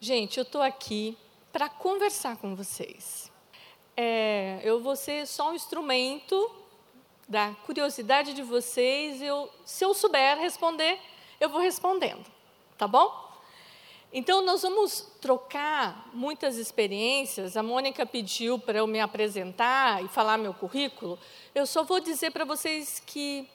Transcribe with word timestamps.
Gente, 0.00 0.38
eu 0.38 0.42
estou 0.42 0.62
aqui 0.62 1.18
para 1.52 1.68
conversar 1.68 2.36
com 2.36 2.54
vocês. 2.54 3.32
É, 3.96 4.60
eu 4.62 4.80
vou 4.80 4.94
ser 4.94 5.26
só 5.26 5.50
um 5.50 5.54
instrumento 5.54 6.48
da 7.28 7.50
curiosidade 7.66 8.32
de 8.32 8.44
vocês. 8.44 9.20
Eu, 9.20 9.50
se 9.64 9.84
eu 9.84 9.92
souber 9.92 10.38
responder, 10.38 11.00
eu 11.40 11.48
vou 11.48 11.60
respondendo, 11.60 12.24
tá 12.76 12.86
bom? 12.86 13.28
Então, 14.12 14.40
nós 14.40 14.62
vamos 14.62 15.00
trocar 15.20 16.08
muitas 16.14 16.58
experiências. 16.58 17.56
A 17.56 17.62
Mônica 17.62 18.06
pediu 18.06 18.56
para 18.56 18.78
eu 18.78 18.86
me 18.86 19.00
apresentar 19.00 20.04
e 20.04 20.06
falar 20.06 20.38
meu 20.38 20.54
currículo. 20.54 21.18
Eu 21.52 21.66
só 21.66 21.82
vou 21.82 21.98
dizer 21.98 22.30
para 22.30 22.44
vocês 22.44 23.02
que 23.04 23.48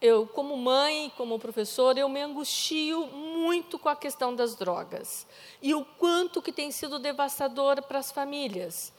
eu, 0.00 0.26
como 0.26 0.56
mãe, 0.56 1.10
como 1.16 1.38
professora, 1.38 1.98
eu 1.98 2.08
me 2.08 2.20
angustio 2.20 3.06
muito 3.06 3.78
com 3.78 3.88
a 3.88 3.96
questão 3.96 4.34
das 4.34 4.54
drogas 4.54 5.26
e 5.62 5.74
o 5.74 5.84
quanto 5.84 6.42
que 6.42 6.52
tem 6.52 6.70
sido 6.70 6.98
devastador 6.98 7.82
para 7.82 7.98
as 7.98 8.12
famílias. 8.12 8.92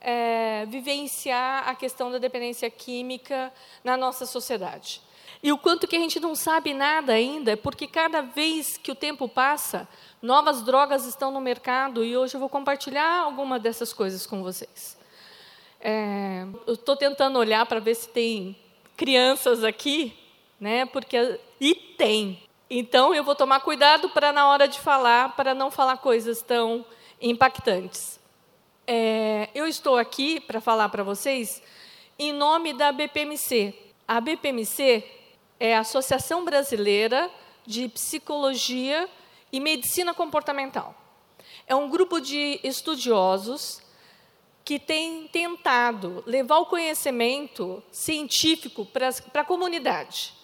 É, 0.00 0.64
vivenciar 0.66 1.68
a 1.68 1.74
questão 1.74 2.08
da 2.08 2.18
dependência 2.18 2.70
química 2.70 3.52
na 3.82 3.96
nossa 3.96 4.24
sociedade. 4.26 5.02
E 5.42 5.50
o 5.50 5.58
quanto 5.58 5.88
que 5.88 5.96
a 5.96 5.98
gente 5.98 6.20
não 6.20 6.36
sabe 6.36 6.72
nada 6.72 7.12
ainda, 7.12 7.56
porque 7.56 7.88
cada 7.88 8.20
vez 8.20 8.76
que 8.76 8.92
o 8.92 8.94
tempo 8.94 9.28
passa, 9.28 9.88
novas 10.22 10.62
drogas 10.62 11.04
estão 11.04 11.32
no 11.32 11.40
mercado 11.40 12.04
e 12.04 12.16
hoje 12.16 12.34
eu 12.34 12.40
vou 12.40 12.48
compartilhar 12.48 13.22
alguma 13.22 13.58
dessas 13.58 13.92
coisas 13.92 14.24
com 14.24 14.40
vocês. 14.40 14.96
É, 15.80 16.44
eu 16.66 16.74
estou 16.74 16.96
tentando 16.96 17.38
olhar 17.38 17.66
para 17.66 17.80
ver 17.80 17.96
se 17.96 18.08
tem 18.08 18.56
crianças 18.96 19.62
aqui, 19.62 20.16
né? 20.60 20.86
Porque 20.86 21.38
e 21.60 21.74
tem. 21.74 22.42
Então 22.70 23.14
eu 23.14 23.24
vou 23.24 23.34
tomar 23.34 23.60
cuidado 23.60 24.10
para 24.10 24.32
na 24.32 24.48
hora 24.48 24.68
de 24.68 24.78
falar, 24.78 25.34
para 25.36 25.54
não 25.54 25.70
falar 25.70 25.96
coisas 25.98 26.42
tão 26.42 26.84
impactantes. 27.20 28.18
É, 28.86 29.48
eu 29.54 29.66
estou 29.66 29.96
aqui 29.96 30.40
para 30.40 30.60
falar 30.60 30.88
para 30.88 31.02
vocês 31.02 31.62
em 32.18 32.32
nome 32.32 32.72
da 32.72 32.90
BPMC. 32.92 33.74
A 34.06 34.20
BPMC 34.20 35.04
é 35.60 35.76
a 35.76 35.80
Associação 35.80 36.44
Brasileira 36.44 37.30
de 37.66 37.88
Psicologia 37.88 39.08
e 39.52 39.60
Medicina 39.60 40.14
Comportamental. 40.14 40.94
É 41.66 41.74
um 41.74 41.88
grupo 41.88 42.20
de 42.20 42.60
estudiosos 42.64 43.82
que 44.64 44.78
tem 44.78 45.28
tentado 45.28 46.22
levar 46.26 46.58
o 46.58 46.66
conhecimento 46.66 47.82
científico 47.90 48.84
para 48.86 49.10
a 49.34 49.44
comunidade. 49.44 50.37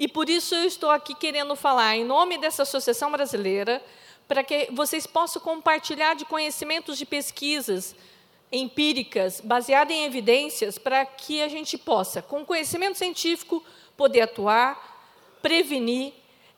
E 0.00 0.08
por 0.08 0.30
isso 0.30 0.54
eu 0.54 0.64
estou 0.64 0.90
aqui 0.90 1.14
querendo 1.14 1.54
falar 1.54 1.94
em 1.94 2.06
nome 2.06 2.38
dessa 2.38 2.62
associação 2.62 3.12
brasileira, 3.12 3.84
para 4.26 4.42
que 4.42 4.68
vocês 4.72 5.06
possam 5.06 5.42
compartilhar 5.42 6.14
de 6.14 6.24
conhecimentos 6.24 6.96
de 6.96 7.04
pesquisas 7.04 7.94
empíricas, 8.50 9.42
baseadas 9.42 9.94
em 9.94 10.06
evidências, 10.06 10.78
para 10.78 11.04
que 11.04 11.42
a 11.42 11.48
gente 11.48 11.76
possa, 11.76 12.22
com 12.22 12.46
conhecimento 12.46 12.96
científico, 12.96 13.62
poder 13.94 14.22
atuar, 14.22 15.36
prevenir 15.42 16.14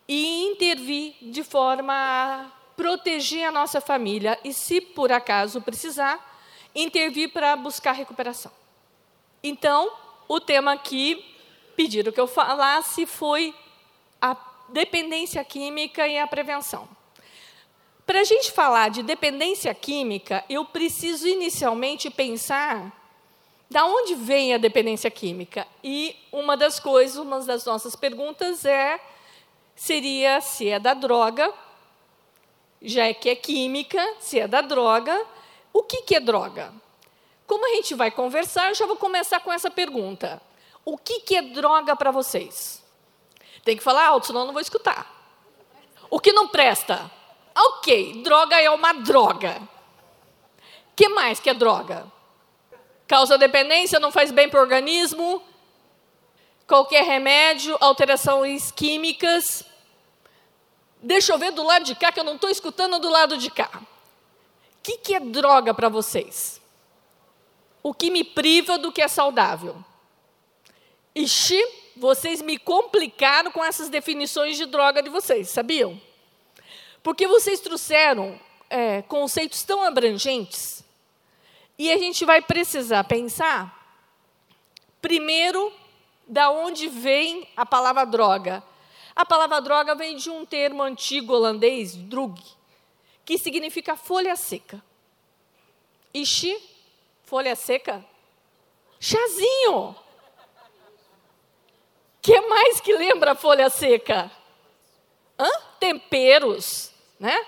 e 0.07 0.45
intervir 0.45 1.17
de 1.21 1.43
forma 1.43 1.93
a 1.93 2.47
proteger 2.77 3.45
a 3.45 3.51
nossa 3.51 3.81
família 3.81 4.39
e, 4.45 4.53
se 4.53 4.81
por 4.81 5.11
acaso 5.11 5.61
precisar, 5.61 6.41
intervir 6.73 7.33
para 7.33 7.57
buscar 7.57 7.91
recuperação. 7.91 8.53
Então, 9.43 9.93
o 10.29 10.39
tema 10.39 10.77
que 10.77 11.32
pediram 11.77 12.13
que 12.13 12.21
eu 12.21 12.27
falasse 12.27 13.07
foi 13.07 13.55
a 14.21 14.37
dependência 14.69 15.45
química 15.45 16.07
e 16.07 16.19
a 16.19 16.27
prevenção. 16.27 16.89
Para 18.07 18.21
a 18.21 18.25
gente 18.25 18.51
falar 18.51 18.91
de 18.91 19.03
dependência 19.03 19.73
química, 19.75 20.45
eu 20.49 20.65
preciso 20.65 21.27
inicialmente 21.27 22.11
pensar 22.11 22.93
da 23.71 23.87
onde 23.87 24.15
vem 24.15 24.53
a 24.53 24.59
dependência 24.59 25.11
química? 25.11 25.67
E 25.83 26.15
uma 26.31 26.57
das 26.57 26.79
coisas, 26.79 27.17
uma 27.17 27.41
das 27.41 27.65
nossas 27.65 27.97
perguntas 27.97 28.65
é 28.65 29.01
seria 29.75 30.41
se 30.41 30.69
é 30.69 30.79
da 30.79 30.93
droga, 30.93 31.53
já 32.83 33.13
que 33.15 33.31
é 33.31 33.35
química, 33.35 34.15
se 34.19 34.39
é 34.39 34.47
da 34.47 34.61
droga, 34.61 35.25
o 35.73 35.83
que, 35.83 36.03
que 36.03 36.15
é 36.15 36.21
droga? 36.21 36.73
Como 37.47 37.67
a 37.67 37.77
gente 37.77 37.95
vai 37.95 38.11
conversar, 38.11 38.69
eu 38.69 38.75
já 38.75 38.85
vou 38.85 38.97
começar 38.97 39.41
com 39.41 39.53
essa 39.53 39.71
pergunta. 39.71 40.41
O 40.85 40.99
que, 40.99 41.21
que 41.21 41.37
é 41.37 41.43
droga 41.43 41.95
para 41.95 42.11
vocês? 42.11 42.83
Tem 43.65 43.77
que 43.77 43.83
falar 43.83 44.07
alto, 44.07 44.27
senão 44.27 44.41
eu 44.41 44.47
não 44.47 44.53
vou 44.53 44.63
escutar. 44.63 45.07
O 46.11 46.19
que 46.19 46.33
não 46.33 46.49
presta? 46.49 47.11
Ok, 47.57 48.23
droga 48.23 48.61
é 48.61 48.69
uma 48.71 48.93
droga. 48.93 49.61
O 49.61 50.95
que 50.97 51.09
mais 51.09 51.39
que 51.39 51.51
é 51.51 51.55
droga? 51.55 52.07
Causa 53.07 53.39
dependência, 53.39 54.01
não 54.01 54.11
faz 54.11 54.31
bem 54.31 54.49
para 54.49 54.59
o 54.59 54.63
organismo. 54.63 55.43
Qualquer 56.67 57.05
remédio, 57.05 57.77
alterações 57.81 58.71
químicas. 58.71 59.65
Deixa 61.03 61.33
eu 61.33 61.39
ver 61.39 61.53
do 61.53 61.63
lado 61.63 61.85
de 61.85 61.95
cá, 61.95 62.11
que 62.11 62.21
eu 62.21 62.25
não 62.25 62.37
estou 62.37 62.51
escutando 62.51 62.99
do 62.99 63.11
lado 63.11 63.37
de 63.37 63.51
cá. 63.51 63.71
O 63.75 64.83
que, 64.83 64.99
que 64.99 65.15
é 65.15 65.21
droga 65.21 65.73
para 65.75 65.89
vocês? 65.89 66.61
O 67.83 67.93
que 67.93 68.11
me 68.11 68.25
priva 68.25 68.79
do 68.79 68.93
que 68.93 69.03
é 69.03 69.09
saudável? 69.09 69.77
Ixi, 71.15 71.63
vocês 71.97 72.41
me 72.41 72.59
complicaram 72.59 73.51
com 73.53 73.63
essas 73.63 73.89
definições 73.89 74.57
de 74.57 74.65
droga 74.67 75.03
de 75.03 75.11
vocês, 75.11 75.51
sabiam? 75.51 76.01
Porque 77.03 77.27
vocês 77.27 77.61
trouxeram 77.61 78.41
é, 78.71 79.03
conceitos 79.03 79.63
tão 79.63 79.83
abrangentes 79.83 80.83
e 81.79 81.93
a 81.93 81.99
gente 81.99 82.25
vai 82.25 82.41
precisar 82.41 83.05
pensar, 83.05 84.01
primeiro, 85.03 85.73
da 86.27 86.51
onde 86.51 86.89
vem 86.89 87.47
a 87.57 87.67
palavra 87.67 88.07
droga. 88.07 88.63
A 89.15 89.27
palavra 89.27 89.61
droga 89.61 89.95
vem 89.95 90.17
de 90.17 90.31
um 90.31 90.47
termo 90.47 90.83
antigo 90.83 91.35
holandês, 91.35 91.95
drug, 91.95 92.41
que 93.25 93.37
significa 93.37 93.97
folha 93.97 94.35
seca. 94.37 94.83
Ixi, 96.15 96.57
folha 97.25 97.55
seca? 97.55 98.03
Chazinho! 98.99 100.02
Que 102.23 102.41
mais 102.43 102.81
que 102.81 102.95
lembra 102.95 103.35
folha 103.35 103.69
seca? 103.69 104.31
Hã? 105.37 105.51
Temperos, 105.81 106.93
né? 107.19 107.45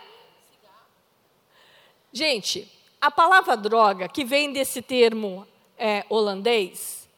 Gente, 2.12 2.70
a 3.00 3.08
palavra 3.10 3.56
droga, 3.56 4.08
que 4.08 4.24
vem 4.24 4.52
desse 4.52 4.82
termo 4.82 5.46
é, 5.78 6.04
holandês, 6.08 7.08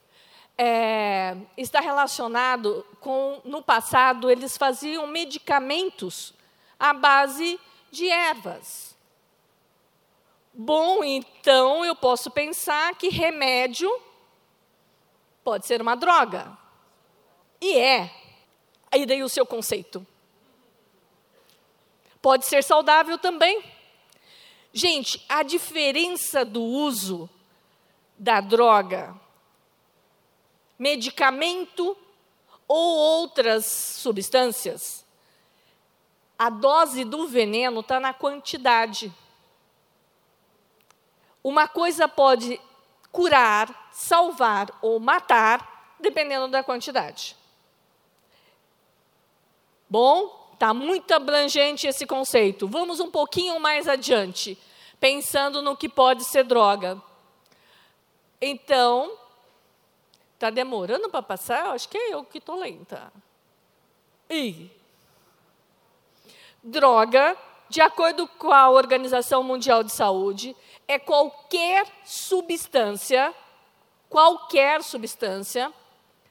é, 0.58 1.34
está 1.56 1.80
relacionado 1.80 2.84
com, 3.00 3.40
no 3.44 3.62
passado, 3.62 4.30
eles 4.30 4.58
faziam 4.58 5.06
medicamentos 5.06 6.34
à 6.78 6.92
base 6.92 7.58
de 7.90 8.08
ervas. 8.08 8.94
Bom, 10.52 11.02
então 11.04 11.84
eu 11.84 11.94
posso 11.94 12.30
pensar 12.30 12.94
que 12.96 13.08
remédio 13.08 13.90
pode 15.44 15.66
ser 15.66 15.80
uma 15.80 15.94
droga. 15.94 16.65
E 17.60 17.78
é. 17.78 18.10
Aí 18.90 19.04
daí 19.06 19.22
o 19.22 19.28
seu 19.28 19.44
conceito. 19.44 20.06
Pode 22.20 22.46
ser 22.46 22.62
saudável 22.64 23.18
também. 23.18 23.62
Gente, 24.72 25.24
a 25.28 25.42
diferença 25.42 26.44
do 26.44 26.62
uso 26.62 27.30
da 28.18 28.40
droga, 28.40 29.14
medicamento 30.78 31.96
ou 32.68 32.96
outras 32.96 33.64
substâncias, 33.64 35.04
a 36.38 36.50
dose 36.50 37.04
do 37.04 37.26
veneno 37.26 37.80
está 37.80 37.98
na 37.98 38.12
quantidade. 38.12 39.12
Uma 41.42 41.68
coisa 41.68 42.08
pode 42.08 42.60
curar, 43.10 43.88
salvar 43.92 44.68
ou 44.82 45.00
matar, 45.00 45.96
dependendo 45.98 46.48
da 46.48 46.62
quantidade. 46.62 47.36
Bom, 49.88 50.46
Está 50.56 50.72
muito 50.72 51.12
abrangente 51.12 51.86
esse 51.86 52.06
conceito. 52.06 52.66
Vamos 52.66 52.98
um 52.98 53.10
pouquinho 53.10 53.60
mais 53.60 53.86
adiante, 53.86 54.58
pensando 54.98 55.60
no 55.60 55.76
que 55.76 55.86
pode 55.86 56.24
ser 56.24 56.44
droga. 56.44 57.00
Então, 58.40 59.18
está 60.32 60.48
demorando 60.48 61.10
para 61.10 61.20
passar? 61.20 61.72
Acho 61.72 61.86
que 61.90 61.98
é 61.98 62.14
eu 62.14 62.24
que 62.24 62.38
estou 62.38 62.58
lenta. 62.58 63.12
E 64.30 64.70
droga, 66.62 67.36
de 67.68 67.82
acordo 67.82 68.26
com 68.26 68.50
a 68.50 68.70
Organização 68.70 69.42
Mundial 69.42 69.84
de 69.84 69.92
Saúde, 69.92 70.56
é 70.88 70.98
qualquer 70.98 71.86
substância, 72.02 73.34
qualquer 74.08 74.82
substância. 74.82 75.70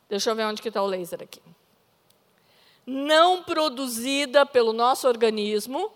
Deixa 0.09 0.31
eu 0.31 0.35
ver 0.35 0.45
onde 0.45 0.67
está 0.67 0.81
o 0.81 0.87
laser 0.87 1.21
aqui 1.21 1.54
não 2.85 3.43
produzida 3.43 4.45
pelo 4.45 4.71
nosso 4.71 5.07
organismo 5.07 5.91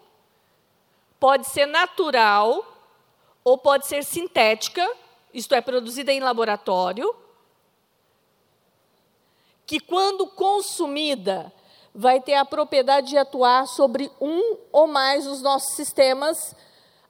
pode 1.19 1.47
ser 1.47 1.65
natural 1.65 2.65
ou 3.44 3.57
pode 3.57 3.86
ser 3.86 4.03
sintética, 4.03 4.89
isto 5.33 5.53
é, 5.53 5.62
produzida 5.62 6.12
em 6.12 6.19
laboratório, 6.19 7.15
que 9.65 9.80
quando 9.80 10.25
consumida 10.27 11.53
vai 11.94 12.21
ter 12.21 12.36
a 12.36 12.45
propriedade 12.45 13.09
de 13.09 13.18
atuar 13.18 13.68
sobre 13.68 14.12
um 14.19 14.57
ou 14.71 14.88
mais 14.88 15.25
dos 15.25 15.42
nossos 15.42 15.75
sistemas, 15.75 16.56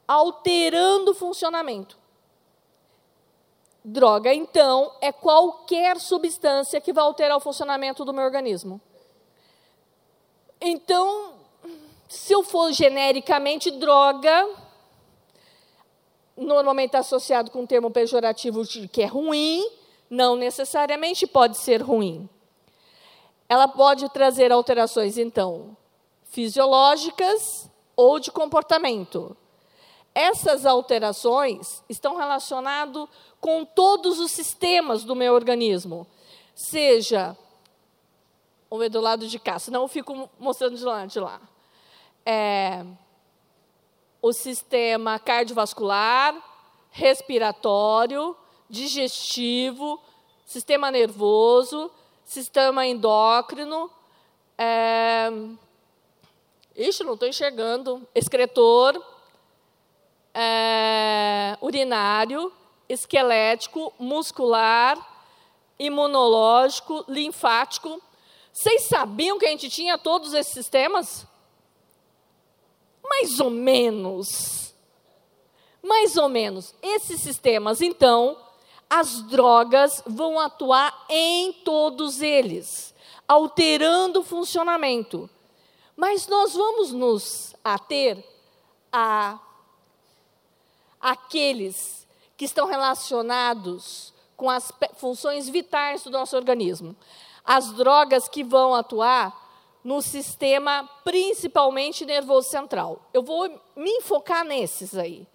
alterando 0.07 1.11
o 1.11 1.15
funcionamento. 1.15 1.97
Droga, 3.83 4.33
então, 4.33 4.91
é 4.99 5.11
qualquer 5.11 5.99
substância 5.99 6.81
que 6.81 6.91
vai 6.91 7.03
alterar 7.03 7.37
o 7.37 7.41
funcionamento 7.41 8.03
do 8.03 8.13
meu 8.13 8.25
organismo. 8.25 8.81
Então, 10.61 11.35
se 12.07 12.33
eu 12.33 12.43
for 12.43 12.71
genericamente 12.73 13.71
droga, 13.71 14.49
normalmente 16.35 16.97
associado 16.97 17.51
com 17.51 17.61
um 17.61 17.67
termo 17.67 17.91
pejorativo 17.91 18.63
que 18.91 19.01
é 19.01 19.05
ruim, 19.05 19.69
não 20.09 20.35
necessariamente 20.35 21.27
pode 21.27 21.57
ser 21.57 21.81
ruim. 21.81 22.27
Ela 23.47 23.67
pode 23.67 24.09
trazer 24.09 24.51
alterações, 24.51 25.17
então, 25.17 25.77
fisiológicas 26.25 27.69
ou 27.95 28.19
de 28.19 28.31
comportamento. 28.31 29.35
Essas 30.13 30.65
alterações 30.65 31.83
estão 31.87 32.15
relacionadas 32.17 33.07
com 33.39 33.63
todos 33.63 34.19
os 34.19 34.31
sistemas 34.31 35.03
do 35.03 35.15
meu 35.15 35.33
organismo, 35.33 36.05
seja 36.53 37.37
Vamos 38.69 38.83
ver 38.83 38.89
do 38.89 39.01
lado 39.01 39.27
de 39.27 39.39
cá, 39.39 39.57
senão 39.57 39.81
eu 39.81 39.87
fico 39.87 40.29
mostrando 40.39 40.77
de 40.77 40.85
lá. 40.85 41.03
De 41.07 41.19
lá. 41.19 41.41
É, 42.23 42.85
o 44.21 44.31
sistema 44.31 45.17
cardiovascular, 45.17 46.35
respiratório, 46.91 48.37
digestivo, 48.69 49.99
sistema 50.45 50.91
nervoso, 50.91 51.89
sistema 52.23 52.85
endócrino. 52.85 53.89
É, 54.55 55.31
ixi, 56.75 57.03
não 57.03 57.15
estou 57.15 57.27
enxergando. 57.27 58.07
Excretor, 58.13 59.03
é, 60.31 61.57
urinário, 61.59 62.53
esquelético, 62.87 63.91
muscular, 63.97 64.95
imunológico, 65.79 67.03
linfático 67.07 67.99
vocês 68.53 68.83
sabiam 68.83 69.37
que 69.39 69.45
a 69.45 69.49
gente 69.49 69.69
tinha 69.69 69.97
todos 69.97 70.33
esses 70.33 70.53
sistemas? 70.53 71.25
Mais 73.03 73.39
ou 73.39 73.49
menos. 73.49 74.73
Mais 75.81 76.17
ou 76.17 76.27
menos. 76.27 76.73
Esses 76.81 77.21
sistemas, 77.21 77.81
então, 77.81 78.37
as 78.89 79.21
drogas 79.23 80.03
vão 80.05 80.39
atuar 80.39 81.05
em 81.07 81.53
todos 81.53 82.21
eles, 82.21 82.93
alterando 83.27 84.21
o 84.21 84.23
funcionamento. 84.23 85.29
Mas 85.95 86.27
nós 86.27 86.53
vamos 86.53 86.91
nos 86.91 87.55
ater 87.63 88.23
a 88.91 89.39
aqueles 90.99 92.07
que 92.35 92.45
estão 92.45 92.67
relacionados 92.67 94.13
com 94.35 94.49
as 94.49 94.71
funções 94.95 95.47
vitais 95.47 96.03
do 96.03 96.09
nosso 96.09 96.35
organismo 96.35 96.95
as 97.43 97.71
drogas 97.73 98.27
que 98.27 98.43
vão 98.43 98.73
atuar 98.73 99.49
no 99.83 100.01
sistema 100.01 100.89
principalmente 101.03 102.05
nervoso 102.05 102.49
central. 102.49 103.01
Eu 103.13 103.23
vou 103.23 103.49
me 103.75 103.89
enfocar 103.91 104.43
nesses 104.43 104.95
aí. 104.95 105.25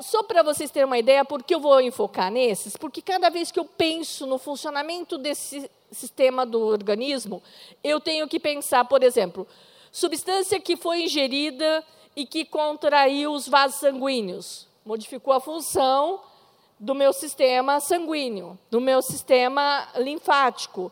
só 0.00 0.22
para 0.22 0.42
vocês 0.42 0.70
terem 0.70 0.86
uma 0.86 0.98
ideia, 0.98 1.24
por 1.24 1.42
que 1.42 1.54
eu 1.54 1.60
vou 1.60 1.80
enfocar 1.80 2.30
nesses? 2.30 2.76
Porque 2.76 3.00
cada 3.00 3.30
vez 3.30 3.50
que 3.50 3.58
eu 3.58 3.64
penso 3.64 4.26
no 4.26 4.38
funcionamento 4.38 5.16
desse 5.16 5.70
sistema 5.90 6.44
do 6.44 6.60
organismo, 6.60 7.42
eu 7.82 8.00
tenho 8.00 8.28
que 8.28 8.38
pensar, 8.38 8.84
por 8.84 9.02
exemplo, 9.02 9.46
substância 9.90 10.60
que 10.60 10.76
foi 10.76 11.04
ingerida 11.04 11.84
e 12.14 12.26
que 12.26 12.44
contraiu 12.44 13.32
os 13.32 13.48
vasos 13.48 13.80
sanguíneos, 13.80 14.68
modificou 14.84 15.32
a 15.32 15.40
função 15.40 16.20
do 16.80 16.94
meu 16.94 17.12
sistema 17.12 17.78
sanguíneo, 17.78 18.58
do 18.70 18.80
meu 18.80 19.02
sistema 19.02 19.86
linfático, 19.96 20.90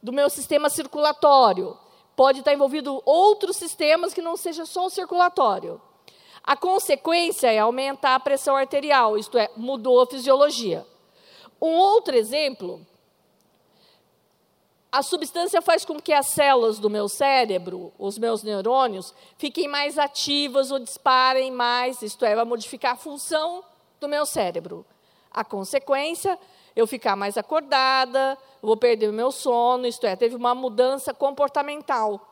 do 0.00 0.12
meu 0.12 0.30
sistema 0.30 0.70
circulatório. 0.70 1.76
Pode 2.14 2.38
estar 2.38 2.54
envolvido 2.54 3.02
outros 3.04 3.56
sistemas 3.56 4.14
que 4.14 4.22
não 4.22 4.36
seja 4.36 4.64
só 4.64 4.86
o 4.86 4.90
circulatório. 4.90 5.82
A 6.44 6.56
consequência 6.56 7.50
é 7.50 7.58
aumentar 7.58 8.14
a 8.14 8.20
pressão 8.20 8.54
arterial, 8.54 9.18
isto 9.18 9.36
é, 9.36 9.50
mudou 9.56 10.00
a 10.00 10.06
fisiologia. 10.06 10.86
Um 11.60 11.72
outro 11.72 12.14
exemplo, 12.14 12.86
a 14.92 15.02
substância 15.02 15.60
faz 15.60 15.84
com 15.84 15.98
que 15.98 16.12
as 16.12 16.26
células 16.26 16.78
do 16.78 16.88
meu 16.88 17.08
cérebro, 17.08 17.92
os 17.98 18.18
meus 18.18 18.44
neurônios, 18.44 19.12
fiquem 19.36 19.66
mais 19.66 19.98
ativas 19.98 20.70
ou 20.70 20.78
disparem 20.78 21.50
mais, 21.50 22.02
isto 22.02 22.24
é, 22.24 22.36
vai 22.36 22.44
modificar 22.44 22.92
a 22.92 22.96
função 22.96 23.64
do 23.98 24.06
meu 24.06 24.24
cérebro. 24.24 24.86
A 25.34 25.44
consequência, 25.44 26.38
eu 26.76 26.86
ficar 26.86 27.16
mais 27.16 27.36
acordada, 27.36 28.38
vou 28.62 28.76
perder 28.76 29.10
o 29.10 29.12
meu 29.12 29.32
sono, 29.32 29.86
isto 29.86 30.06
é, 30.06 30.14
teve 30.14 30.36
uma 30.36 30.54
mudança 30.54 31.12
comportamental. 31.12 32.30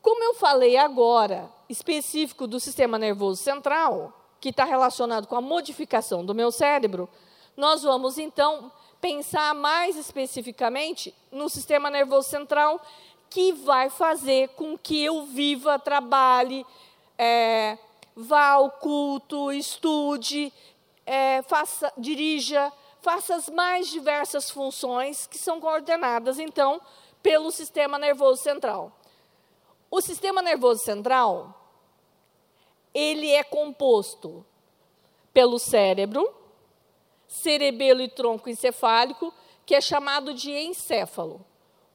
Como 0.00 0.22
eu 0.22 0.34
falei 0.34 0.76
agora, 0.76 1.50
específico 1.68 2.46
do 2.46 2.60
sistema 2.60 2.98
nervoso 2.98 3.42
central, 3.42 4.12
que 4.40 4.50
está 4.50 4.64
relacionado 4.64 5.26
com 5.26 5.36
a 5.36 5.40
modificação 5.40 6.24
do 6.24 6.34
meu 6.34 6.50
cérebro, 6.50 7.08
nós 7.56 7.82
vamos 7.82 8.16
então 8.16 8.72
pensar 9.00 9.54
mais 9.54 9.96
especificamente 9.96 11.14
no 11.30 11.48
sistema 11.48 11.90
nervoso 11.90 12.28
central, 12.28 12.80
que 13.28 13.52
vai 13.52 13.90
fazer 13.90 14.48
com 14.50 14.76
que 14.76 15.04
eu 15.04 15.24
viva, 15.26 15.78
trabalhe, 15.78 16.66
é, 17.16 17.78
vá 18.14 18.50
ao 18.50 18.70
culto, 18.70 19.52
estude, 19.52 20.52
é, 21.06 21.42
faça, 21.42 21.92
dirija, 21.96 22.72
faça 23.00 23.34
as 23.34 23.48
mais 23.48 23.88
diversas 23.88 24.50
funções 24.50 25.26
que 25.26 25.38
são 25.38 25.60
coordenadas, 25.60 26.38
então, 26.38 26.80
pelo 27.22 27.50
sistema 27.50 27.98
nervoso 27.98 28.42
central. 28.42 28.92
O 29.90 30.00
sistema 30.00 30.40
nervoso 30.40 30.84
central, 30.84 31.72
ele 32.94 33.30
é 33.30 33.42
composto 33.42 34.44
pelo 35.32 35.58
cérebro, 35.58 36.32
cerebelo 37.26 38.00
e 38.00 38.08
tronco 38.08 38.48
encefálico, 38.48 39.32
que 39.64 39.74
é 39.74 39.80
chamado 39.80 40.34
de 40.34 40.50
encéfalo, 40.50 41.44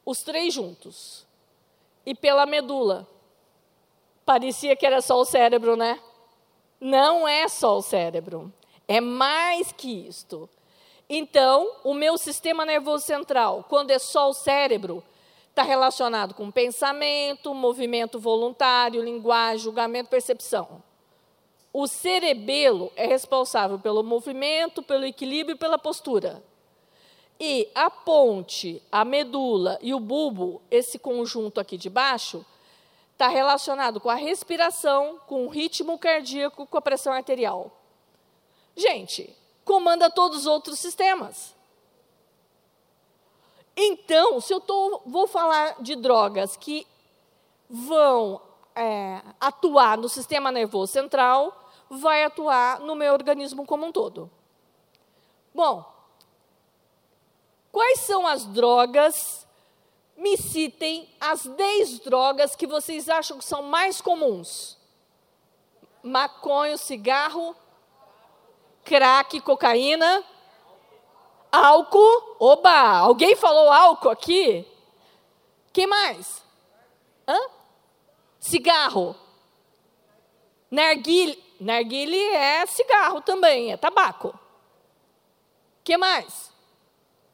os 0.06 0.24
três 0.24 0.54
juntos, 0.54 1.26
e 2.06 2.16
pela 2.16 2.46
medula, 2.46 3.08
Parecia 4.26 4.76
que 4.76 4.86
era 4.86 5.02
só 5.02 5.20
o 5.20 5.26
cérebro, 5.26 5.76
né? 5.76 6.00
Não 6.80 7.28
é 7.28 7.48
só 7.48 7.78
o 7.78 7.82
cérebro. 7.82 8.52
É 8.88 9.00
mais 9.00 9.72
que 9.72 10.08
isto. 10.08 10.50
Então, 11.08 11.72
o 11.84 11.94
meu 11.94 12.18
sistema 12.18 12.66
nervoso 12.66 13.06
central, 13.06 13.66
quando 13.70 13.92
é 13.92 14.00
só 14.00 14.30
o 14.30 14.34
cérebro, 14.34 15.04
está 15.50 15.62
relacionado 15.62 16.34
com 16.34 16.50
pensamento, 16.50 17.54
movimento 17.54 18.20
voluntário, 18.20 19.04
linguagem, 19.04 19.64
julgamento, 19.64 20.10
percepção. 20.10 20.84
O 21.72 21.88
cerebelo 21.88 22.92
é 22.96 23.06
responsável 23.06 23.78
pelo 23.78 24.04
movimento, 24.04 24.82
pelo 24.82 25.06
equilíbrio 25.06 25.56
e 25.56 25.60
pela 25.60 25.78
postura. 25.78 26.42
E 27.40 27.70
a 27.76 27.90
ponte, 27.90 28.82
a 28.92 29.06
medula 29.06 29.78
e 29.82 29.94
o 29.94 30.00
bulbo, 30.00 30.62
esse 30.72 30.98
conjunto 30.98 31.60
aqui 31.60 31.78
de 31.78 31.90
baixo, 31.90 32.46
está 33.16 33.30
relacionado 33.30 34.02
com 34.02 34.10
a 34.10 34.16
respiração, 34.16 35.20
com 35.26 35.46
o 35.46 35.50
ritmo 35.50 35.98
cardíaco, 35.98 36.68
com 36.68 36.78
a 36.78 36.82
pressão 36.82 37.14
arterial. 37.14 37.72
Gente, 38.76 39.34
comanda 39.64 40.10
todos 40.10 40.40
os 40.40 40.46
outros 40.46 40.80
sistemas. 40.80 41.56
Então, 43.76 44.42
se 44.42 44.54
eu 44.54 44.60
tô, 44.60 45.02
vou 45.06 45.28
falar 45.28 45.82
de 45.82 45.96
drogas 45.96 46.58
que 46.58 46.86
vão 47.70 48.42
é, 48.76 49.22
atuar 49.40 49.98
no 49.98 50.10
sistema 50.10 50.52
nervoso 50.52 50.92
central, 50.92 51.72
vai 51.90 52.26
atuar 52.26 52.82
no 52.82 52.96
meu 52.96 53.14
organismo 53.14 53.66
como 53.66 53.86
um 53.86 53.94
todo. 53.94 54.30
Bom, 55.54 55.86
quais 57.72 58.02
são 58.02 58.28
as 58.28 58.44
drogas 58.44 59.45
me 60.16 60.38
citem 60.38 61.10
as 61.20 61.46
10 61.46 62.00
drogas 62.00 62.56
que 62.56 62.66
vocês 62.66 63.10
acham 63.10 63.38
que 63.38 63.46
são 63.46 63.64
mais 63.64 64.00
comuns. 64.00 64.78
Maconha, 66.02 66.78
cigarro, 66.78 67.56
crack, 68.84 69.42
cocaína, 69.42 70.24
álcool. 71.52 72.36
Oba, 72.40 72.98
alguém 73.00 73.36
falou 73.36 73.72
álcool 73.72 74.10
aqui? 74.10 74.66
Quem 75.74 75.88
mais? 75.88 76.44
Hã? 77.28 77.40
Cigarro. 78.40 79.16
Narguile, 80.70 81.42
narguile 81.60 82.20
é 82.20 82.66
cigarro 82.66 83.22
também, 83.22 83.72
é 83.72 83.78
tabaco. 83.78 84.38
que 85.84 85.98
mais? 85.98 86.52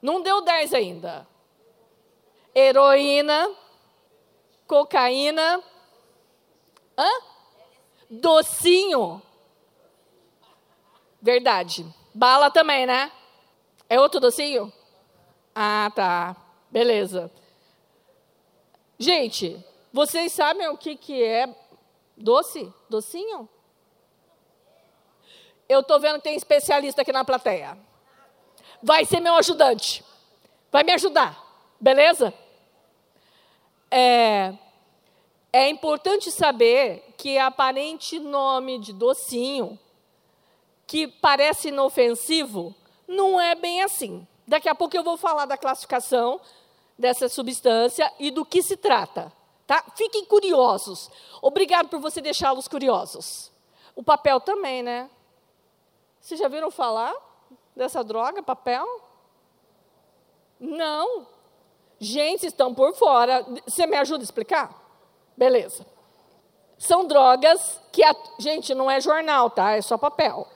Não 0.01 0.21
deu 0.21 0.41
10 0.41 0.73
ainda. 0.73 1.27
Heroína, 2.53 3.49
cocaína, 4.67 5.63
hã? 6.97 7.09
Docinho. 8.09 9.21
Verdade. 11.21 11.85
Bala 12.13 12.49
também, 12.49 12.85
né? 12.85 13.11
É 13.87 13.99
outro 13.99 14.19
docinho? 14.19 14.71
Ah, 15.55 15.91
tá. 15.95 16.35
Beleza. 16.69 17.31
Gente, 18.97 19.63
vocês 19.91 20.31
sabem 20.31 20.67
o 20.69 20.77
que, 20.77 20.95
que 20.95 21.23
é 21.23 21.53
doce? 22.15 22.73
Docinho? 22.89 23.49
Eu 25.67 25.79
estou 25.79 25.99
vendo 25.99 26.17
que 26.17 26.23
tem 26.23 26.35
especialista 26.35 27.01
aqui 27.01 27.11
na 27.11 27.23
plateia. 27.23 27.77
Vai 28.83 29.05
ser 29.05 29.19
meu 29.19 29.35
ajudante. 29.35 30.03
Vai 30.71 30.83
me 30.83 30.91
ajudar. 30.93 31.50
Beleza? 31.81 32.31
É, 33.89 34.53
é 35.51 35.67
importante 35.67 36.31
saber 36.31 37.15
que 37.17 37.39
aparente 37.39 38.19
nome 38.19 38.77
de 38.77 38.93
docinho, 38.93 39.79
que 40.85 41.07
parece 41.07 41.69
inofensivo, 41.69 42.75
não 43.07 43.41
é 43.41 43.55
bem 43.55 43.81
assim. 43.81 44.27
Daqui 44.47 44.69
a 44.69 44.75
pouco 44.75 44.95
eu 44.95 45.03
vou 45.03 45.17
falar 45.17 45.45
da 45.45 45.57
classificação 45.57 46.39
dessa 46.99 47.27
substância 47.27 48.13
e 48.19 48.29
do 48.29 48.45
que 48.45 48.61
se 48.61 48.77
trata. 48.77 49.33
Tá? 49.65 49.83
Fiquem 49.95 50.23
curiosos. 50.25 51.09
Obrigado 51.41 51.89
por 51.89 51.99
você 51.99 52.21
deixá-los 52.21 52.67
curiosos. 52.67 53.51
O 53.95 54.03
papel 54.03 54.39
também, 54.39 54.83
né? 54.83 55.09
Vocês 56.19 56.39
já 56.39 56.47
viram 56.47 56.69
falar 56.69 57.13
dessa 57.75 58.03
droga, 58.03 58.43
papel? 58.43 58.85
Não. 60.59 61.30
Gente, 62.03 62.47
estão 62.47 62.73
por 62.73 62.95
fora. 62.95 63.45
Você 63.67 63.85
me 63.85 63.95
ajuda 63.95 64.23
a 64.23 64.25
explicar? 64.25 64.73
Beleza. 65.37 65.85
São 66.75 67.05
drogas 67.05 67.79
que, 67.91 68.03
a, 68.03 68.15
gente, 68.39 68.73
não 68.73 68.89
é 68.89 68.99
jornal, 68.99 69.51
tá? 69.51 69.73
É 69.73 69.83
só 69.83 69.99
papel. 69.99 70.47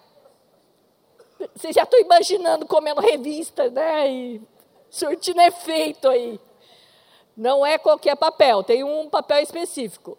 Você 1.55 1.71
já 1.71 1.83
estou 1.83 1.99
imaginando 1.99 2.65
comendo 2.65 2.99
revista, 2.99 3.69
né? 3.69 4.11
E 4.11 4.41
surtindo 4.89 5.39
efeito 5.39 6.09
aí. 6.09 6.39
Não 7.37 7.63
é 7.63 7.77
qualquer 7.77 8.15
papel, 8.15 8.63
tem 8.63 8.83
um 8.83 9.07
papel 9.07 9.43
específico. 9.43 10.17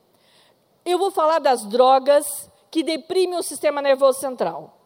Eu 0.85 0.97
vou 0.97 1.11
falar 1.11 1.40
das 1.40 1.64
drogas 1.64 2.49
que 2.71 2.85
deprimem 2.85 3.37
o 3.37 3.42
sistema 3.42 3.83
nervoso 3.83 4.21
central. 4.21 4.78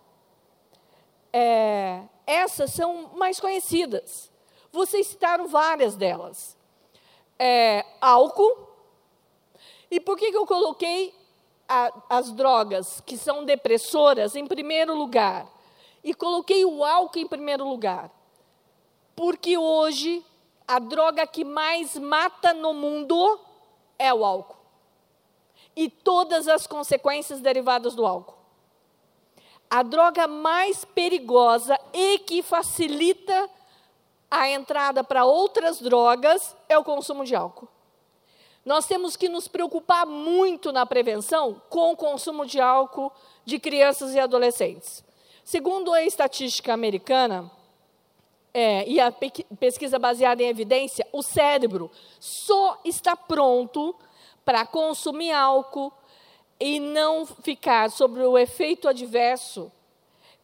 É, 1.34 2.00
essas 2.26 2.72
são 2.72 3.10
mais 3.14 3.38
conhecidas. 3.38 4.29
Vocês 4.72 5.06
citaram 5.08 5.48
várias 5.48 5.96
delas. 5.96 6.56
É, 7.38 7.84
álcool. 8.00 8.68
E 9.90 9.98
por 9.98 10.16
que, 10.16 10.30
que 10.30 10.36
eu 10.36 10.46
coloquei 10.46 11.14
a, 11.68 11.92
as 12.08 12.30
drogas 12.32 13.00
que 13.04 13.16
são 13.16 13.44
depressoras 13.44 14.36
em 14.36 14.46
primeiro 14.46 14.94
lugar? 14.94 15.46
E 16.02 16.14
coloquei 16.14 16.64
o 16.64 16.84
álcool 16.84 17.18
em 17.18 17.26
primeiro 17.26 17.68
lugar? 17.68 18.10
Porque 19.16 19.58
hoje 19.58 20.24
a 20.66 20.78
droga 20.78 21.26
que 21.26 21.44
mais 21.44 21.98
mata 21.98 22.54
no 22.54 22.72
mundo 22.72 23.40
é 23.98 24.14
o 24.14 24.24
álcool. 24.24 24.56
E 25.74 25.88
todas 25.88 26.46
as 26.46 26.66
consequências 26.66 27.40
derivadas 27.40 27.94
do 27.94 28.06
álcool. 28.06 28.38
A 29.68 29.82
droga 29.82 30.26
mais 30.26 30.84
perigosa 30.84 31.78
e 31.92 32.18
que 32.20 32.42
facilita 32.42 33.50
a 34.30 34.48
entrada 34.48 35.02
para 35.02 35.24
outras 35.24 35.80
drogas 35.80 36.56
é 36.68 36.78
o 36.78 36.84
consumo 36.84 37.24
de 37.24 37.34
álcool. 37.34 37.68
Nós 38.64 38.86
temos 38.86 39.16
que 39.16 39.28
nos 39.28 39.48
preocupar 39.48 40.06
muito 40.06 40.70
na 40.70 40.86
prevenção 40.86 41.60
com 41.68 41.92
o 41.92 41.96
consumo 41.96 42.46
de 42.46 42.60
álcool 42.60 43.10
de 43.44 43.58
crianças 43.58 44.14
e 44.14 44.20
adolescentes. 44.20 45.02
Segundo 45.44 45.92
a 45.92 46.04
estatística 46.04 46.72
americana, 46.72 47.50
é, 48.52 48.86
e 48.88 49.00
a 49.00 49.12
pesquisa 49.58 49.98
baseada 49.98 50.42
em 50.42 50.48
evidência, 50.48 51.06
o 51.12 51.22
cérebro 51.22 51.90
só 52.18 52.80
está 52.84 53.16
pronto 53.16 53.94
para 54.44 54.66
consumir 54.66 55.32
álcool 55.32 55.92
e 56.58 56.78
não 56.78 57.24
ficar 57.24 57.90
sobre 57.90 58.22
o 58.22 58.36
efeito 58.36 58.88
adverso 58.88 59.72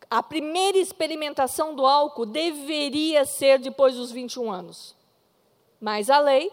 a 0.09 0.23
primeira 0.23 0.79
experimentação 0.79 1.75
do 1.75 1.85
álcool 1.85 2.27
deveria 2.27 3.25
ser 3.25 3.59
depois 3.59 3.97
dos 3.97 4.13
21 4.13 4.51
anos. 4.51 4.95
Mas 5.81 6.09
a 6.11 6.19
lei, 6.19 6.51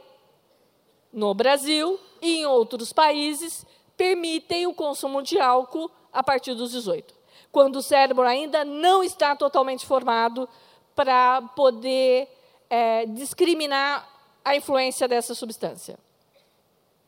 no 1.11 1.33
Brasil 1.33 1.99
e 2.21 2.39
em 2.39 2.45
outros 2.45 2.91
países, 2.91 3.65
permitem 3.95 4.67
o 4.67 4.73
consumo 4.73 5.21
de 5.21 5.39
álcool 5.39 5.89
a 6.11 6.23
partir 6.23 6.53
dos 6.53 6.71
18, 6.71 7.13
quando 7.51 7.77
o 7.77 7.81
cérebro 7.81 8.23
ainda 8.23 8.65
não 8.65 9.03
está 9.03 9.35
totalmente 9.35 9.85
formado 9.85 10.49
para 10.95 11.41
poder 11.55 12.27
é, 12.69 13.05
discriminar 13.05 14.07
a 14.43 14.55
influência 14.55 15.07
dessa 15.07 15.33
substância. 15.33 15.97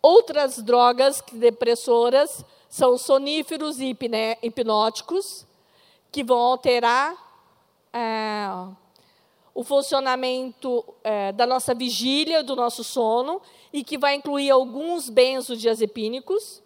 Outras 0.02 0.62
drogas 0.62 1.24
depressoras 1.32 2.46
são 2.70 2.98
soníferos 2.98 3.80
e 3.80 3.96
hipnóticos, 4.42 5.45
que 6.16 6.24
vão 6.24 6.40
alterar 6.40 7.14
é, 7.92 8.48
o 9.54 9.66
funcionamento 9.66 10.82
é, 11.04 11.34
da 11.34 11.46
nossa 11.46 11.76
vigília, 11.76 12.42
do 12.42 12.56
nosso 12.56 12.86
sono, 12.86 13.42
e 13.74 13.84
que 13.84 13.98
vai 13.98 14.16
incluir 14.16 14.50
alguns 14.50 15.10
benzodiazepínicos, 15.10 16.64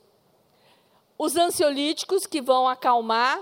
os 1.18 1.36
ansiolíticos, 1.36 2.28
que 2.28 2.40
vão 2.40 2.68
acalmar 2.68 3.40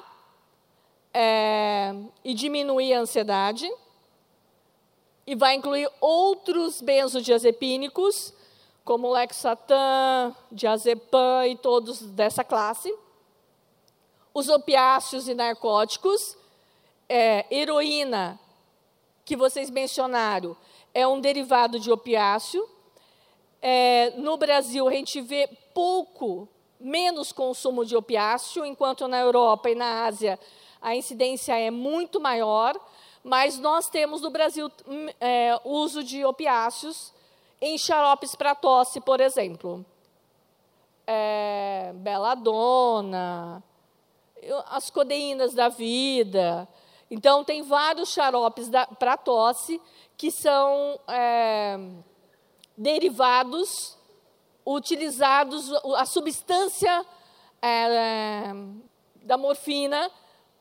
é, 1.14 1.94
e 2.24 2.34
diminuir 2.34 2.94
a 2.94 3.02
ansiedade, 3.02 3.70
e 5.26 5.36
vai 5.36 5.56
incluir 5.56 5.92
outros 6.00 6.82
benzodiazepínicos, 6.82 8.34
como 8.86 9.12
Lexatan, 9.12 10.34
diazepam 10.50 11.46
e 11.46 11.58
todos 11.58 12.00
dessa 12.00 12.46
classe 12.46 12.98
os 14.38 14.50
opiáceos 14.50 15.28
e 15.28 15.34
narcóticos, 15.34 16.38
é, 17.10 17.44
heroína, 17.50 18.40
que 19.26 19.36
vocês 19.36 19.68
mencionaram, 19.68 20.56
é 20.94 21.08
um 21.08 21.20
derivado 21.20 21.80
de 21.80 21.92
opiáceo. 21.92 22.70
É, 23.60 24.12
no 24.16 24.38
Brasil, 24.38 24.88
a 24.88 24.92
gente 24.92 25.22
vê 25.22 25.50
pouco, 25.74 26.48
menos 26.80 27.32
consumo 27.32 27.84
de 27.84 27.96
opiáceo, 27.96 28.64
enquanto 28.64 29.08
na 29.08 29.18
Europa 29.18 29.72
e 29.72 29.76
na 29.76 30.06
Ásia 30.06 30.40
a 30.80 30.96
incidência 30.96 31.58
é 31.58 31.72
muito 31.72 32.22
maior, 32.22 32.80
mas 33.24 33.58
nós 33.58 33.90
temos 33.90 34.22
no 34.22 34.30
Brasil 34.30 34.72
hum, 34.88 35.08
é, 35.20 35.60
uso 35.66 36.04
de 36.04 36.24
opiáceos 36.24 37.12
em 37.60 37.76
xaropes 37.76 38.36
para 38.36 38.54
tosse, 38.54 39.02
por 39.02 39.20
exemplo. 39.20 39.84
É, 41.08 41.92
beladona, 41.96 43.64
as 44.68 44.90
codeínas 44.90 45.54
da 45.54 45.70
vida. 45.70 46.68
Então, 47.10 47.44
tem 47.44 47.62
vários 47.62 48.10
xaropes 48.10 48.70
para 49.00 49.18
tosse 49.18 49.82
que 50.18 50.32
são 50.32 51.00
é, 51.08 51.78
derivados, 52.78 53.98
utilizados, 54.66 55.72
a 55.96 56.06
substância 56.06 57.06
é, 57.62 58.54
da 59.24 59.38
morfina 59.38 60.12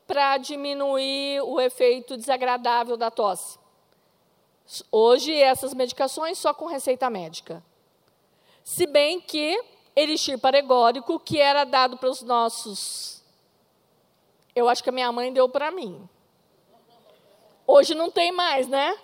para 0.05 0.37
diminuir 0.37 1.41
o 1.41 1.59
efeito 1.59 2.15
desagradável 2.15 2.95
da 2.95 3.11
tosse. 3.11 3.59
Hoje, 4.91 5.33
essas 5.33 5.73
medicações 5.73 6.37
só 6.37 6.53
com 6.53 6.65
receita 6.65 7.09
médica. 7.09 7.63
Se 8.63 8.85
bem 8.85 9.19
que 9.19 9.61
elixir 9.95 10.37
paregórico, 10.37 11.19
que 11.19 11.39
era 11.39 11.63
dado 11.63 11.97
para 11.97 12.09
os 12.09 12.21
nossos 12.21 13.16
eu 14.57 14.67
acho 14.67 14.81
que 14.81 14.89
a 14.89 14.91
minha 14.91 15.11
mãe 15.11 15.31
deu 15.31 15.47
para 15.47 15.69
mim. 15.69 16.09
Hoje 17.67 17.93
não 17.93 18.09
tem 18.09 18.31
mais, 18.31 18.67
né? 18.67 18.97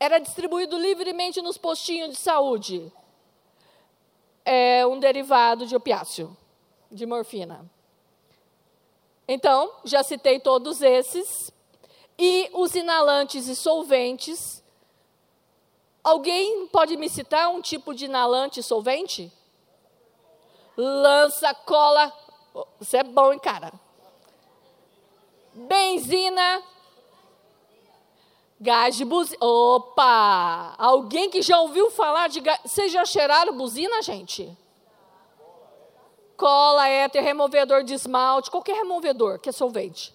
Era 0.00 0.18
distribuído 0.18 0.76
livremente 0.76 1.40
nos 1.40 1.56
postinhos 1.56 2.10
de 2.10 2.16
saúde. 2.16 2.92
É 4.44 4.84
um 4.84 4.98
derivado 4.98 5.64
de 5.64 5.76
opiáceo, 5.76 6.36
de 6.90 7.06
morfina. 7.06 7.64
Então, 9.28 9.72
já 9.84 10.02
citei 10.02 10.40
todos 10.40 10.82
esses. 10.82 11.52
E 12.18 12.50
os 12.52 12.74
inalantes 12.74 13.46
e 13.46 13.54
solventes. 13.54 14.60
Alguém 16.02 16.66
pode 16.66 16.96
me 16.96 17.08
citar 17.08 17.48
um 17.48 17.60
tipo 17.60 17.94
de 17.94 18.06
inalante 18.06 18.58
e 18.58 18.62
solvente? 18.62 19.32
Lança, 20.76 21.54
cola, 21.54 22.12
Isso 22.80 22.96
é 22.96 23.04
bom, 23.04 23.32
hein, 23.32 23.38
cara? 23.38 23.72
Benzina. 25.54 26.62
Gás 28.60 28.96
de 28.96 29.04
buzina. 29.04 29.38
Opa! 29.44 30.74
Alguém 30.78 31.28
que 31.28 31.42
já 31.42 31.60
ouviu 31.60 31.90
falar 31.90 32.28
de 32.28 32.40
gás. 32.40 32.60
Vocês 32.64 32.92
já 32.92 33.04
cheiraram 33.04 33.56
buzina, 33.56 34.00
gente? 34.02 34.56
Cola, 36.36 36.88
éter, 36.88 37.22
removedor 37.22 37.84
de 37.84 37.94
esmalte, 37.94 38.50
qualquer 38.50 38.76
removedor 38.76 39.38
que 39.38 39.48
é 39.48 39.52
solvente. 39.52 40.14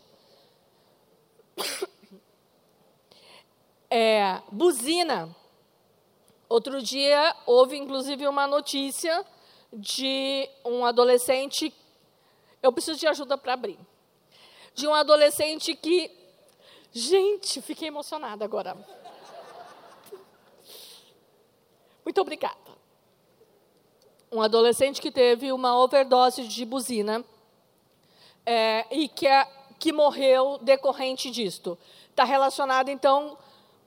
É, 3.90 4.42
buzina. 4.52 5.34
Outro 6.50 6.82
dia 6.82 7.36
houve 7.46 7.78
inclusive 7.78 8.28
uma 8.28 8.46
notícia 8.46 9.26
de 9.72 10.50
um 10.66 10.86
adolescente. 10.86 11.74
Eu 12.62 12.72
preciso 12.72 13.00
de 13.00 13.08
ajuda 13.08 13.38
para 13.38 13.54
abrir. 13.54 13.80
De 14.78 14.88
um 14.88 14.94
adolescente 14.94 15.76
que. 15.76 16.12
Gente, 16.94 17.62
fiquei 17.64 17.88
emocionada 17.88 18.46
agora. 18.46 18.78
Muito 22.06 22.22
obrigada. 22.22 22.56
Um 24.32 24.40
adolescente 24.40 25.02
que 25.02 25.12
teve 25.12 25.52
uma 25.52 25.76
overdose 25.78 26.48
de 26.48 26.64
buzina 26.64 27.26
é, 28.46 28.86
e 28.92 29.08
que, 29.08 29.26
é, 29.26 29.46
que 29.80 29.92
morreu 29.92 30.60
decorrente 30.60 31.32
disto. 31.32 31.76
Está 32.12 32.24
relacionado, 32.24 32.90
então, 32.90 33.36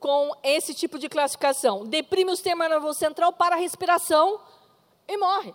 com 0.00 0.34
esse 0.42 0.74
tipo 0.74 0.98
de 0.98 1.08
classificação. 1.08 1.86
Deprime 1.86 2.32
o 2.32 2.36
sistema 2.36 2.68
nervoso 2.68 2.98
central 2.98 3.32
para 3.32 3.54
a 3.54 3.58
respiração 3.58 4.40
e 5.06 5.16
morre. 5.16 5.54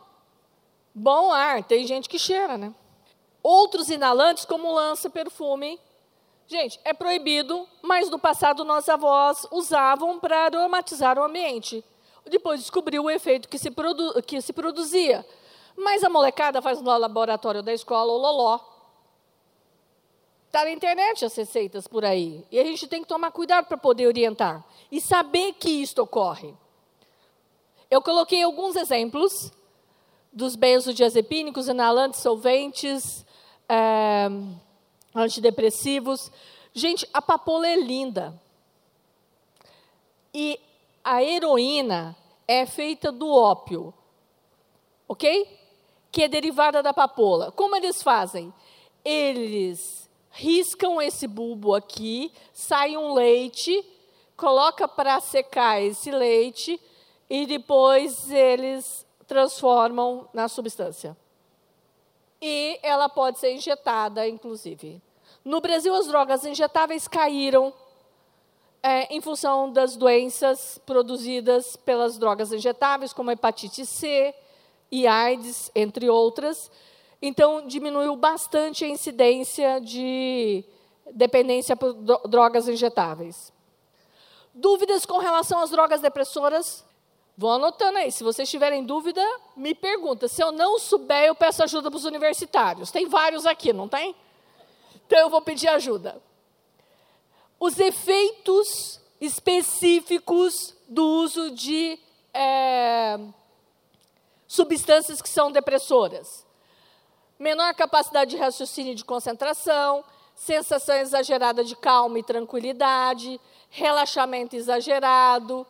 Bom 0.94 1.30
ar, 1.30 1.62
tem 1.62 1.86
gente 1.86 2.08
que 2.08 2.18
cheira, 2.18 2.58
né? 2.58 2.74
Outros 3.48 3.92
inalantes, 3.92 4.44
como 4.44 4.74
lança, 4.74 5.08
perfume. 5.08 5.80
Gente, 6.48 6.80
é 6.84 6.96
proibido, 6.96 7.68
mas 7.80 8.10
no 8.10 8.18
passado 8.18 8.66
nossos 8.66 8.90
avós 8.90 9.46
usavam 9.52 10.20
para 10.20 10.46
aromatizar 10.46 11.20
o 11.20 11.24
ambiente. 11.24 11.86
Depois 12.26 12.60
descobriu 12.60 13.04
o 13.04 13.10
efeito 13.12 13.48
que 13.48 13.60
se, 13.60 13.70
que 14.26 14.42
se 14.42 14.52
produzia. 14.52 15.24
Mas 15.78 16.04
a 16.04 16.10
molecada 16.10 16.60
faz 16.60 16.82
no 16.82 16.98
laboratório 16.98 17.62
da 17.62 17.72
escola 17.72 18.12
o 18.12 18.18
loló. 18.18 18.60
Está 20.48 20.64
na 20.64 20.72
internet 20.72 21.24
as 21.24 21.36
receitas 21.36 21.88
por 21.88 22.04
aí. 22.04 22.44
E 22.50 22.58
a 22.58 22.64
gente 22.64 22.88
tem 22.88 23.04
que 23.04 23.08
tomar 23.08 23.30
cuidado 23.30 23.68
para 23.68 23.78
poder 23.78 24.08
orientar. 24.08 24.66
E 24.92 25.00
saber 25.00 25.54
que 25.54 25.70
isto 25.70 26.02
ocorre. 26.02 26.52
Eu 27.92 28.02
coloquei 28.02 28.42
alguns 28.42 28.76
exemplos 28.76 29.52
dos 30.34 30.56
benzodiazepínicos, 30.56 31.68
inalantes, 31.68 32.22
solventes, 32.22 33.24
é, 33.70 34.28
antidepressivos. 35.14 36.32
Gente, 36.74 37.08
a 37.14 37.22
papoula 37.22 37.68
é 37.68 37.76
linda. 37.76 38.40
E 40.34 40.60
a 41.04 41.24
heroína 41.24 42.16
é 42.48 42.66
feita 42.66 43.12
do 43.12 43.30
ópio, 43.30 43.94
ok? 45.08 45.48
Que 46.12 46.24
é 46.24 46.28
derivada 46.28 46.84
da 46.84 46.94
papoula. 46.94 47.52
Como 47.52 47.76
eles 47.76 48.04
fazem? 48.04 48.54
Eles 49.04 50.10
riscam 50.32 51.02
esse 51.02 51.28
bulbo 51.28 51.74
aqui, 51.74 52.32
sai 52.52 52.98
um 52.98 53.14
leite, 53.14 53.86
coloca 54.36 54.88
para 54.88 55.20
secar 55.22 55.82
esse 55.82 56.12
leite 56.12 56.80
e 57.30 57.46
depois 57.46 58.30
eles 58.30 59.06
transformam 59.26 60.28
na 60.34 60.48
substância. 60.48 61.16
E 62.48 62.80
ela 62.84 63.10
pode 63.10 63.40
ser 63.40 63.54
injetada, 63.54 64.28
inclusive. 64.28 65.02
No 65.44 65.60
Brasil, 65.60 65.96
as 65.96 66.06
drogas 66.06 66.46
injetáveis 66.46 67.08
caíram 67.08 67.74
é, 68.84 69.12
em 69.12 69.20
função 69.20 69.74
das 69.74 69.96
doenças 69.96 70.80
produzidas 70.86 71.76
pelas 71.76 72.20
drogas 72.20 72.54
injetáveis, 72.54 73.12
como 73.12 73.32
hepatite 73.32 73.84
C 73.84 74.32
e 74.92 75.08
AIDS, 75.08 75.72
entre 75.74 76.08
outras. 76.08 76.70
Então, 77.20 77.66
diminuiu 77.66 78.16
bastante 78.16 78.86
a 78.86 78.90
incidência 78.90 79.82
de 79.82 80.64
dependência 81.14 81.76
por 81.76 81.94
drogas 82.28 82.68
injetáveis. 82.68 83.52
Dúvidas 84.54 85.04
com 85.04 85.18
relação 85.18 85.62
às 85.62 85.72
drogas 85.72 86.00
depressoras? 86.00 86.86
Vão 87.38 87.52
anotando 87.52 87.98
aí. 87.98 88.12
Se 88.12 88.24
vocês 88.24 88.50
tiverem 88.50 88.86
dúvida, 88.86 89.22
me 89.56 89.76
pergunta. 89.76 90.28
Se 90.28 90.42
eu 90.42 90.52
não 90.52 90.80
souber, 90.80 91.26
eu 91.26 91.36
peço 91.36 91.64
ajuda 91.64 91.90
para 91.90 91.98
os 91.98 92.06
universitários. 92.06 92.92
Tem 92.92 93.08
vários 93.08 93.46
aqui, 93.46 93.74
não 93.74 93.88
tem? 93.88 94.16
Então 95.06 95.20
eu 95.20 95.30
vou 95.30 95.42
pedir 95.42 95.68
ajuda. 95.68 96.22
Os 97.60 97.80
efeitos 97.80 99.00
específicos 99.20 100.76
do 100.88 101.04
uso 101.04 101.52
de 101.52 102.00
é, 102.34 103.20
substâncias 104.48 105.22
que 105.22 105.30
são 105.30 105.52
depressoras 105.52 106.46
menor 107.38 107.74
capacidade 107.74 108.32
de 108.32 108.38
raciocínio 108.38 108.94
e 108.94 108.96
de 108.96 109.04
concentração, 109.04 110.04
sensação 110.36 110.96
exagerada 110.96 111.64
de 111.64 111.76
calma 111.76 112.20
e 112.20 112.24
tranquilidade, 112.24 113.40
relaxamento 113.70 114.56
exagerado, 114.56 115.66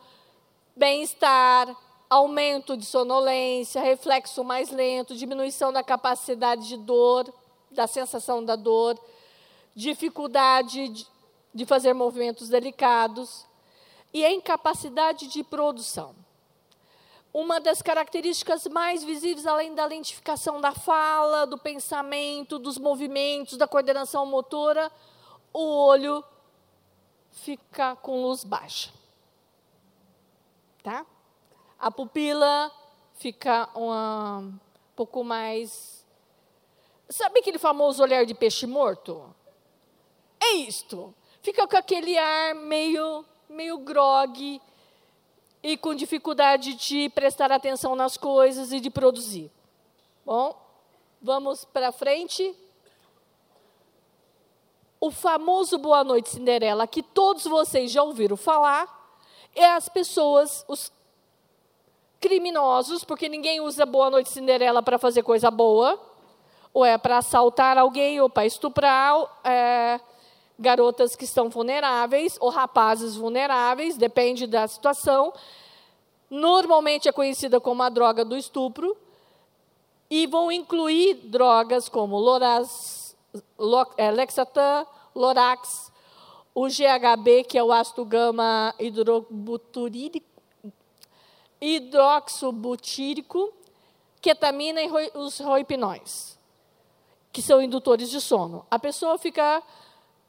bem-estar, 0.75 1.75
aumento 2.09 2.75
de 2.75 2.85
sonolência, 2.85 3.81
reflexo 3.81 4.43
mais 4.43 4.69
lento, 4.69 5.15
diminuição 5.15 5.71
da 5.71 5.83
capacidade 5.83 6.67
de 6.67 6.77
dor, 6.77 7.33
da 7.71 7.87
sensação 7.87 8.43
da 8.43 8.55
dor, 8.55 8.99
dificuldade 9.75 11.07
de 11.53 11.65
fazer 11.65 11.93
movimentos 11.93 12.49
delicados 12.49 13.45
e 14.13 14.25
a 14.25 14.31
incapacidade 14.31 15.27
de 15.27 15.43
produção 15.43 16.15
uma 17.35 17.59
das 17.59 17.81
características 17.81 18.65
mais 18.65 19.03
visíveis, 19.03 19.45
além 19.45 19.75
da 19.75 19.85
lentificação 19.85 20.61
da 20.61 20.71
fala, 20.71 21.45
do 21.45 21.57
pensamento, 21.57 22.57
dos 22.57 22.77
movimentos, 22.77 23.57
da 23.57 23.67
coordenação 23.67 24.25
motora, 24.25 24.89
o 25.51 25.59
olho 25.59 26.23
fica 27.31 27.93
com 27.97 28.21
luz 28.21 28.45
baixa. 28.45 28.89
Tá? 30.85 31.03
A 31.79 31.89
pupila 31.89 32.71
fica 33.15 33.67
um 33.75 34.53
pouco 34.95 35.23
mais. 35.23 36.05
Sabe 37.09 37.39
aquele 37.39 37.57
famoso 37.57 38.03
olhar 38.03 38.23
de 38.23 38.35
peixe 38.35 38.67
morto? 38.67 39.33
É 40.39 40.53
isto. 40.57 41.11
Fica 41.41 41.67
com 41.67 41.75
aquele 41.75 42.15
ar 42.19 42.53
meio, 42.53 43.25
meio 43.49 43.79
grogue, 43.79 44.61
e 45.63 45.75
com 45.75 45.95
dificuldade 45.95 46.75
de 46.75 47.09
prestar 47.09 47.51
atenção 47.51 47.95
nas 47.95 48.15
coisas 48.15 48.71
e 48.71 48.79
de 48.79 48.91
produzir. 48.91 49.51
Bom, 50.23 50.55
vamos 51.19 51.65
para 51.65 51.91
frente. 51.91 52.55
O 54.99 55.09
famoso 55.09 55.79
Boa 55.79 56.03
Noite 56.03 56.29
Cinderela, 56.29 56.85
que 56.85 57.01
todos 57.01 57.45
vocês 57.45 57.89
já 57.89 58.03
ouviram 58.03 58.37
falar, 58.37 59.04
é 59.55 59.71
as 59.71 59.87
pessoas, 59.87 60.65
os 60.67 60.91
criminosos, 62.19 63.03
porque 63.03 63.29
ninguém 63.29 63.61
usa 63.61 63.85
Boa 63.85 64.09
Noite 64.09 64.29
Cinderela 64.29 64.83
para 64.83 64.97
fazer 64.97 65.23
coisa 65.23 65.49
boa, 65.49 65.99
ou 66.73 66.83
é 66.83 66.97
para 66.97 67.19
assaltar 67.19 67.77
alguém, 67.77 68.19
ou 68.19 68.29
para 68.29 68.45
estuprar 68.45 69.15
é, 69.43 69.99
garotas 70.59 71.15
que 71.15 71.23
estão 71.23 71.49
vulneráveis, 71.49 72.37
ou 72.41 72.49
rapazes 72.49 73.15
vulneráveis, 73.15 73.95
depende 73.95 74.45
da 74.45 74.67
situação. 74.67 75.33
Normalmente 76.29 77.07
é 77.07 77.11
conhecida 77.11 77.61
como 77.61 77.81
a 77.81 77.89
droga 77.89 78.25
do 78.25 78.35
estupro, 78.35 78.97
e 80.09 80.27
vão 80.27 80.51
incluir 80.51 81.15
drogas 81.15 81.87
como 81.87 82.17
Loraz, 82.17 83.15
é, 83.97 84.11
Lexatan, 84.11 84.85
Lorax, 85.15 85.91
o 86.55 86.67
GHB, 86.69 87.43
que 87.43 87.57
é 87.57 87.63
o 87.63 87.73
ácido 87.73 88.05
gama 88.05 88.73
hidroxobutírico, 91.59 93.53
ketamina 94.21 94.81
e 94.81 94.89
os 95.15 95.37
roipinóis, 95.39 96.39
que 97.33 97.41
são 97.41 97.61
indutores 97.61 98.09
de 98.09 98.21
sono. 98.21 98.65
A 98.71 98.79
pessoa 98.79 99.17
fica 99.17 99.61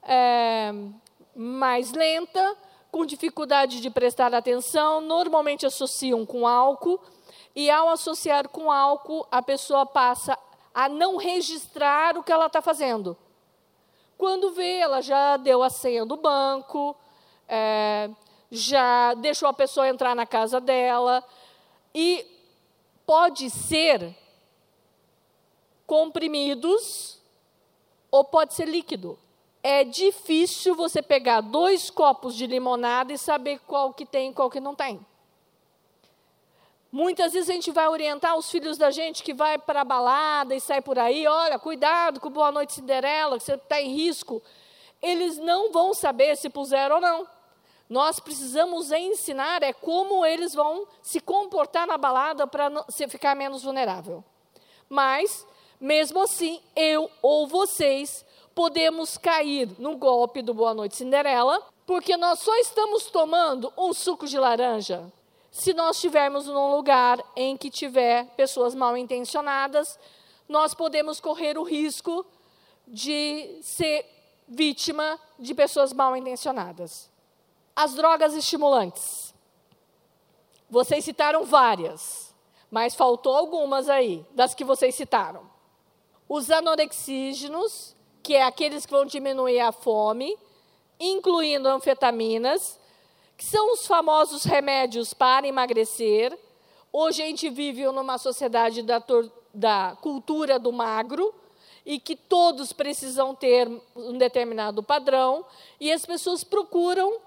é, 0.02 0.72
mais 1.34 1.92
lenta, 1.92 2.56
com 2.90 3.06
dificuldade 3.06 3.80
de 3.80 3.88
prestar 3.88 4.34
atenção, 4.34 5.00
normalmente 5.00 5.64
associam 5.64 6.26
com 6.26 6.44
álcool, 6.44 7.00
e 7.54 7.70
ao 7.70 7.88
associar 7.88 8.48
com 8.48 8.70
álcool, 8.70 9.24
a 9.30 9.40
pessoa 9.40 9.86
passa 9.86 10.36
a 10.74 10.88
não 10.88 11.16
registrar 11.16 12.18
o 12.18 12.22
que 12.22 12.32
ela 12.32 12.46
está 12.46 12.60
fazendo. 12.60 13.16
Quando 14.18 14.52
vê, 14.52 14.78
ela 14.78 15.00
já 15.00 15.36
deu 15.36 15.62
a 15.62 15.70
senha 15.70 16.04
do 16.04 16.16
banco, 16.16 16.96
é, 17.48 18.10
já 18.50 19.14
deixou 19.14 19.48
a 19.48 19.52
pessoa 19.52 19.88
entrar 19.88 20.14
na 20.14 20.26
casa 20.26 20.60
dela, 20.60 21.22
e 21.94 22.26
pode 23.04 23.50
ser 23.50 24.14
comprimidos 25.86 27.18
ou 28.10 28.24
pode 28.24 28.54
ser 28.54 28.66
líquido. 28.66 29.18
É 29.62 29.84
difícil 29.84 30.74
você 30.74 31.02
pegar 31.02 31.40
dois 31.40 31.90
copos 31.90 32.34
de 32.34 32.46
limonada 32.46 33.12
e 33.12 33.18
saber 33.18 33.60
qual 33.66 33.92
que 33.92 34.06
tem 34.06 34.30
e 34.30 34.34
qual 34.34 34.50
que 34.50 34.60
não 34.60 34.74
tem. 34.74 35.04
Muitas 36.96 37.34
vezes 37.34 37.50
a 37.50 37.52
gente 37.52 37.70
vai 37.72 37.86
orientar 37.88 38.38
os 38.38 38.50
filhos 38.50 38.78
da 38.78 38.90
gente 38.90 39.22
que 39.22 39.34
vai 39.34 39.58
para 39.58 39.82
a 39.82 39.84
balada 39.84 40.54
e 40.54 40.60
sai 40.62 40.80
por 40.80 40.98
aí, 40.98 41.26
olha, 41.26 41.58
cuidado 41.58 42.18
com 42.18 42.30
Boa 42.30 42.50
Noite 42.50 42.72
Cinderela, 42.72 43.36
que 43.36 43.44
você 43.44 43.52
está 43.52 43.78
em 43.78 43.92
risco. 43.94 44.42
Eles 45.02 45.36
não 45.36 45.70
vão 45.70 45.92
saber 45.92 46.38
se 46.38 46.48
puseram 46.48 46.94
ou 46.94 47.02
não. 47.02 47.28
Nós 47.86 48.18
precisamos 48.18 48.90
ensinar 48.92 49.62
é 49.62 49.74
como 49.74 50.24
eles 50.24 50.54
vão 50.54 50.88
se 51.02 51.20
comportar 51.20 51.86
na 51.86 51.98
balada 51.98 52.46
para 52.46 52.70
ficar 53.10 53.36
menos 53.36 53.62
vulnerável. 53.62 54.24
Mas, 54.88 55.46
mesmo 55.78 56.22
assim, 56.22 56.62
eu 56.74 57.10
ou 57.20 57.46
vocês 57.46 58.24
podemos 58.54 59.18
cair 59.18 59.68
no 59.78 59.98
golpe 59.98 60.40
do 60.40 60.54
Boa 60.54 60.72
Noite 60.72 60.96
Cinderela, 60.96 61.62
porque 61.84 62.16
nós 62.16 62.38
só 62.38 62.56
estamos 62.56 63.04
tomando 63.10 63.70
um 63.76 63.92
suco 63.92 64.26
de 64.26 64.38
laranja 64.38 65.12
se 65.56 65.72
nós 65.72 65.96
estivermos 65.96 66.46
num 66.46 66.70
lugar 66.70 67.18
em 67.34 67.56
que 67.56 67.70
tiver 67.70 68.26
pessoas 68.36 68.74
mal 68.74 68.94
intencionadas, 68.94 69.98
nós 70.46 70.74
podemos 70.74 71.18
correr 71.18 71.56
o 71.56 71.62
risco 71.62 72.26
de 72.86 73.58
ser 73.62 74.04
vítima 74.46 75.18
de 75.38 75.54
pessoas 75.54 75.94
mal 75.94 76.14
intencionadas. 76.14 77.10
As 77.74 77.94
drogas 77.94 78.34
estimulantes. 78.34 79.34
Vocês 80.68 81.02
citaram 81.02 81.46
várias, 81.46 82.34
mas 82.70 82.94
faltou 82.94 83.34
algumas 83.34 83.88
aí, 83.88 84.26
das 84.32 84.54
que 84.54 84.62
vocês 84.62 84.94
citaram. 84.94 85.50
Os 86.28 86.50
anorexígenos, 86.50 87.96
que 88.22 88.34
é 88.34 88.42
aqueles 88.42 88.84
que 88.84 88.92
vão 88.92 89.06
diminuir 89.06 89.60
a 89.60 89.72
fome, 89.72 90.36
incluindo 91.00 91.66
anfetaminas, 91.66 92.78
que 93.36 93.44
são 93.44 93.72
os 93.72 93.86
famosos 93.86 94.44
remédios 94.44 95.12
para 95.12 95.46
emagrecer. 95.46 96.36
Hoje 96.92 97.22
a 97.22 97.26
gente 97.26 97.50
vive 97.50 97.84
numa 97.86 98.18
sociedade 98.18 98.82
da, 98.82 99.02
da 99.52 99.96
cultura 100.00 100.58
do 100.58 100.72
magro, 100.72 101.34
e 101.86 102.00
que 102.00 102.16
todos 102.16 102.72
precisam 102.72 103.32
ter 103.32 103.70
um 103.94 104.18
determinado 104.18 104.82
padrão, 104.82 105.46
e 105.78 105.92
as 105.92 106.04
pessoas 106.04 106.42
procuram 106.42 107.20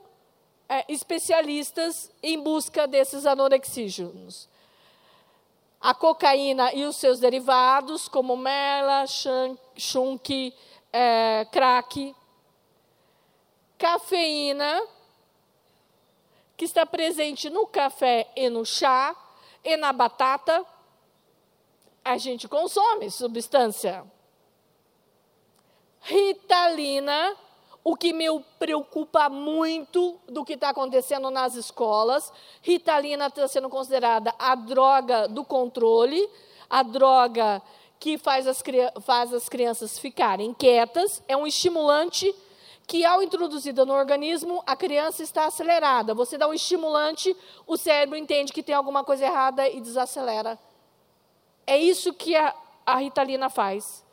é, 0.67 0.83
especialistas 0.89 2.11
em 2.21 2.37
busca 2.37 2.85
desses 2.85 3.25
anorexígenos. 3.25 4.49
A 5.79 5.93
cocaína 5.93 6.73
e 6.73 6.83
os 6.83 6.97
seus 6.97 7.21
derivados, 7.21 8.09
como 8.09 8.35
mela, 8.35 9.05
chunk, 9.77 10.53
é, 10.91 11.47
crack. 11.53 12.13
Cafeína, 13.77 14.81
que 16.59 16.65
está 16.65 16.85
presente 16.85 17.49
no 17.49 17.65
café 17.65 18.29
e 18.35 18.49
no 18.49 18.65
chá 18.65 19.15
e 19.63 19.77
na 19.77 19.93
batata, 19.93 20.65
a 22.03 22.17
gente 22.17 22.49
consome 22.49 23.09
substância. 23.09 24.03
Ritalina, 26.01 27.33
o 27.81 27.95
que 27.95 28.11
me 28.11 28.25
preocupa 28.59 29.29
muito 29.29 30.19
do 30.27 30.43
que 30.43 30.55
está 30.55 30.71
acontecendo 30.71 31.31
nas 31.31 31.55
escolas. 31.55 32.29
Ritalina 32.61 33.27
está 33.27 33.47
sendo 33.47 33.69
considerada 33.69 34.35
a 34.37 34.53
droga 34.53 35.29
do 35.29 35.45
controle, 35.45 36.29
a 36.69 36.83
droga 36.83 37.61
que 38.01 38.17
faz 38.17 38.45
as, 38.45 38.61
faz 39.05 39.33
as 39.33 39.47
crianças 39.47 39.97
ficarem 39.97 40.53
quietas, 40.53 41.23
é 41.25 41.37
um 41.37 41.47
estimulante 41.47 42.35
que, 42.89 43.05
ao 43.05 43.21
introduzida 43.21 43.85
no 43.85 43.93
organismo, 43.93 44.63
a 44.65 44.75
criança 44.75 45.21
está 45.21 45.45
acelerada. 45.45 46.15
Você 46.15 46.39
dá 46.39 46.47
um 46.47 46.53
estimulante, 46.55 47.37
o 47.67 47.77
cérebro 47.77 48.17
entende 48.17 48.51
que 48.51 48.63
tem 48.63 48.73
alguma 48.73 49.03
coisa 49.03 49.27
errada 49.27 49.69
e 49.69 49.79
desacelera. 49.79 50.57
É 51.67 51.77
isso 51.77 52.11
que 52.11 52.35
a, 52.35 52.51
a 52.83 52.95
Ritalina 52.95 53.47
faz. 53.47 54.03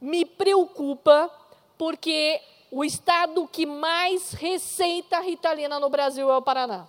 Me 0.00 0.24
preocupa 0.24 1.30
porque 1.78 2.42
o 2.72 2.84
estado 2.84 3.46
que 3.46 3.64
mais 3.64 4.32
receita 4.32 5.20
Ritalina 5.20 5.78
no 5.78 5.88
Brasil 5.88 6.28
é 6.28 6.36
o 6.36 6.42
Paraná. 6.42 6.88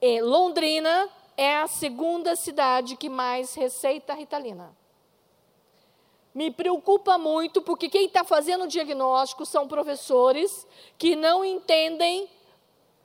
E 0.00 0.22
Londrina 0.22 1.10
é 1.36 1.58
a 1.58 1.66
segunda 1.66 2.34
cidade 2.36 2.96
que 2.96 3.10
mais 3.10 3.54
receita 3.54 4.14
Ritalina 4.14 4.74
me 6.34 6.50
preocupa 6.50 7.18
muito, 7.18 7.60
porque 7.60 7.88
quem 7.88 8.06
está 8.06 8.24
fazendo 8.24 8.64
o 8.64 8.68
diagnóstico 8.68 9.44
são 9.44 9.68
professores 9.68 10.66
que 10.96 11.14
não 11.14 11.44
entendem 11.44 12.28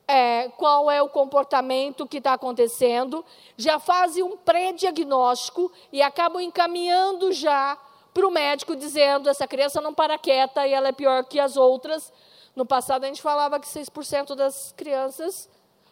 é, 0.07 0.47
qual 0.49 0.89
é 0.89 1.01
o 1.01 1.09
comportamento 1.09 2.07
que 2.07 2.19
está 2.19 2.33
acontecendo, 2.33 3.25
já 3.57 3.77
fazem 3.77 4.23
um 4.23 4.37
pré-diagnóstico 4.37 5.71
e 5.91 6.01
acabam 6.01 6.41
encaminhando 6.41 7.33
já 7.33 7.77
para 8.13 8.25
o 8.25 8.31
médico, 8.31 8.75
dizendo 8.75 9.29
essa 9.29 9.45
criança 9.45 9.81
não 9.81 9.93
para 9.93 10.17
quieta 10.17 10.65
e 10.65 10.73
ela 10.73 10.87
é 10.87 10.93
pior 10.93 11.25
que 11.25 11.39
as 11.39 11.57
outras. 11.57 12.11
No 12.55 12.65
passado, 12.65 13.03
a 13.03 13.07
gente 13.07 13.21
falava 13.21 13.59
que 13.59 13.67
6% 13.67 14.33
das 14.33 14.71
crianças 14.71 15.49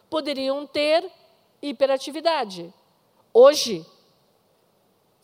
poderiam 0.08 0.66
ter 0.66 1.08
hiperatividade. 1.60 2.72
Hoje, 3.32 3.86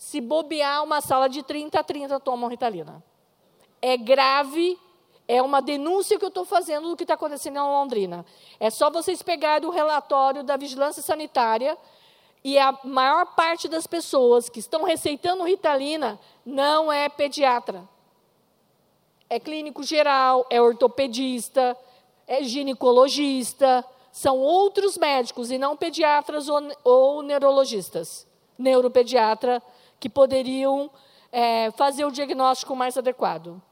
se 0.02 0.20
bobear 0.20 0.82
uma 0.82 1.00
sala 1.00 1.28
de 1.28 1.44
30 1.44 1.78
a 1.78 1.84
30 1.84 2.18
tomam 2.18 2.50
Ritalina. 2.50 3.00
É 3.80 3.96
grave, 3.96 4.76
é 5.28 5.40
uma 5.40 5.62
denúncia 5.62 6.18
que 6.18 6.24
eu 6.24 6.28
estou 6.28 6.44
fazendo 6.44 6.88
do 6.88 6.96
que 6.96 7.04
está 7.04 7.14
acontecendo 7.14 7.58
em 7.58 7.60
Londrina. 7.60 8.26
É 8.58 8.68
só 8.68 8.90
vocês 8.90 9.22
pegarem 9.22 9.68
o 9.68 9.70
relatório 9.70 10.42
da 10.42 10.56
vigilância 10.56 11.00
sanitária 11.00 11.78
e 12.42 12.58
a 12.58 12.76
maior 12.82 13.26
parte 13.36 13.68
das 13.68 13.86
pessoas 13.86 14.48
que 14.48 14.58
estão 14.58 14.82
receitando 14.82 15.44
Ritalina 15.44 16.18
não 16.44 16.92
é 16.92 17.08
pediatra. 17.08 17.88
É 19.30 19.38
clínico 19.38 19.84
geral, 19.84 20.44
é 20.50 20.60
ortopedista, 20.60 21.78
é 22.26 22.42
ginecologista, 22.42 23.84
são 24.10 24.36
outros 24.36 24.98
médicos 24.98 25.52
e 25.52 25.58
não 25.58 25.76
pediatras 25.76 26.48
ou, 26.48 26.60
ou 26.82 27.22
neurologistas. 27.22 28.26
Neuropediatra 28.58 29.62
que 30.02 30.10
poderiam 30.10 30.90
é, 31.30 31.70
fazer 31.70 32.04
o 32.04 32.10
diagnóstico 32.10 32.74
mais 32.74 32.98
adequado. 32.98 33.62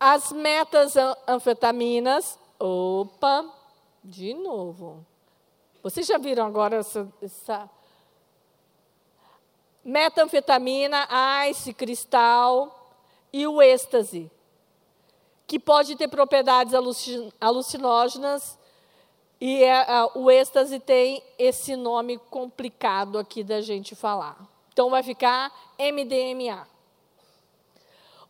As 0.00 0.32
metas 0.32 0.94
anfetaminas, 1.28 2.38
opa, 2.58 3.44
de 4.02 4.32
novo. 4.32 5.04
Vocês 5.82 6.06
já 6.06 6.16
viram 6.16 6.46
agora 6.46 6.76
essa, 6.76 7.06
essa 7.20 7.68
metanfetamina, 9.84 11.06
ice, 11.50 11.74
cristal 11.74 12.96
e 13.30 13.46
o 13.46 13.60
êxtase, 13.60 14.30
que 15.46 15.58
pode 15.58 15.94
ter 15.94 16.08
propriedades 16.08 16.72
alucinógenas 17.38 18.58
e 19.38 19.62
é, 19.62 19.84
o 20.14 20.30
êxtase 20.30 20.80
tem 20.80 21.22
esse 21.38 21.76
nome 21.76 22.16
complicado 22.30 23.18
aqui 23.18 23.44
da 23.44 23.60
gente 23.60 23.94
falar. 23.94 24.48
Então 24.80 24.88
vai 24.88 25.02
ficar 25.02 25.52
MDMA. 25.78 26.66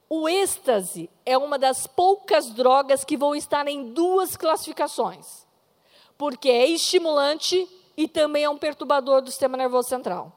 O 0.09 0.29
êxtase 0.29 1.09
é 1.25 1.39
uma 1.39 1.57
das 1.57 1.87
poucas 1.87 2.51
drogas 2.51 3.05
que 3.05 3.17
vão 3.17 3.37
estar 3.37 3.69
em 3.69 3.93
duas 3.93 4.37
classificações, 4.37 5.47
porque 6.19 6.49
é 6.49 6.67
estimulante 6.67 7.69
e 7.97 8.09
também 8.09 8.43
é 8.43 8.51
um 8.51 8.59
perturbador 8.59 9.23
do 9.23 9.31
sistema 9.31 9.57
nervoso 9.57 9.89
central. 9.91 10.33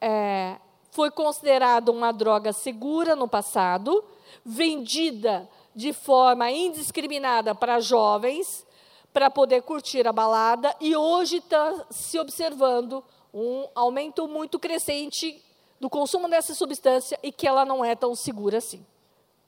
É, 0.00 0.56
foi 0.90 1.10
considerado 1.10 1.90
uma 1.90 2.10
droga 2.10 2.50
segura 2.50 3.14
no 3.14 3.28
passado, 3.28 4.02
vendida 4.42 5.46
de 5.74 5.92
forma 5.92 6.50
indiscriminada 6.50 7.54
para 7.54 7.80
jovens, 7.80 8.66
para 9.12 9.30
poder 9.30 9.60
curtir 9.60 10.08
a 10.08 10.12
balada, 10.12 10.74
e 10.80 10.96
hoje 10.96 11.36
está 11.36 11.84
se 11.90 12.18
observando 12.18 13.04
um 13.34 13.68
aumento 13.74 14.28
muito 14.28 14.58
crescente 14.58 15.44
do 15.80 15.90
consumo 15.90 16.28
dessa 16.28 16.54
substância 16.54 17.18
e 17.22 17.32
que 17.32 17.46
ela 17.46 17.64
não 17.64 17.84
é 17.84 17.96
tão 17.96 18.14
segura 18.14 18.58
assim. 18.58 18.86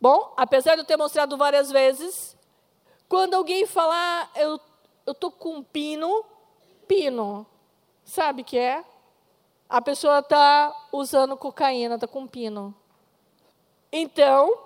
Bom, 0.00 0.34
apesar 0.36 0.74
de 0.74 0.80
eu 0.80 0.84
ter 0.84 0.96
mostrado 0.96 1.36
várias 1.36 1.70
vezes, 1.70 2.36
quando 3.08 3.34
alguém 3.34 3.64
falar, 3.64 4.30
eu 4.34 4.60
eu 5.06 5.14
tô 5.14 5.30
com 5.30 5.62
pino, 5.62 6.24
pino, 6.88 7.46
sabe 8.04 8.42
que 8.42 8.58
é? 8.58 8.84
A 9.68 9.80
pessoa 9.80 10.18
está 10.18 10.74
usando 10.92 11.36
cocaína, 11.36 11.94
está 11.94 12.08
com 12.08 12.26
pino. 12.26 12.74
Então, 13.92 14.58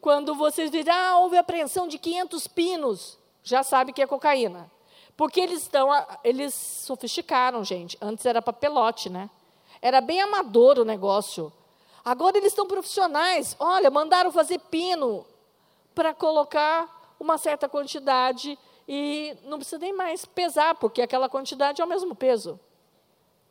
quando 0.00 0.34
vocês 0.34 0.70
dizem, 0.70 0.92
ah, 0.92 1.18
houve 1.18 1.36
apreensão 1.36 1.86
de 1.86 1.98
500 1.98 2.46
pinos, 2.48 3.18
já 3.42 3.62
sabe 3.62 3.92
que 3.92 4.00
é 4.00 4.06
cocaína. 4.06 4.70
Porque 5.20 5.38
eles 5.38 5.60
estão, 5.60 5.90
eles 6.24 6.54
sofisticaram, 6.54 7.62
gente. 7.62 7.94
Antes 8.00 8.24
era 8.24 8.40
papelote, 8.40 9.10
né? 9.10 9.28
Era 9.82 10.00
bem 10.00 10.18
amador 10.22 10.78
o 10.78 10.84
negócio. 10.84 11.52
Agora 12.02 12.38
eles 12.38 12.52
estão 12.52 12.66
profissionais. 12.66 13.54
Olha, 13.60 13.90
mandaram 13.90 14.32
fazer 14.32 14.58
pino 14.58 15.26
para 15.94 16.14
colocar 16.14 17.14
uma 17.20 17.36
certa 17.36 17.68
quantidade 17.68 18.58
e 18.88 19.36
não 19.44 19.58
precisa 19.58 19.76
nem 19.76 19.92
mais 19.92 20.24
pesar, 20.24 20.76
porque 20.76 21.02
aquela 21.02 21.28
quantidade 21.28 21.82
é 21.82 21.84
o 21.84 21.88
mesmo 21.88 22.14
peso. 22.14 22.58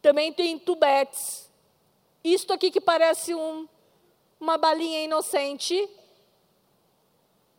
Também 0.01 0.33
tem 0.33 0.57
tubetes. 0.57 1.51
Isto 2.23 2.51
aqui 2.51 2.71
que 2.71 2.81
parece 2.81 3.35
um, 3.35 3.67
uma 4.39 4.57
balinha 4.57 5.03
inocente, 5.03 5.87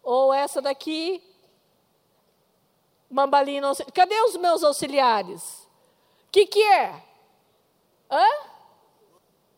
ou 0.02 0.34
essa 0.34 0.60
daqui, 0.60 1.22
uma 3.10 3.26
balinha 3.26 3.58
inocente. 3.58 3.90
Cadê 3.92 4.14
os 4.22 4.36
meus 4.36 4.62
auxiliares? 4.62 5.68
O 6.28 6.30
que, 6.30 6.46
que 6.46 6.62
é? 6.62 7.02
Hã? 8.10 8.26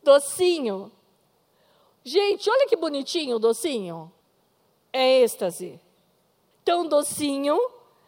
Docinho. 0.03 0.91
Gente, 2.05 2.49
olha 2.51 2.67
que 2.67 2.77
bonitinho 2.77 3.37
o 3.37 3.39
docinho. 3.39 4.11
É 4.93 5.21
êxtase. 5.21 5.81
Então, 6.63 6.87
docinho, 6.87 7.59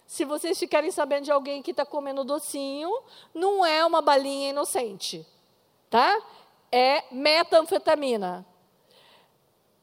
se 0.06 0.24
vocês 0.24 0.58
ficarem 0.58 0.90
sabendo 0.90 1.24
de 1.24 1.32
alguém 1.32 1.62
que 1.62 1.70
está 1.70 1.84
comendo 1.84 2.24
docinho, 2.24 2.90
não 3.32 3.64
é 3.64 3.84
uma 3.84 4.00
balinha 4.00 4.50
inocente, 4.50 5.26
tá? 5.90 6.22
É 6.70 7.04
metanfetamina. 7.12 8.46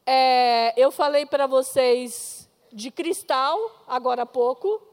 É, 0.06 0.74
eu 0.76 0.90
falei 0.90 1.26
para 1.26 1.46
vocês 1.46 2.48
de 2.72 2.90
cristal, 2.90 3.84
agora 3.86 4.22
há 4.22 4.26
pouco. 4.26 4.91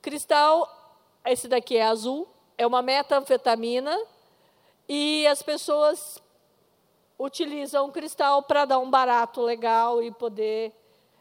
Cristal, 0.00 0.68
esse 1.24 1.48
daqui 1.48 1.76
é 1.76 1.84
azul, 1.84 2.28
é 2.56 2.66
uma 2.66 2.82
metanfetamina, 2.82 3.98
e 4.88 5.26
as 5.26 5.42
pessoas 5.42 6.22
utilizam 7.18 7.90
cristal 7.90 8.42
para 8.42 8.64
dar 8.64 8.78
um 8.78 8.88
barato 8.88 9.42
legal 9.42 10.02
e 10.02 10.10
poder 10.10 10.72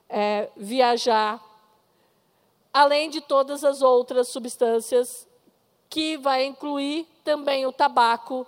é, 0.07 0.49
viajar, 0.55 1.43
além 2.71 3.09
de 3.09 3.19
todas 3.19 3.63
as 3.63 3.81
outras 3.81 4.27
substâncias, 4.27 5.27
que 5.89 6.17
vai 6.17 6.45
incluir 6.45 7.07
também 7.23 7.65
o 7.65 7.71
tabaco, 7.71 8.45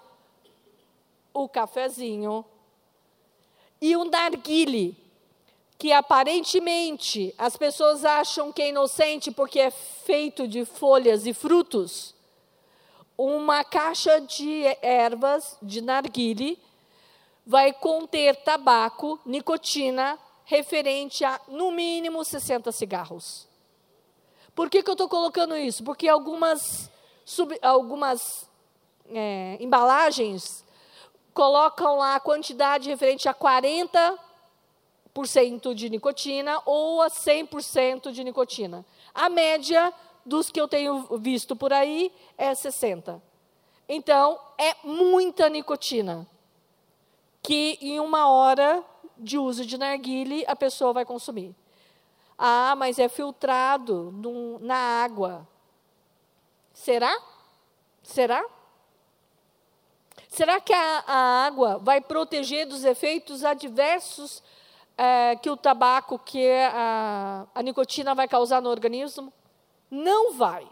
o 1.34 1.50
cafezinho, 1.50 2.46
e 3.82 3.96
o 3.96 4.04
narguile, 4.04 4.96
que 5.80 5.94
aparentemente 5.94 7.34
as 7.38 7.56
pessoas 7.56 8.04
acham 8.04 8.52
que 8.52 8.62
é 8.62 8.68
inocente 8.68 9.32
porque 9.32 9.62
é 9.62 9.72
feito 9.72 10.46
de 10.46 10.66
folhas 10.66 11.26
e 11.26 11.34
frutos, 11.34 12.14
uma 13.18 13.64
caixa 13.64 14.20
de 14.20 14.66
ervas 14.82 15.58
de 15.62 15.80
narguile 15.80 16.60
vai 17.46 17.72
conter 17.72 18.36
tabaco, 18.44 19.22
nicotina, 19.26 20.20
referente 20.44 21.24
a, 21.24 21.40
no 21.48 21.72
mínimo, 21.72 22.26
60 22.26 22.74
cigarros. 22.74 23.48
Por 24.54 24.70
que, 24.70 24.84
que 24.84 24.90
eu 24.90 24.94
estou 24.94 25.08
colocando 25.08 25.56
isso? 25.56 25.82
Porque 25.86 26.10
algumas, 26.10 26.92
sub, 27.24 27.58
algumas 27.62 28.50
é, 29.10 29.58
embalagens 29.62 30.66
colocam 31.34 31.98
lá 31.98 32.16
a 32.16 32.20
quantidade 32.20 32.90
referente 32.90 33.30
a 33.30 33.34
40% 33.34 34.20
de 35.76 35.90
nicotina 35.90 36.62
ou 36.66 37.02
a 37.02 37.10
100% 37.10 38.12
de 38.12 38.24
nicotina. 38.24 38.86
A 39.14 39.30
média 39.30 39.94
dos 40.26 40.50
que 40.50 40.60
eu 40.60 40.68
tenho 40.68 41.18
visto 41.18 41.56
por 41.56 41.74
aí 41.74 42.12
é 42.38 42.52
60%. 42.52 43.22
Então, 43.92 44.40
é 44.58 44.76
muita 44.84 45.50
nicotina 45.50 46.28
que 47.42 47.80
em 47.82 48.00
uma 48.00 48.30
hora 48.30 48.84
de 49.18 49.38
uso 49.38 49.66
de 49.66 49.78
narguile 49.78 50.46
a 50.48 50.56
pessoa 50.56 50.94
vai 50.94 51.06
consumir. 51.06 51.56
Ah, 52.38 52.76
mas 52.78 53.00
é 53.00 53.10
filtrado 53.10 54.12
no, 54.14 54.60
na 54.60 54.78
água. 55.04 55.48
Será? 56.74 57.14
Será? 58.04 58.46
Será 60.30 60.62
que 60.62 60.72
a, 60.72 61.04
a 61.08 61.46
água 61.46 61.80
vai 61.80 62.00
proteger 62.00 62.68
dos 62.68 62.86
efeitos 62.86 63.44
adversos 63.44 64.44
é, 65.02 65.38
que 65.38 65.50
o 65.50 65.56
tabaco, 65.56 66.20
que 66.20 66.46
a, 66.74 67.48
a 67.56 67.64
nicotina 67.64 68.14
vai 68.14 68.28
causar 68.28 68.62
no 68.62 68.70
organismo? 68.70 69.32
Não 69.90 70.34
vai. 70.34 70.68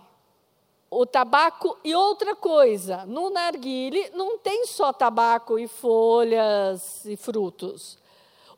O 0.90 1.06
tabaco 1.06 1.78
e 1.82 1.96
outra 1.96 2.36
coisa, 2.36 3.06
no 3.06 3.30
narguile 3.30 4.10
não 4.14 4.38
tem 4.38 4.66
só 4.66 4.92
tabaco 4.92 5.58
e 5.58 5.66
folhas 5.66 7.06
e 7.06 7.16
frutos. 7.16 7.98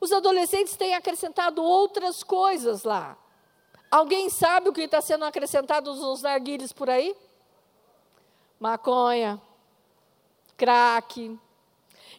Os 0.02 0.12
adolescentes 0.12 0.76
têm 0.76 0.96
acrescentado 0.96 1.64
outras 1.64 2.24
coisas 2.24 2.84
lá. 2.84 3.16
Alguém 3.92 4.28
sabe 4.28 4.70
o 4.70 4.74
que 4.74 4.82
está 4.82 5.02
sendo 5.02 5.26
acrescentado 5.26 5.94
nos 5.94 6.24
narguilhos 6.24 6.74
por 6.74 6.90
aí? 6.90 7.16
Maconha, 8.60 9.40
crack, 10.58 11.38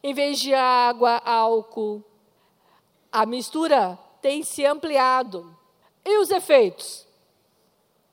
em 0.04 0.14
vez 0.14 0.38
de 0.38 0.54
água, 0.54 1.20
álcool. 1.24 2.04
A 3.12 3.26
mistura 3.26 3.98
tem 4.22 4.42
se 4.42 4.64
ampliado. 4.64 5.56
E 6.04 6.18
os 6.18 6.30
efeitos? 6.30 7.06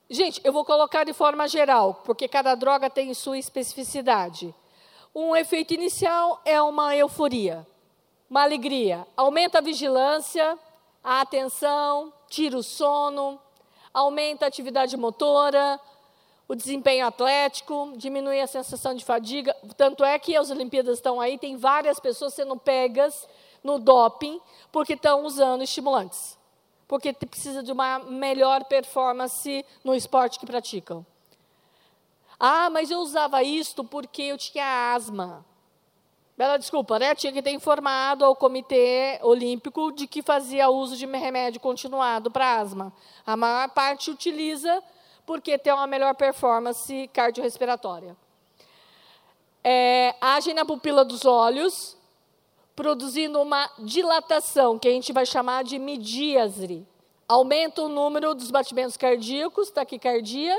Gente, 0.10 0.42
eu 0.44 0.52
vou 0.52 0.66
colocar 0.66 1.04
de 1.04 1.14
forma 1.14 1.48
geral, 1.48 2.02
porque 2.06 2.28
cada 2.28 2.56
droga 2.56 2.90
tem 2.90 3.14
sua 3.14 3.38
especificidade. 3.38 4.56
Um 5.14 5.36
efeito 5.36 5.74
inicial 5.74 6.42
é 6.46 6.62
uma 6.62 6.96
euforia, 6.96 7.66
uma 8.30 8.44
alegria. 8.44 9.06
Aumenta 9.16 9.60
a 9.60 9.62
vigilância, 9.62 10.58
a 11.04 11.22
atenção, 11.22 12.12
tira 12.30 12.58
o 12.58 12.64
sono, 12.64 13.40
aumenta 13.94 14.46
a 14.46 14.48
atividade 14.48 14.96
motora, 14.98 15.80
o 16.48 16.56
desempenho 16.56 17.06
atlético, 17.06 17.94
diminui 17.98 18.40
a 18.40 18.48
sensação 18.48 18.96
de 18.96 19.04
fadiga. 19.04 19.56
Tanto 19.76 20.04
é 20.04 20.18
que 20.18 20.36
as 20.36 20.50
Olimpíadas 20.50 20.98
estão 20.98 21.20
aí, 21.20 21.38
tem 21.38 21.58
várias 21.58 22.00
pessoas 22.00 22.34
sendo 22.34 22.56
pegas 22.56 23.28
no 23.68 23.78
doping 23.78 24.40
porque 24.72 24.94
estão 24.94 25.26
usando 25.26 25.62
estimulantes. 25.62 26.38
Porque 26.88 27.12
precisa 27.12 27.62
de 27.62 27.72
uma 27.72 28.00
melhor 28.00 28.64
performance 28.64 29.66
no 29.84 29.94
esporte 29.94 30.40
que 30.40 30.46
praticam. 30.46 31.06
Ah, 32.40 32.70
mas 32.70 32.90
eu 32.90 33.00
usava 33.00 33.44
isto 33.44 33.84
porque 33.84 34.22
eu 34.22 34.38
tinha 34.38 34.94
asma. 34.96 35.46
Bela 36.38 36.58
desculpa, 36.58 36.98
né? 36.98 37.14
Tinha 37.14 37.34
que 37.34 37.42
ter 37.42 37.52
informado 37.52 38.24
ao 38.24 38.36
Comitê 38.36 39.20
Olímpico 39.22 39.92
de 39.92 40.08
que 40.08 40.22
fazia 40.22 40.70
uso 40.70 40.96
de 40.96 41.06
remédio 41.06 41.60
continuado 41.60 42.32
para 42.32 42.60
asma. 42.60 42.94
A 43.26 43.36
maior 43.36 43.70
parte 43.72 44.10
utiliza 44.10 44.82
porque 45.26 45.58
tem 45.58 45.74
uma 45.74 45.88
melhor 45.88 46.16
performance 46.16 47.10
cardiorrespiratória. 47.12 48.16
É, 49.64 50.16
agem 50.22 50.54
na 50.54 50.64
pupila 50.64 51.04
dos 51.04 51.26
olhos, 51.26 51.97
produzindo 52.78 53.42
uma 53.42 53.68
dilatação, 53.80 54.78
que 54.78 54.88
a 54.88 54.92
gente 54.92 55.12
vai 55.12 55.26
chamar 55.26 55.64
de 55.64 55.80
midíase. 55.80 56.86
Aumenta 57.28 57.82
o 57.82 57.90
número 57.90 58.36
dos 58.36 58.52
batimentos 58.52 58.96
cardíacos, 58.96 59.72
taquicardia, 59.72 60.56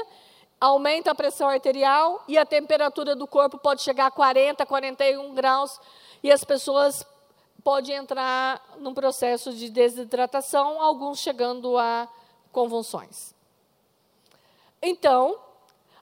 aumenta 0.60 1.12
a 1.12 1.14
pressão 1.14 1.48
arterial 1.48 2.24
e 2.26 2.36
a 2.36 2.44
temperatura 2.44 3.14
do 3.14 3.24
corpo 3.24 3.56
pode 3.56 3.82
chegar 3.82 4.06
a 4.06 4.10
40, 4.10 4.66
41 4.66 5.32
graus 5.32 5.80
e 6.20 6.32
as 6.32 6.42
pessoas 6.42 7.06
podem 7.62 7.94
entrar 7.94 8.60
num 8.78 8.92
processo 8.92 9.52
de 9.52 9.70
desidratação, 9.70 10.82
alguns 10.82 11.20
chegando 11.20 11.78
a 11.78 12.08
convulsões. 12.50 13.32
Então, 14.82 15.38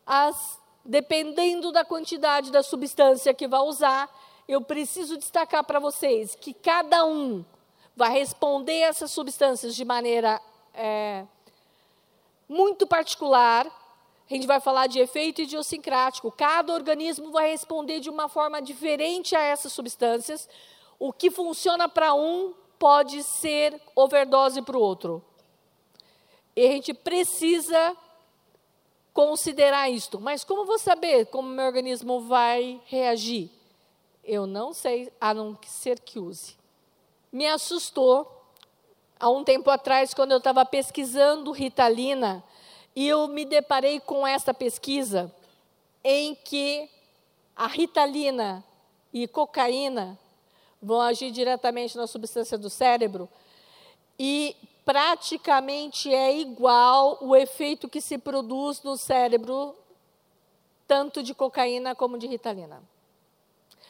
as, 0.06 0.58
dependendo 0.82 1.70
da 1.70 1.84
quantidade 1.84 2.50
da 2.50 2.62
substância 2.62 3.34
que 3.34 3.46
vai 3.46 3.60
usar, 3.60 4.08
eu 4.48 4.60
preciso 4.60 5.16
destacar 5.16 5.64
para 5.64 5.78
vocês 5.78 6.34
que 6.34 6.54
cada 6.54 7.04
um 7.04 7.44
vai 7.96 8.12
responder 8.12 8.80
essas 8.80 9.10
substâncias 9.10 9.74
de 9.74 9.84
maneira 9.84 10.40
é, 10.72 11.24
muito 12.48 12.86
particular. 12.86 13.66
A 14.28 14.34
gente 14.34 14.46
vai 14.46 14.60
falar 14.60 14.86
de 14.86 14.98
efeito 14.98 15.42
idiosincrático. 15.42 16.30
Cada 16.30 16.72
organismo 16.72 17.30
vai 17.30 17.50
responder 17.50 18.00
de 18.00 18.10
uma 18.10 18.28
forma 18.28 18.60
diferente 18.60 19.34
a 19.34 19.42
essas 19.42 19.72
substâncias. 19.72 20.48
O 20.98 21.12
que 21.12 21.30
funciona 21.30 21.88
para 21.88 22.14
um 22.14 22.54
pode 22.78 23.22
ser 23.22 23.80
overdose 23.94 24.62
para 24.62 24.76
o 24.76 24.80
outro. 24.80 25.24
E 26.54 26.66
a 26.66 26.70
gente 26.72 26.92
precisa 26.92 27.96
considerar 29.12 29.88
isto. 29.88 30.20
Mas 30.20 30.44
como 30.44 30.66
vou 30.66 30.78
saber 30.78 31.26
como 31.26 31.48
meu 31.48 31.66
organismo 31.66 32.20
vai 32.20 32.80
reagir? 32.86 33.50
Eu 34.26 34.46
não 34.46 34.74
sei, 34.74 35.10
a 35.20 35.32
não 35.32 35.56
ser 35.64 36.00
que 36.00 36.18
use. 36.18 36.56
Me 37.32 37.46
assustou 37.46 38.44
há 39.18 39.30
um 39.30 39.44
tempo 39.44 39.70
atrás, 39.70 40.12
quando 40.12 40.32
eu 40.32 40.38
estava 40.38 40.64
pesquisando 40.66 41.52
Ritalina, 41.52 42.42
e 42.94 43.06
eu 43.06 43.28
me 43.28 43.44
deparei 43.44 44.00
com 44.00 44.26
essa 44.26 44.52
pesquisa 44.52 45.32
em 46.02 46.34
que 46.34 46.90
a 47.54 47.66
Ritalina 47.66 48.64
e 49.12 49.28
cocaína 49.28 50.18
vão 50.82 51.00
agir 51.00 51.30
diretamente 51.30 51.96
na 51.96 52.06
substância 52.06 52.58
do 52.58 52.68
cérebro 52.68 53.28
e 54.18 54.56
praticamente 54.84 56.12
é 56.12 56.38
igual 56.38 57.18
o 57.20 57.34
efeito 57.34 57.88
que 57.88 58.00
se 58.00 58.18
produz 58.18 58.82
no 58.82 58.96
cérebro, 58.96 59.74
tanto 60.86 61.22
de 61.22 61.34
cocaína 61.34 61.94
como 61.94 62.18
de 62.18 62.26
ritalina. 62.26 62.82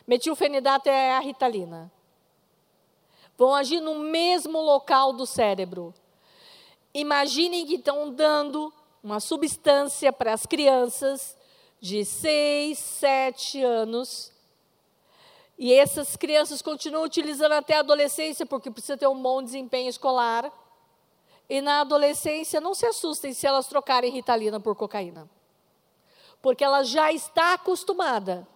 Metilfenidato 0.07 0.89
é 0.89 1.17
a 1.17 1.21
ritalina. 1.21 1.91
Vão 3.37 3.55
agir 3.55 3.81
no 3.81 3.97
mesmo 3.97 4.61
local 4.61 5.13
do 5.13 5.27
cérebro. 5.27 5.93
Imaginem 6.95 7.67
que 7.67 7.75
estão 7.75 8.11
dando 8.11 8.73
uma 9.03 9.21
substância 9.21 10.13
para 10.13 10.33
as 10.33 10.47
crianças 10.47 11.37
de 11.81 12.05
6, 12.05 12.79
7 12.79 13.63
anos. 13.63 14.33
E 15.59 15.73
essas 15.75 16.17
crianças 16.17 16.63
continuam 16.63 17.05
utilizando 17.05 17.53
até 17.53 17.77
a 17.77 17.81
adolescência, 17.81 18.47
porque 18.47 18.71
precisa 18.71 18.97
ter 18.97 19.09
um 19.09 19.21
bom 19.21 19.43
desempenho 19.43 19.89
escolar. 19.89 20.51
E 21.49 21.61
na 21.61 21.81
adolescência, 21.81 22.61
não 22.61 22.75
se 22.75 22.87
assustem 22.87 23.33
se 23.33 23.47
elas 23.47 23.67
trocarem 23.67 24.11
ritalina 24.11 24.61
por 24.61 24.75
cocaína. 24.77 25.29
Porque 26.41 26.65
ela 26.65 26.83
já 26.83 27.13
está 27.13 27.55
acostumada 27.55 28.47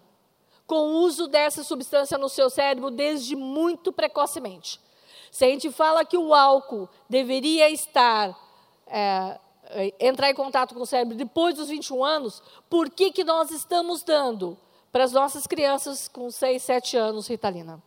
com 0.71 0.87
o 0.87 1.01
uso 1.01 1.27
dessa 1.27 1.65
substância 1.65 2.17
no 2.17 2.29
seu 2.29 2.49
cérebro 2.49 2.93
desde 2.93 3.35
muito 3.35 3.93
precocemente. 3.93 4.81
Se 5.29 5.45
a 5.45 5.49
gente 5.49 5.69
fala 5.73 6.05
que 6.05 6.17
o 6.17 6.33
álcool 6.33 6.89
deveria 7.09 7.69
estar, 7.69 8.39
é, 8.87 9.41
é 9.71 10.07
entrar 10.07 10.31
em 10.31 10.35
contato 10.35 10.73
com 10.73 10.83
o 10.83 10.87
cérebro 10.87 11.17
depois 11.17 11.57
dos 11.57 11.71
21 11.71 12.05
anos, 12.05 12.41
por 12.69 12.89
que, 12.89 13.11
que 13.11 13.25
nós 13.25 13.51
estamos 13.51 14.05
dando 14.05 14.57
para 14.93 15.03
as 15.03 15.11
nossas 15.11 15.45
crianças 15.45 16.07
com 16.07 16.31
6, 16.31 16.63
7 16.63 16.97
anos 16.97 17.27
ritalina? 17.27 17.83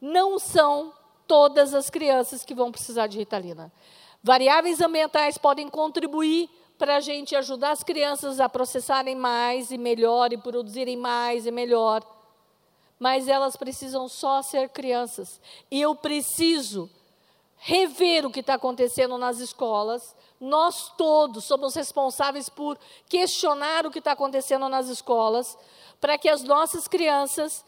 Não 0.00 0.38
são 0.38 0.94
todas 1.26 1.74
as 1.74 1.90
crianças 1.90 2.42
que 2.42 2.54
vão 2.54 2.72
precisar 2.72 3.06
de 3.06 3.18
ritalina. 3.18 3.70
Variáveis 4.22 4.80
ambientais 4.80 5.36
podem 5.36 5.68
contribuir 5.68 6.48
para 6.78 6.96
a 6.96 7.00
gente 7.00 7.34
ajudar 7.34 7.72
as 7.72 7.82
crianças 7.82 8.38
a 8.38 8.48
processarem 8.48 9.16
mais 9.16 9.72
e 9.72 9.76
melhor 9.76 10.32
e 10.32 10.38
produzirem 10.38 10.96
mais 10.96 11.44
e 11.44 11.50
melhor. 11.50 12.02
Mas 12.98 13.28
elas 13.28 13.56
precisam 13.56 14.08
só 14.08 14.40
ser 14.42 14.68
crianças. 14.68 15.40
E 15.70 15.80
eu 15.80 15.94
preciso 15.94 16.88
rever 17.56 18.24
o 18.24 18.30
que 18.30 18.40
está 18.40 18.54
acontecendo 18.54 19.18
nas 19.18 19.40
escolas. 19.40 20.14
Nós 20.40 20.92
todos 20.96 21.44
somos 21.44 21.74
responsáveis 21.74 22.48
por 22.48 22.78
questionar 23.08 23.84
o 23.84 23.90
que 23.90 23.98
está 23.98 24.12
acontecendo 24.12 24.68
nas 24.68 24.88
escolas, 24.88 25.58
para 26.00 26.16
que 26.16 26.28
as 26.28 26.44
nossas 26.44 26.86
crianças 26.86 27.64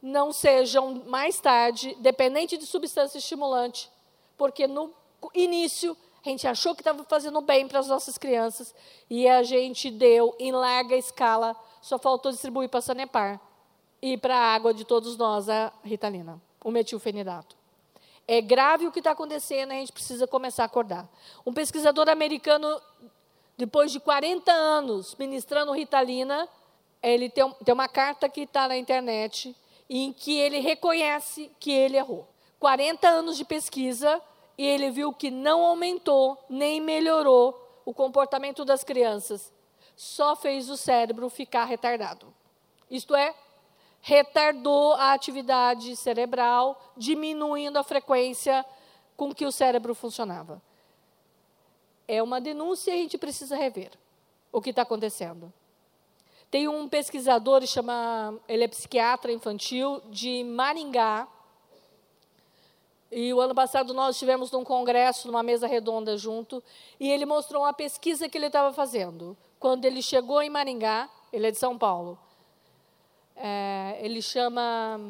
não 0.00 0.32
sejam 0.32 1.02
mais 1.06 1.40
tarde 1.40 1.96
dependentes 1.98 2.58
de 2.58 2.66
substância 2.66 3.18
estimulante, 3.18 3.90
porque 4.36 4.68
no 4.68 4.92
início 5.34 5.96
a 6.28 6.32
gente 6.32 6.46
achou 6.46 6.74
que 6.74 6.80
estava 6.80 7.04
fazendo 7.04 7.40
bem 7.40 7.68
para 7.68 7.78
as 7.78 7.88
nossas 7.88 8.18
crianças 8.18 8.74
e 9.08 9.28
a 9.28 9.42
gente 9.42 9.90
deu 9.90 10.34
em 10.38 10.52
larga 10.52 10.96
escala, 10.96 11.56
só 11.80 11.98
faltou 11.98 12.32
distribuir 12.32 12.68
para 12.68 12.78
a 12.78 12.82
Sanepar 12.82 13.40
e 14.02 14.16
para 14.16 14.36
a 14.36 14.54
água 14.54 14.74
de 14.74 14.84
todos 14.84 15.16
nós 15.16 15.48
a 15.48 15.72
ritalina, 15.84 16.40
o 16.64 16.70
metilfenidato. 16.70 17.56
É 18.26 18.40
grave 18.40 18.86
o 18.86 18.92
que 18.92 18.98
está 18.98 19.12
acontecendo, 19.12 19.70
a 19.70 19.74
gente 19.74 19.92
precisa 19.92 20.26
começar 20.26 20.64
a 20.64 20.66
acordar. 20.66 21.08
Um 21.44 21.52
pesquisador 21.52 22.08
americano, 22.08 22.80
depois 23.56 23.92
de 23.92 24.00
40 24.00 24.50
anos 24.50 25.14
ministrando 25.14 25.72
ritalina, 25.72 26.48
ele 27.02 27.28
tem, 27.28 27.48
tem 27.64 27.72
uma 27.72 27.88
carta 27.88 28.28
que 28.28 28.40
está 28.40 28.66
na 28.66 28.76
internet 28.76 29.54
em 29.88 30.12
que 30.12 30.36
ele 30.36 30.58
reconhece 30.58 31.50
que 31.60 31.70
ele 31.70 31.96
errou. 31.96 32.26
40 32.58 33.06
anos 33.06 33.36
de 33.36 33.44
pesquisa 33.44 34.20
e 34.56 34.64
ele 34.66 34.90
viu 34.90 35.12
que 35.12 35.30
não 35.30 35.62
aumentou 35.62 36.38
nem 36.48 36.80
melhorou 36.80 37.80
o 37.84 37.92
comportamento 37.92 38.64
das 38.64 38.82
crianças, 38.82 39.52
só 39.94 40.34
fez 40.34 40.68
o 40.68 40.76
cérebro 40.76 41.28
ficar 41.30 41.64
retardado. 41.64 42.32
Isto 42.90 43.14
é, 43.14 43.34
retardou 44.00 44.94
a 44.94 45.12
atividade 45.12 45.96
cerebral, 45.96 46.92
diminuindo 46.96 47.78
a 47.78 47.82
frequência 47.82 48.64
com 49.16 49.34
que 49.34 49.46
o 49.46 49.52
cérebro 49.52 49.94
funcionava. 49.94 50.62
É 52.06 52.22
uma 52.22 52.40
denúncia 52.40 52.92
e 52.92 52.94
a 52.94 53.02
gente 53.02 53.18
precisa 53.18 53.56
rever 53.56 53.90
o 54.52 54.60
que 54.60 54.70
está 54.70 54.82
acontecendo. 54.82 55.52
Tem 56.50 56.68
um 56.68 56.88
pesquisador, 56.88 57.66
chama, 57.66 58.38
ele 58.48 58.64
é 58.64 58.68
psiquiatra 58.68 59.32
infantil, 59.32 60.00
de 60.08 60.44
Maringá. 60.44 61.26
E 63.10 63.32
o 63.32 63.40
ano 63.40 63.54
passado 63.54 63.94
nós 63.94 64.16
estivemos 64.16 64.50
num 64.50 64.64
congresso, 64.64 65.28
numa 65.28 65.42
mesa 65.42 65.66
redonda 65.66 66.16
junto, 66.16 66.62
e 66.98 67.10
ele 67.10 67.24
mostrou 67.24 67.62
uma 67.62 67.72
pesquisa 67.72 68.28
que 68.28 68.36
ele 68.36 68.46
estava 68.46 68.72
fazendo. 68.72 69.36
Quando 69.60 69.84
ele 69.84 70.02
chegou 70.02 70.42
em 70.42 70.50
Maringá, 70.50 71.08
ele 71.32 71.46
é 71.46 71.50
de 71.50 71.58
São 71.58 71.78
Paulo, 71.78 72.18
é, 73.36 73.98
ele 74.00 74.20
chama 74.20 75.00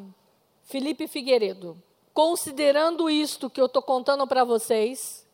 Felipe 0.65 1.07
Figueiredo. 1.07 1.81
Considerando 2.13 3.09
isto 3.09 3.49
que 3.49 3.61
eu 3.61 3.67
estou 3.67 3.83
contando 3.83 4.27
para 4.27 4.45
vocês, 4.45 5.27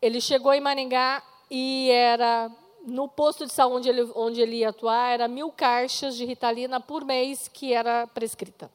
ele 0.00 0.20
chegou 0.20 0.52
em 0.52 0.60
Maringá 0.60 1.22
e 1.50 1.90
era 1.90 2.50
no 2.86 3.08
posto 3.08 3.46
de 3.46 3.52
saúde 3.52 3.76
onde 3.76 3.88
ele, 3.88 4.12
onde 4.14 4.40
ele 4.40 4.56
ia 4.56 4.70
atuar, 4.70 5.12
era 5.12 5.28
mil 5.28 5.50
caixas 5.50 6.16
de 6.16 6.24
Ritalina 6.24 6.80
por 6.80 7.04
mês 7.04 7.48
que 7.48 7.72
era 7.72 8.06
prescrita. 8.06 8.70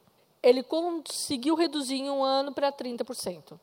Ele 0.45 0.62
conseguiu 0.62 1.55
reduzir 1.55 1.95
em 1.95 2.10
um 2.12 2.23
ano 2.23 2.51
para 2.51 2.71
30%. 2.71 3.60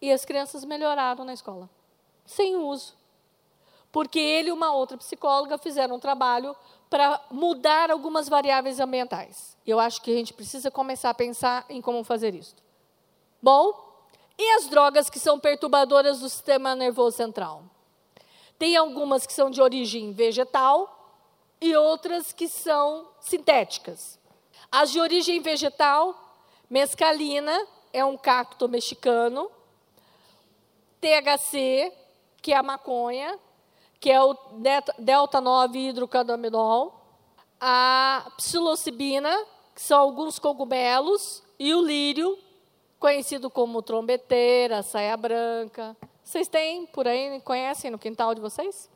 E 0.00 0.12
as 0.12 0.24
crianças 0.24 0.64
melhoraram 0.64 1.24
na 1.24 1.32
escola, 1.32 1.68
sem 2.24 2.54
uso. 2.54 2.94
Porque 3.90 4.20
ele 4.20 4.48
e 4.48 4.52
uma 4.52 4.72
outra 4.72 4.96
psicóloga 4.96 5.58
fizeram 5.58 5.96
um 5.96 5.98
trabalho 5.98 6.54
para 6.88 7.20
mudar 7.28 7.90
algumas 7.90 8.28
variáveis 8.28 8.78
ambientais. 8.78 9.56
Eu 9.66 9.80
acho 9.80 10.00
que 10.00 10.12
a 10.12 10.14
gente 10.14 10.32
precisa 10.32 10.70
começar 10.70 11.10
a 11.10 11.14
pensar 11.14 11.66
em 11.68 11.82
como 11.82 12.04
fazer 12.04 12.36
isso. 12.36 12.54
Bom, 13.42 13.74
e 14.38 14.50
as 14.52 14.68
drogas 14.68 15.10
que 15.10 15.18
são 15.18 15.40
perturbadoras 15.40 16.20
do 16.20 16.28
sistema 16.28 16.76
nervoso 16.76 17.16
central? 17.16 17.64
Tem 18.56 18.76
algumas 18.76 19.26
que 19.26 19.32
são 19.32 19.50
de 19.50 19.60
origem 19.60 20.12
vegetal 20.12 21.18
e 21.60 21.74
outras 21.74 22.32
que 22.32 22.46
são 22.46 23.08
sintéticas. 23.20 24.21
As 24.74 24.90
de 24.90 24.98
origem 24.98 25.38
vegetal, 25.38 26.14
mescalina, 26.70 27.66
é 27.92 28.02
um 28.02 28.16
cacto 28.16 28.66
mexicano, 28.66 29.50
THC, 30.98 31.92
que 32.40 32.54
é 32.54 32.56
a 32.56 32.62
maconha, 32.62 33.38
que 34.00 34.10
é 34.10 34.22
o 34.22 34.34
delta 34.98 35.42
9 35.42 35.78
hidrocannabinol, 35.78 36.98
a 37.60 38.32
psilocibina, 38.38 39.46
que 39.74 39.82
são 39.82 40.00
alguns 40.00 40.38
cogumelos, 40.38 41.42
e 41.58 41.74
o 41.74 41.82
lírio, 41.82 42.38
conhecido 42.98 43.50
como 43.50 43.82
trombeteira, 43.82 44.82
saia 44.82 45.18
branca, 45.18 45.94
vocês 46.24 46.48
têm 46.48 46.86
por 46.86 47.06
aí, 47.06 47.38
conhecem 47.42 47.90
no 47.90 47.98
quintal 47.98 48.34
de 48.34 48.40
vocês? 48.40 48.90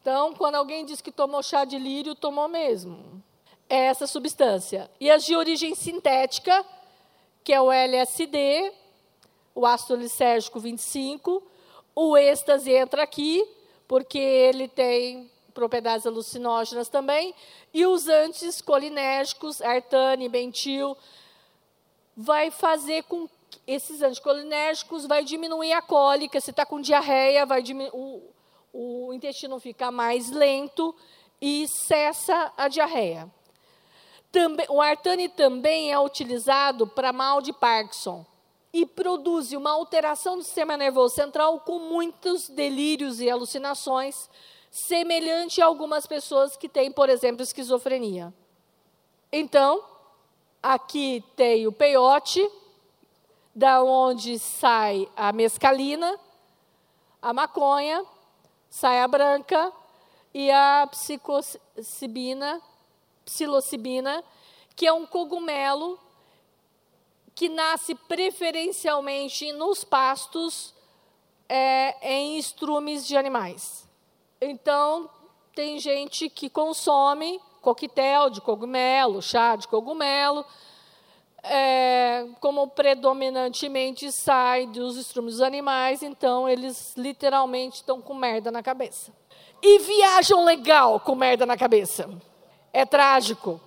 Então, 0.00 0.32
quando 0.34 0.54
alguém 0.54 0.84
diz 0.84 1.00
que 1.00 1.10
tomou 1.10 1.42
chá 1.42 1.64
de 1.64 1.80
lírio, 1.80 2.14
tomou 2.14 2.46
mesmo. 2.48 3.20
É 3.70 3.84
essa 3.86 4.04
substância. 4.04 4.90
E 4.98 5.08
as 5.08 5.24
de 5.24 5.36
origem 5.36 5.76
sintética, 5.76 6.66
que 7.44 7.52
é 7.52 7.60
o 7.60 7.70
LSD, 7.70 8.72
o 9.54 9.64
ácido 9.64 9.94
lisérgico 9.94 10.58
25, 10.58 11.40
o 11.94 12.16
êxtase 12.16 12.72
entra 12.72 13.04
aqui, 13.04 13.46
porque 13.86 14.18
ele 14.18 14.66
tem 14.66 15.30
propriedades 15.54 16.04
alucinógenas 16.04 16.88
também, 16.88 17.32
e 17.72 17.86
os 17.86 18.08
anticolinérgicos, 18.08 19.62
artane, 19.62 20.28
bentil, 20.28 20.96
vai 22.16 22.50
fazer 22.50 23.04
com 23.04 23.28
esses 23.68 24.02
anticolinérgicos 24.02 25.06
vai 25.06 25.24
diminuir 25.24 25.74
a 25.74 25.82
cólica, 25.82 26.40
se 26.40 26.50
está 26.50 26.66
com 26.66 26.80
diarreia, 26.80 27.46
vai 27.46 27.62
o, 27.92 28.22
o 28.72 29.12
intestino 29.12 29.60
fica 29.60 29.92
mais 29.92 30.28
lento 30.30 30.92
e 31.40 31.68
cessa 31.68 32.52
a 32.56 32.66
diarreia. 32.66 33.30
Também, 34.32 34.66
o 34.68 34.80
artane 34.80 35.28
também 35.28 35.92
é 35.92 35.98
utilizado 35.98 36.86
para 36.86 37.12
mal 37.12 37.42
de 37.42 37.52
Parkinson 37.52 38.24
e 38.72 38.86
produz 38.86 39.52
uma 39.52 39.70
alteração 39.70 40.36
do 40.36 40.44
sistema 40.44 40.76
nervoso 40.76 41.14
central 41.14 41.60
com 41.60 41.78
muitos 41.78 42.48
delírios 42.48 43.20
e 43.20 43.28
alucinações, 43.28 44.30
semelhante 44.70 45.60
a 45.60 45.66
algumas 45.66 46.06
pessoas 46.06 46.56
que 46.56 46.68
têm, 46.68 46.92
por 46.92 47.08
exemplo, 47.08 47.42
esquizofrenia. 47.42 48.32
Então, 49.32 49.82
aqui 50.62 51.24
tem 51.34 51.66
o 51.66 51.72
peiote, 51.72 52.48
da 53.54 53.82
onde 53.82 54.38
sai 54.38 55.08
a 55.16 55.32
mescalina, 55.32 56.18
a 57.20 57.32
maconha, 57.32 58.04
sai 58.68 59.02
a 59.02 59.08
branca 59.08 59.72
e 60.32 60.50
a 60.50 60.88
psilocibina, 60.90 62.62
psilocibina, 63.30 64.24
que 64.74 64.86
é 64.86 64.92
um 64.92 65.06
cogumelo 65.06 65.98
que 67.34 67.48
nasce 67.48 67.94
preferencialmente 67.94 69.52
nos 69.52 69.84
pastos 69.84 70.74
é, 71.48 71.96
em 72.14 72.36
estrumes 72.36 73.06
de 73.06 73.16
animais. 73.16 73.88
Então, 74.40 75.08
tem 75.54 75.78
gente 75.78 76.28
que 76.28 76.50
consome 76.50 77.40
coquetel 77.62 78.30
de 78.30 78.40
cogumelo, 78.40 79.22
chá 79.22 79.54
de 79.56 79.68
cogumelo, 79.68 80.44
é, 81.42 82.26
como 82.40 82.68
predominantemente 82.68 84.10
sai 84.12 84.66
dos 84.66 84.96
estrumes 84.96 85.34
dos 85.34 85.42
animais, 85.42 86.02
então 86.02 86.48
eles 86.48 86.94
literalmente 86.96 87.76
estão 87.76 88.00
com 88.00 88.14
merda 88.14 88.50
na 88.50 88.62
cabeça. 88.62 89.12
E 89.62 89.78
viajam 89.78 90.44
legal 90.44 91.00
com 91.00 91.14
merda 91.14 91.44
na 91.46 91.56
cabeça. 91.56 92.08
É 92.72 92.84
trágico. 92.84 93.60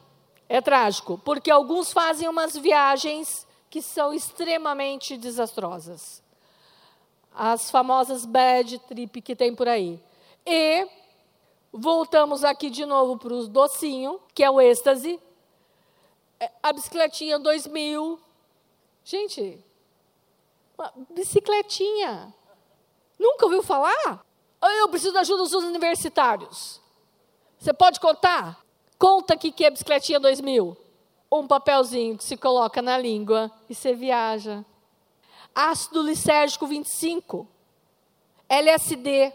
É 0.47 0.61
trágico, 0.61 1.19
porque 1.23 1.49
alguns 1.49 1.91
fazem 1.91 2.27
umas 2.27 2.55
viagens 2.55 3.47
que 3.69 3.81
são 3.81 4.13
extremamente 4.13 5.17
desastrosas. 5.17 6.21
As 7.33 7.71
famosas 7.71 8.25
bad 8.25 8.77
trip 8.79 9.21
que 9.21 9.35
tem 9.35 9.55
por 9.55 9.67
aí. 9.67 9.99
E 10.45 10.87
voltamos 11.71 12.43
aqui 12.43 12.69
de 12.69 12.85
novo 12.85 13.17
para 13.17 13.33
o 13.33 13.47
docinho, 13.47 14.19
que 14.35 14.43
é 14.43 14.51
o 14.51 14.61
êxtase, 14.61 15.19
é, 16.39 16.51
a 16.61 16.71
bicicletinha 16.71 17.39
2000. 17.39 18.19
Gente, 19.03 19.59
bicicletinha. 21.09 22.33
Nunca 23.17 23.45
ouviu 23.45 23.63
falar? 23.63 24.23
Eu 24.61 24.87
preciso 24.89 25.13
da 25.13 25.21
ajuda 25.21 25.43
dos 25.43 25.53
universitários. 25.53 26.79
Você 27.57 27.73
pode 27.73 27.99
contar? 27.99 28.62
Conta 29.03 29.33
aqui 29.33 29.51
que 29.51 29.65
é 29.65 29.69
bicicletinha 29.69 30.17
2000. 30.17 30.77
Um 31.29 31.45
papelzinho 31.45 32.17
que 32.17 32.23
se 32.23 32.37
coloca 32.37 32.81
na 32.81 32.97
língua 32.97 33.51
e 33.69 33.75
você 33.75 33.93
viaja. 33.93 34.63
Ácido 35.53 36.01
lisérgico 36.01 36.65
25. 36.65 37.45
LSD. 38.47 39.33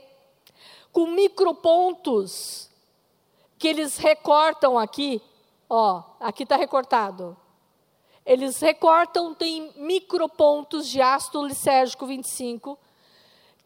Com 0.91 1.09
micropontos 1.09 2.71
que 3.59 3.69
eles 3.69 3.99
recortam 3.99 4.79
aqui 4.79 5.21
Ó, 5.69 6.03
aqui 6.19 6.45
está 6.45 6.57
recortado. 6.57 7.37
Eles 8.25 8.59
recortam, 8.61 9.35
tem 9.35 9.71
micropontos 9.77 10.89
de 10.89 11.03
ácido 11.03 11.45
lisérgico 11.45 12.07
25 12.07 12.79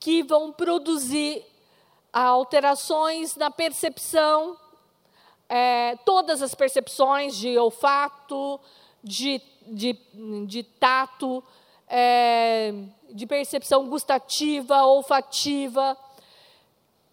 que 0.00 0.24
vão 0.24 0.52
produzir 0.52 1.46
alterações 2.12 3.36
na 3.36 3.52
percepção, 3.52 4.58
é, 5.54 5.96
todas 6.06 6.40
as 6.40 6.54
percepções 6.54 7.36
de 7.36 7.58
olfato, 7.58 8.58
de, 9.04 9.38
de, 9.66 9.98
de 10.46 10.62
tato, 10.62 11.44
é, 11.86 12.72
de 13.10 13.26
percepção 13.26 13.86
gustativa, 13.86 14.86
olfativa 14.86 15.94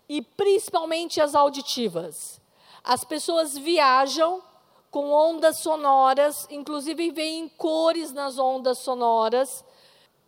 e 0.07 0.21
principalmente 0.21 1.19
as 1.19 1.35
auditivas. 1.35 2.39
As 2.81 3.03
pessoas 3.03 3.57
viajam 3.57 4.41
com 4.89 5.11
ondas 5.11 5.59
sonoras, 5.59 6.47
inclusive 6.49 7.11
vem 7.11 7.49
cores 7.49 8.13
nas 8.13 8.39
ondas 8.39 8.77
sonoras. 8.77 9.65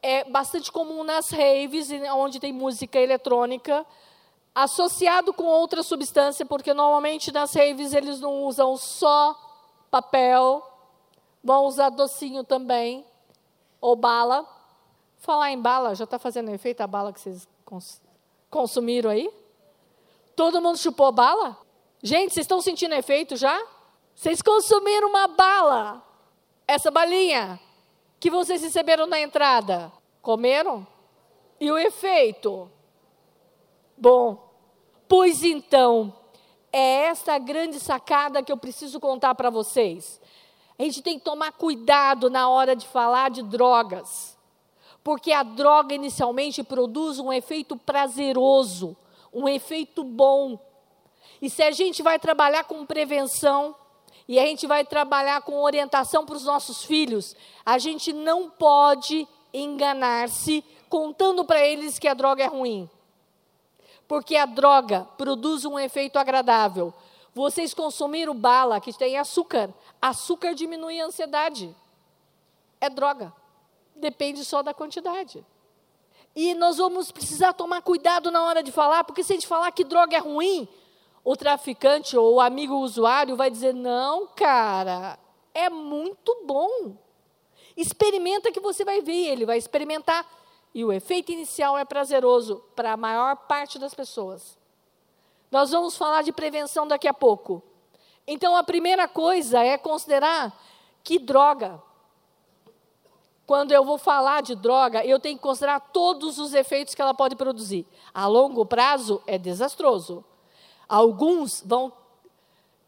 É 0.04 0.26
bastante 0.26 0.70
comum 0.70 1.06
nas 1.06 1.30
raves, 1.30 1.90
onde 2.14 2.42
tem 2.42 2.52
música 2.52 3.00
eletrônica, 3.00 3.86
associado 4.54 5.34
com 5.34 5.46
outra 5.46 5.82
substância, 5.82 6.46
porque 6.46 6.74
normalmente 6.74 7.32
nas 7.32 7.54
raves 7.54 7.94
eles 7.94 8.20
não 8.20 8.44
usam 8.44 8.76
só 8.78 9.36
papel, 9.90 10.66
vão 11.44 11.66
usar 11.66 11.90
docinho 11.90 12.44
também, 12.44 13.06
ou 13.80 13.96
bala. 13.96 14.46
Falar 15.18 15.52
em 15.52 15.62
bala, 15.62 15.94
já 15.94 16.04
está 16.04 16.18
fazendo 16.18 16.50
efeito 16.50 16.82
a 16.82 16.88
bala 16.88 17.14
que 17.14 17.20
vocês 17.20 17.48
cons 17.64 18.02
consumiram 18.50 19.10
aí? 19.10 19.32
Todo 20.36 20.62
mundo 20.62 20.78
chupou 20.78 21.12
bala? 21.12 21.58
Gente, 22.02 22.34
vocês 22.34 22.44
estão 22.44 22.60
sentindo 22.60 22.96
efeito 22.96 23.36
já? 23.36 23.62
Vocês 24.16 24.42
consumiram 24.42 25.10
uma 25.10 25.28
bala, 25.28 26.04
essa 26.68 26.90
balinha 26.90 27.60
que 28.20 28.30
vocês 28.30 28.62
receberam 28.62 29.08
na 29.08 29.20
entrada. 29.20 29.92
Comeram? 30.22 30.86
E 31.60 31.72
o 31.72 31.78
efeito? 31.78 32.70
Bom, 34.02 34.50
pois 35.08 35.44
então, 35.44 36.12
é 36.74 37.04
essa 37.06 37.38
grande 37.38 37.80
sacada 37.80 38.42
que 38.42 38.52
eu 38.52 38.58
preciso 38.58 39.00
contar 39.00 39.36
para 39.36 39.52
vocês. 39.52 40.20
A 40.80 40.82
gente 40.82 41.04
tem 41.04 41.20
que 41.20 41.24
tomar 41.24 41.52
cuidado 41.52 42.28
na 42.28 42.50
hora 42.50 42.76
de 42.76 42.88
falar 42.88 43.30
de 43.30 43.44
drogas, 43.44 44.36
porque 45.04 45.32
a 45.32 45.44
droga 45.44 45.94
inicialmente 45.94 46.64
produz 46.64 47.20
um 47.20 47.32
efeito 47.32 47.78
prazeroso, 47.78 48.98
um 49.32 49.48
efeito 49.48 50.04
bom. 50.04 50.58
E 51.40 51.48
se 51.48 51.62
a 51.62 51.70
gente 51.70 52.02
vai 52.02 52.18
trabalhar 52.18 52.64
com 52.64 52.84
prevenção, 52.88 53.76
e 54.28 54.40
a 54.40 54.48
gente 54.48 54.66
vai 54.66 54.84
trabalhar 54.84 55.44
com 55.44 55.62
orientação 55.62 56.26
para 56.26 56.38
os 56.38 56.46
nossos 56.46 56.84
filhos. 56.84 57.36
A 57.64 57.78
gente 57.78 58.12
não 58.12 58.50
pode 58.50 59.28
enganar-se 59.54 60.64
contando 60.90 61.46
para 61.46 61.64
eles 61.64 62.00
que 62.00 62.08
a 62.08 62.16
droga 62.16 62.44
é 62.44 62.48
ruim. 62.48 62.90
Porque 64.12 64.36
a 64.36 64.46
droga 64.46 65.08
produz 65.18 65.64
um 65.64 65.80
efeito 65.80 66.20
agradável. 66.20 66.94
Vocês 67.34 67.74
consumiram 67.74 68.36
bala 68.36 68.82
que 68.82 68.92
tem 68.92 69.18
açúcar. 69.18 69.74
Açúcar 70.02 70.54
diminui 70.54 71.00
a 71.00 71.06
ansiedade. 71.06 71.74
É 72.82 72.90
droga. 72.90 73.32
Depende 73.96 74.44
só 74.44 74.62
da 74.62 74.74
quantidade. 74.74 75.46
E 76.36 76.54
nós 76.56 76.76
vamos 76.76 77.10
precisar 77.10 77.54
tomar 77.54 77.82
cuidado 77.84 78.30
na 78.30 78.44
hora 78.44 78.62
de 78.62 78.70
falar, 78.70 79.06
porque 79.06 79.24
se 79.24 79.32
a 79.32 79.36
gente 79.36 79.48
falar 79.48 79.72
que 79.72 79.86
droga 79.86 80.18
é 80.18 80.20
ruim, 80.20 80.68
o 81.24 81.38
traficante 81.38 82.18
ou 82.18 82.36
o 82.36 82.42
amigo 82.42 82.76
usuário 82.80 83.38
vai 83.38 83.50
dizer: 83.50 83.74
não, 83.74 84.28
cara, 84.28 85.18
é 85.54 85.70
muito 85.70 86.44
bom. 86.44 86.98
Experimenta 87.78 88.52
que 88.52 88.60
você 88.60 88.84
vai 88.84 89.00
ver. 89.00 89.30
Ele 89.30 89.46
vai 89.46 89.58
experimentar. 89.58 90.41
E 90.74 90.86
o 90.86 90.92
efeito 90.92 91.32
inicial 91.32 91.78
é 91.78 91.84
prazeroso 91.84 92.64
para 92.76 92.94
a 92.94 92.98
maior 92.98 93.36
parte 93.36 93.78
das 93.78 93.94
pessoas. 93.94 94.58
Nós 95.52 95.72
vamos 95.72 95.98
falar 95.98 96.22
de 96.22 96.32
prevenção 96.32 96.88
daqui 96.88 97.08
a 97.08 97.14
pouco. 97.14 97.62
Então, 98.26 98.56
a 98.56 98.64
primeira 98.64 99.08
coisa 99.08 99.60
é 99.60 99.78
considerar 99.78 100.58
que 101.04 101.20
droga. 101.20 101.82
Quando 103.46 103.74
eu 103.74 103.84
vou 103.84 103.98
falar 103.98 104.42
de 104.42 104.56
droga, 104.56 105.06
eu 105.06 105.20
tenho 105.20 105.36
que 105.36 105.44
considerar 105.44 105.80
todos 105.92 106.40
os 106.40 106.54
efeitos 106.54 106.96
que 106.96 107.02
ela 107.02 107.14
pode 107.14 107.36
produzir. 107.36 107.86
A 108.14 108.28
longo 108.28 108.66
prazo 108.66 109.22
é 109.28 109.38
desastroso. 109.38 110.24
Alguns 110.88 111.62
vão 111.66 111.92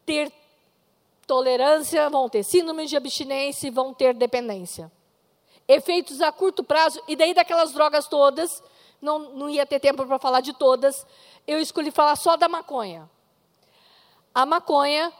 ter 0.06 0.32
tolerância, 1.26 2.08
vão 2.08 2.28
ter 2.30 2.42
síndrome 2.42 2.86
de 2.86 2.96
abstinência 2.96 3.68
e 3.68 3.70
vão 3.70 3.92
ter 3.92 4.14
dependência. 4.14 4.90
Efeitos 5.66 6.20
a 6.20 6.30
curto 6.30 6.62
prazo, 6.62 7.02
e 7.08 7.16
daí 7.16 7.32
daquelas 7.32 7.72
drogas 7.72 8.06
todas, 8.06 8.62
não, 9.00 9.18
não 9.18 9.48
ia 9.48 9.64
ter 9.64 9.80
tempo 9.80 10.04
para 10.06 10.18
falar 10.18 10.40
de 10.40 10.52
todas, 10.52 11.06
eu 11.46 11.58
escolhi 11.58 11.90
falar 11.90 12.16
só 12.16 12.36
da 12.36 12.48
maconha. 12.48 13.08
A 14.34 14.44
maconha, 14.44 15.12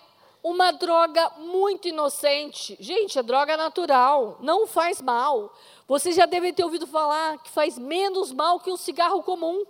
uma 0.42 0.72
droga 0.72 1.30
muito 1.38 1.88
inocente. 1.88 2.76
Gente, 2.78 3.18
é 3.18 3.22
droga 3.22 3.56
natural, 3.56 4.36
não 4.40 4.66
faz 4.66 5.00
mal. 5.00 5.54
Vocês 5.88 6.16
já 6.16 6.26
devem 6.26 6.52
ter 6.52 6.64
ouvido 6.64 6.86
falar 6.86 7.38
que 7.38 7.50
faz 7.50 7.78
menos 7.78 8.32
mal 8.32 8.60
que 8.60 8.70
um 8.70 8.76
cigarro 8.76 9.22
comum. 9.22 9.64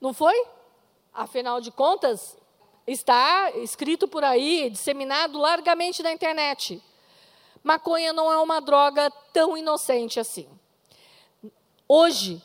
Não 0.00 0.12
foi? 0.12 0.46
Afinal 1.12 1.60
de 1.60 1.70
contas, 1.70 2.36
está 2.86 3.50
escrito 3.56 4.06
por 4.06 4.22
aí, 4.22 4.70
disseminado 4.70 5.38
largamente 5.38 6.02
na 6.02 6.12
internet. 6.12 6.82
Maconha 7.66 8.12
não 8.12 8.30
é 8.30 8.38
uma 8.38 8.60
droga 8.60 9.10
tão 9.32 9.58
inocente 9.58 10.20
assim. 10.20 10.48
Hoje, 11.88 12.40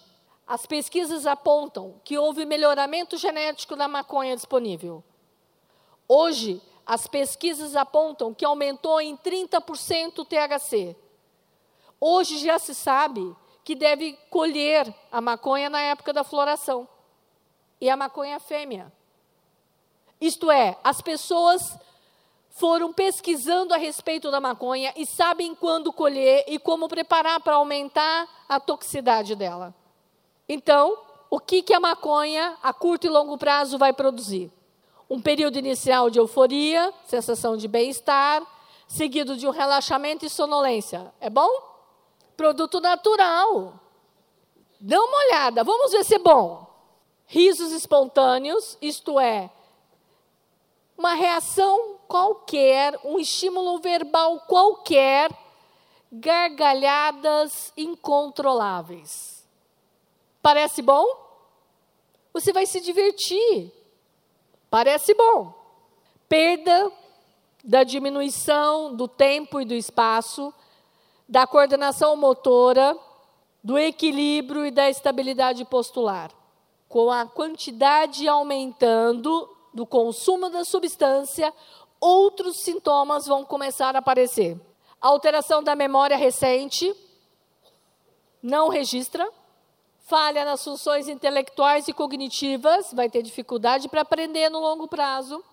as 0.48 0.66
pesquisas 0.66 1.28
apontam 1.28 2.02
que 2.04 2.18
houve 2.18 2.44
melhoramento 2.44 3.16
genético 3.18 3.76
da 3.76 3.88
maconha 3.88 4.36
disponível. 4.36 5.04
Hoje, 6.08 6.60
as 6.84 7.06
pesquisas 7.06 7.76
apontam 7.76 8.34
que 8.34 8.44
aumentou 8.44 9.00
em 9.00 9.16
30% 9.16 10.18
o 10.18 10.26
THC. 10.26 10.96
Hoje 12.00 12.40
já 12.40 12.58
se 12.58 12.74
sabe 12.74 13.36
que 13.64 13.76
deve 13.76 14.14
colher 14.32 14.92
a 15.12 15.22
maconha 15.22 15.70
na 15.70 15.82
época 15.82 16.12
da 16.12 16.24
floração 16.24 16.90
e 17.80 17.92
a 17.92 17.96
maconha 17.96 18.40
fêmea. 18.40 18.92
Isto 20.20 20.50
é, 20.50 20.80
as 20.84 21.00
pessoas 21.00 21.78
foram 22.52 22.92
pesquisando 22.92 23.74
a 23.74 23.78
respeito 23.78 24.30
da 24.30 24.42
maconha 24.42 24.94
e 24.96 25.06
sabem 25.06 25.56
quando 25.56 25.92
colher 25.92 26.44
e 26.48 26.60
como 26.60 26.88
preparar 26.88 27.40
para 27.40 27.56
aumentar 27.56 28.28
a 28.48 28.60
toxicidade 28.60 29.36
dela. 29.36 29.74
Então, 30.48 30.98
o 31.30 31.40
que, 31.40 31.62
que 31.62 31.74
a 31.74 31.80
maconha, 31.80 32.58
a 32.62 32.74
curto 32.74 33.08
e 33.08 33.10
longo 33.10 33.38
prazo, 33.38 33.78
vai 33.78 33.94
produzir? 33.94 34.52
Um 35.10 35.22
período 35.22 35.58
inicial 35.58 36.10
de 36.10 36.20
euforia, 36.20 36.94
sensação 37.06 37.56
de 37.56 37.68
bem-estar, 37.68 38.46
seguido 38.88 39.38
de 39.38 39.48
um 39.48 39.52
relaxamento 39.52 40.26
e 40.26 40.30
sonolência. 40.30 41.14
É 41.22 41.30
bom? 41.30 41.50
Produto 42.36 42.82
natural. 42.82 43.74
Dá 44.80 45.00
uma 45.00 45.18
olhada, 45.26 45.64
vamos 45.64 45.92
ver 45.92 46.04
se 46.04 46.16
é 46.16 46.20
bom. 46.20 46.68
Risos 47.26 47.72
espontâneos, 47.72 48.78
isto 48.82 49.18
é, 49.18 49.50
uma 51.02 51.16
reação 51.16 51.98
qualquer, 52.08 53.00
um 53.04 53.18
estímulo 53.18 53.80
verbal 53.80 54.42
qualquer, 54.42 55.32
gargalhadas 56.12 57.74
incontroláveis. 57.76 59.44
Parece 60.44 60.84
bom? 60.84 61.04
Você 62.32 62.54
vai 62.54 62.68
se 62.68 62.80
divertir. 62.80 63.72
Parece 64.70 65.16
bom. 65.16 65.52
Perda 66.30 66.92
da 67.64 67.84
diminuição 67.84 68.96
do 68.96 69.08
tempo 69.08 69.60
e 69.60 69.66
do 69.66 69.74
espaço, 69.74 70.54
da 71.28 71.48
coordenação 71.48 72.16
motora, 72.16 72.96
do 73.64 73.76
equilíbrio 73.76 74.68
e 74.68 74.72
da 74.72 74.88
estabilidade 74.88 75.66
postular. 75.66 76.30
Com 76.88 77.10
a 77.10 77.26
quantidade 77.26 78.28
aumentando 78.28 79.50
do 79.74 79.86
consumo 79.86 80.50
da 80.50 80.64
substância, 80.64 81.54
outros 82.00 82.58
sintomas 82.58 83.26
vão 83.26 83.46
começar 83.46 83.96
a 83.96 84.00
aparecer. 84.00 84.60
Alteração 85.00 85.64
da 85.64 85.76
memória 85.76 86.18
recente, 86.18 86.94
não 88.42 88.70
registra. 88.70 89.30
Falha 90.00 90.44
nas 90.44 90.64
funções 90.64 91.08
intelectuais 91.08 91.88
e 91.88 91.94
cognitivas, 91.94 92.92
vai 92.92 93.10
ter 93.10 93.22
dificuldade 93.22 93.88
para 93.88 94.02
aprender 94.02 94.50
no 94.50 94.60
longo 94.60 94.88
prazo. 94.88 95.44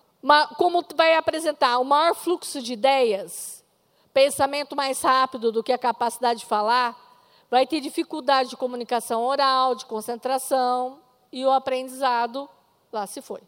Como 0.57 0.83
vai 0.95 1.15
apresentar 1.15 1.79
o 1.79 1.85
maior 1.85 2.13
fluxo 2.13 2.61
de 2.61 2.73
ideias, 2.73 3.63
pensamento 4.13 4.75
mais 4.75 5.01
rápido 5.01 5.51
do 5.51 5.63
que 5.63 5.71
a 5.71 5.77
capacidade 5.77 6.41
de 6.41 6.45
falar, 6.45 6.97
vai 7.49 7.65
ter 7.65 7.79
dificuldade 7.79 8.49
de 8.49 8.57
comunicação 8.57 9.23
oral, 9.23 9.75
de 9.75 9.85
concentração 9.85 10.99
e 11.31 11.45
o 11.45 11.51
aprendizado 11.51 12.49
lá 12.91 13.07
se 13.07 13.21
foi. 13.21 13.41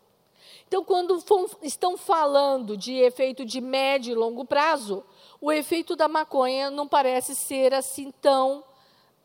Então, 0.72 0.86
quando 0.86 1.22
estão 1.62 1.98
falando 1.98 2.78
de 2.78 2.94
efeito 2.94 3.44
de 3.44 3.60
médio 3.60 4.14
e 4.14 4.16
longo 4.16 4.46
prazo, 4.46 5.04
o 5.42 5.52
efeito 5.52 5.98
da 5.98 6.08
maconha 6.08 6.72
não 6.72 6.88
parece 6.88 7.36
ser 7.36 7.74
assim 7.74 8.10
tão 8.22 8.64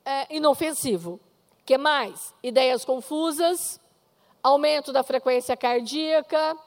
é, 0.04 0.34
inofensivo. 0.34 1.20
que 1.64 1.78
mais? 1.78 2.34
Ideias 2.42 2.84
confusas, 2.84 3.80
aumento 4.42 4.92
da 4.92 5.04
frequência 5.04 5.56
cardíaca, 5.56 6.58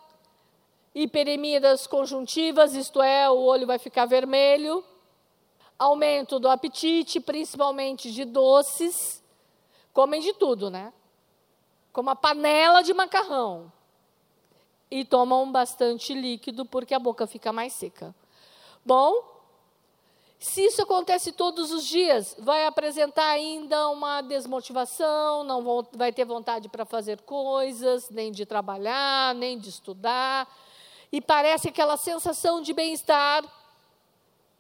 hiperemia 0.96 1.60
das 1.60 1.86
conjuntivas, 1.86 2.74
isto 2.74 3.02
é, 3.02 3.30
o 3.30 3.36
olho 3.38 3.68
vai 3.68 3.80
ficar 3.80 4.06
vermelho, 4.06 4.82
aumento 5.78 6.40
do 6.40 6.48
apetite, 6.48 7.20
principalmente 7.20 8.14
de 8.14 8.24
doces, 8.24 9.22
comem 9.92 10.22
de 10.22 10.32
tudo, 10.36 10.70
né? 10.70 10.94
Como 11.92 12.10
a 12.10 12.16
panela 12.16 12.82
de 12.82 12.94
macarrão 12.94 13.78
e 14.92 15.06
tomam 15.06 15.52
bastante 15.52 16.14
líquido 16.14 16.66
porque 16.66 16.94
a 16.94 17.00
boca 17.00 17.28
fica 17.28 17.54
mais 17.54 17.74
seca. 17.74 18.14
Bom, 18.84 19.24
se 20.40 20.62
isso 20.66 20.82
acontece 20.82 21.32
todos 21.32 21.72
os 21.72 21.86
dias, 21.86 22.36
vai 22.40 22.66
apresentar 22.66 23.28
ainda 23.28 23.90
uma 23.90 24.22
desmotivação, 24.22 25.44
não 25.44 25.62
vão, 25.62 25.86
vai 25.94 26.12
ter 26.12 26.26
vontade 26.26 26.70
para 26.70 26.86
fazer 26.86 27.22
coisas, 27.22 28.10
nem 28.10 28.32
de 28.32 28.46
trabalhar, 28.46 29.36
nem 29.36 29.60
de 29.60 29.70
estudar. 29.70 30.48
E 31.12 31.20
parece 31.20 31.68
aquela 31.68 31.98
sensação 31.98 32.62
de 32.62 32.74
bem-estar. 32.74 33.44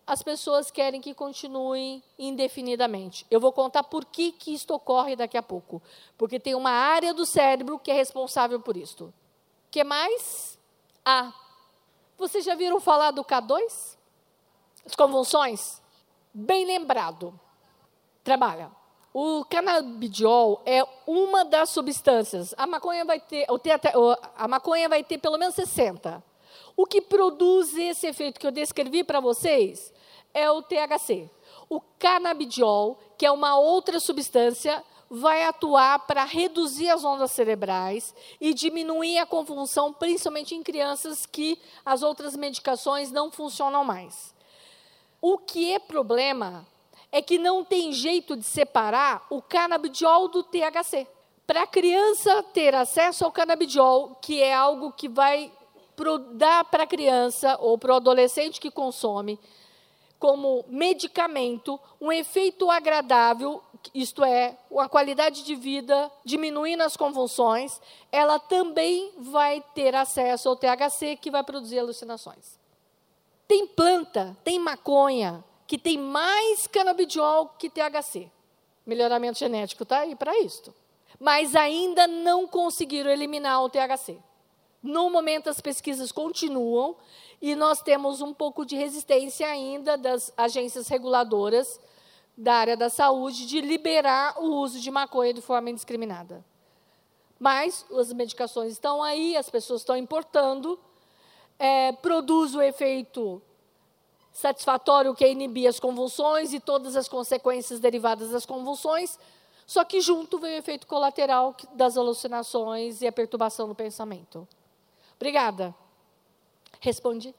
As 0.05 0.21
pessoas 0.21 0.69
querem 0.69 0.99
que 0.99 1.13
continuem 1.13 2.03
indefinidamente. 2.17 3.25
Eu 3.31 3.39
vou 3.39 3.53
contar 3.53 3.83
por 3.83 4.03
que, 4.03 4.31
que 4.31 4.53
isto 4.53 4.73
ocorre 4.73 5.15
daqui 5.15 5.37
a 5.37 5.43
pouco. 5.43 5.81
Porque 6.17 6.39
tem 6.39 6.55
uma 6.55 6.71
área 6.71 7.13
do 7.13 7.25
cérebro 7.25 7.79
que 7.79 7.91
é 7.91 7.93
responsável 7.93 8.59
por 8.59 8.75
isto 8.75 9.13
que 9.71 9.83
mais? 9.83 10.57
A. 11.05 11.33
Vocês 12.17 12.43
já 12.43 12.55
viram 12.55 12.79
falar 12.79 13.11
do 13.11 13.23
K2? 13.23 13.97
As 14.85 14.95
convulsões? 14.95 15.81
Bem 16.33 16.65
lembrado. 16.65 17.39
Trabalha. 18.23 18.71
O 19.13 19.43
canabidiol 19.45 20.61
é 20.65 20.85
uma 21.07 21.43
das 21.43 21.69
substâncias. 21.69 22.53
A 22.57 22.67
maconha 22.67 23.03
vai 23.03 23.19
ter, 23.19 23.47
a 24.35 24.47
maconha 24.47 24.87
vai 24.87 25.03
ter 25.03 25.17
pelo 25.17 25.37
menos 25.37 25.55
60. 25.55 26.23
O 26.75 26.85
que 26.85 27.01
produz 27.01 27.75
esse 27.75 28.07
efeito 28.07 28.39
que 28.39 28.45
eu 28.45 28.51
descrevi 28.51 29.03
para 29.03 29.19
vocês 29.19 29.91
é 30.33 30.49
o 30.51 30.61
THC. 30.61 31.29
O 31.67 31.81
canabidiol, 31.97 32.97
que 33.17 33.25
é 33.25 33.31
uma 33.31 33.57
outra 33.57 33.99
substância, 33.99 34.83
vai 35.09 35.43
atuar 35.43 35.99
para 35.99 36.23
reduzir 36.23 36.89
as 36.89 37.03
ondas 37.03 37.31
cerebrais 37.31 38.13
e 38.39 38.53
diminuir 38.53 39.17
a 39.17 39.25
convulsão, 39.25 39.91
principalmente 39.91 40.53
em 40.53 40.61
crianças 40.61 41.25
que 41.25 41.59
as 41.85 42.03
outras 42.03 42.35
medicações 42.35 43.11
não 43.11 43.31
funcionam 43.31 43.83
mais. 43.83 44.33
O 45.21 45.37
que 45.37 45.73
é 45.73 45.79
problema 45.79 46.65
é 47.11 47.21
que 47.21 47.37
não 47.39 47.65
tem 47.65 47.91
jeito 47.91 48.35
de 48.35 48.45
separar 48.45 49.25
o 49.29 49.41
canabidiol 49.41 50.27
do 50.27 50.43
THC. 50.43 51.07
Para 51.47 51.63
a 51.63 51.67
criança 51.67 52.43
ter 52.53 52.75
acesso 52.75 53.25
ao 53.25 53.31
canabidiol, 53.31 54.15
que 54.21 54.41
é 54.41 54.53
algo 54.53 54.91
que 54.91 55.09
vai 55.09 55.51
dar 56.33 56.63
para 56.65 56.83
a 56.83 56.87
criança 56.87 57.57
ou 57.59 57.77
para 57.77 57.93
o 57.93 57.95
adolescente 57.95 58.61
que 58.61 58.71
consome, 58.71 59.39
como 60.19 60.65
medicamento, 60.67 61.79
um 61.99 62.11
efeito 62.11 62.69
agradável 62.69 63.63
isto 63.93 64.23
é, 64.23 64.57
a 64.77 64.89
qualidade 64.89 65.43
de 65.43 65.55
vida 65.55 66.11
diminuindo 66.23 66.81
as 66.81 66.95
convulsões, 66.95 67.79
ela 68.11 68.39
também 68.39 69.11
vai 69.17 69.63
ter 69.73 69.95
acesso 69.95 70.49
ao 70.49 70.55
THC, 70.55 71.15
que 71.15 71.31
vai 71.31 71.43
produzir 71.43 71.79
alucinações. 71.79 72.59
Tem 73.47 73.65
planta, 73.65 74.37
tem 74.43 74.59
maconha, 74.59 75.43
que 75.65 75.77
tem 75.77 75.97
mais 75.97 76.67
canabidiol 76.67 77.49
que 77.57 77.69
THC. 77.69 78.29
Melhoramento 78.85 79.39
genético 79.39 79.83
está 79.83 79.99
aí 79.99 80.15
para 80.15 80.37
isto. 80.39 80.73
Mas 81.19 81.55
ainda 81.55 82.07
não 82.07 82.47
conseguiram 82.47 83.09
eliminar 83.09 83.63
o 83.63 83.69
THC. 83.69 84.17
No 84.81 85.09
momento, 85.09 85.49
as 85.49 85.59
pesquisas 85.59 86.11
continuam 86.11 86.95
e 87.41 87.55
nós 87.55 87.81
temos 87.81 88.21
um 88.21 88.33
pouco 88.33 88.65
de 88.65 88.75
resistência 88.75 89.47
ainda 89.47 89.97
das 89.97 90.31
agências 90.37 90.87
reguladoras 90.87 91.79
da 92.39 92.53
área 92.53 92.77
da 92.77 92.89
saúde 92.89 93.45
de 93.45 93.59
liberar 93.59 94.41
o 94.41 94.45
uso 94.61 94.79
de 94.79 94.89
maconha 94.89 95.33
de 95.33 95.41
forma 95.41 95.69
indiscriminada. 95.69 96.43
Mas 97.37 97.85
as 97.91 98.13
medicações 98.13 98.71
estão 98.71 99.03
aí, 99.03 99.35
as 99.35 99.49
pessoas 99.49 99.81
estão 99.81 99.97
importando, 99.97 100.79
é, 101.57 101.91
produz 101.91 102.55
o 102.55 102.61
efeito 102.61 103.41
satisfatório 104.31 105.13
que 105.13 105.25
é 105.25 105.31
inibir 105.31 105.67
as 105.67 105.81
convulsões 105.81 106.53
e 106.53 106.61
todas 106.61 106.95
as 106.95 107.09
consequências 107.09 107.81
derivadas 107.81 108.29
das 108.29 108.45
convulsões, 108.45 109.19
só 109.67 109.83
que 109.83 109.99
junto 109.99 110.39
vem 110.39 110.55
o 110.55 110.59
efeito 110.59 110.87
colateral 110.87 111.53
das 111.73 111.97
alucinações 111.97 113.01
e 113.01 113.07
a 113.07 113.11
perturbação 113.11 113.67
do 113.67 113.75
pensamento. 113.75 114.47
Obrigada. 115.17 115.75
Respondi. 116.79 117.35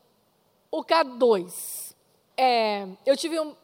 O 0.71 0.85
K2. 0.85 1.95
É, 2.37 2.87
eu 3.07 3.17
tive 3.17 3.41
um, 3.41 3.57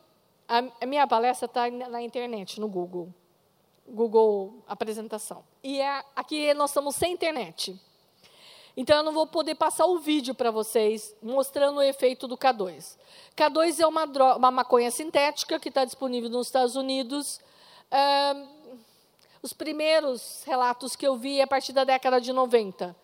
a, 0.49 0.87
minha 0.87 1.07
palestra 1.07 1.47
está 1.47 1.71
na 1.71 2.03
internet, 2.03 2.61
no 2.61 2.69
Google. 2.69 3.13
Google 3.89 4.63
apresentação. 4.67 5.45
E 5.63 5.81
é, 5.81 6.05
aqui 6.15 6.53
nós 6.55 6.71
estamos 6.71 6.95
sem 6.97 7.13
internet. 7.13 7.81
Então, 8.77 8.99
eu 8.99 9.03
não 9.03 9.13
vou 9.13 9.27
poder 9.27 9.55
passar 9.55 9.87
o 9.87 9.99
vídeo 9.99 10.35
para 10.35 10.51
vocês 10.51 11.17
mostrando 11.23 11.79
o 11.79 11.83
efeito 11.83 12.29
do 12.29 12.37
K2. 12.37 12.99
K2 13.35 13.81
é 13.81 13.87
uma, 13.87 14.07
droga, 14.07 14.37
uma 14.37 14.51
maconha 14.51 14.91
sintética 14.91 15.59
que 15.59 15.71
está 15.71 15.85
disponível 15.85 16.29
nos 16.29 16.49
Estados 16.49 16.77
Unidos. 16.77 17.41
É, 17.91 18.37
os 19.43 19.55
primeiros 19.55 20.43
relatos 20.45 20.95
que 20.95 21.07
eu 21.07 21.17
vi 21.17 21.41
é 21.41 21.45
a 21.45 21.47
partir 21.47 21.73
da 21.73 21.85
década 21.85 22.21
de 22.21 22.33
90. 22.35 22.95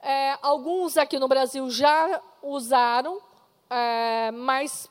É, 0.00 0.38
alguns 0.40 0.96
aqui 0.96 1.18
no 1.18 1.26
Brasil 1.26 1.68
já 1.68 2.22
usaram, 2.40 3.20
é, 3.68 4.30
mas 4.30 4.88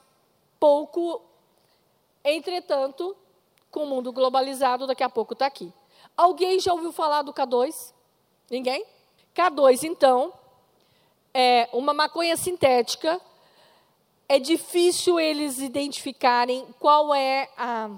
pouco 0.60 1.22
Entretanto, 2.24 3.16
com 3.72 3.84
o 3.84 3.88
mundo 3.88 4.12
globalizado, 4.12 4.86
daqui 4.86 5.04
a 5.04 5.10
pouco 5.10 5.34
está 5.34 5.46
aqui. 5.46 5.74
Alguém 6.16 6.60
já 6.60 6.74
ouviu 6.74 6.92
falar 6.92 7.22
do 7.22 7.34
K2? 7.34 7.94
Ninguém? 8.50 8.86
K2, 9.36 9.84
então, 9.84 10.34
é 11.34 11.70
uma 11.72 11.94
maconha 11.94 12.36
sintética. 12.36 13.20
É 14.28 14.40
difícil 14.40 15.20
eles 15.20 15.60
identificarem 15.60 16.66
qual 16.80 17.14
é 17.14 17.50
a, 17.58 17.90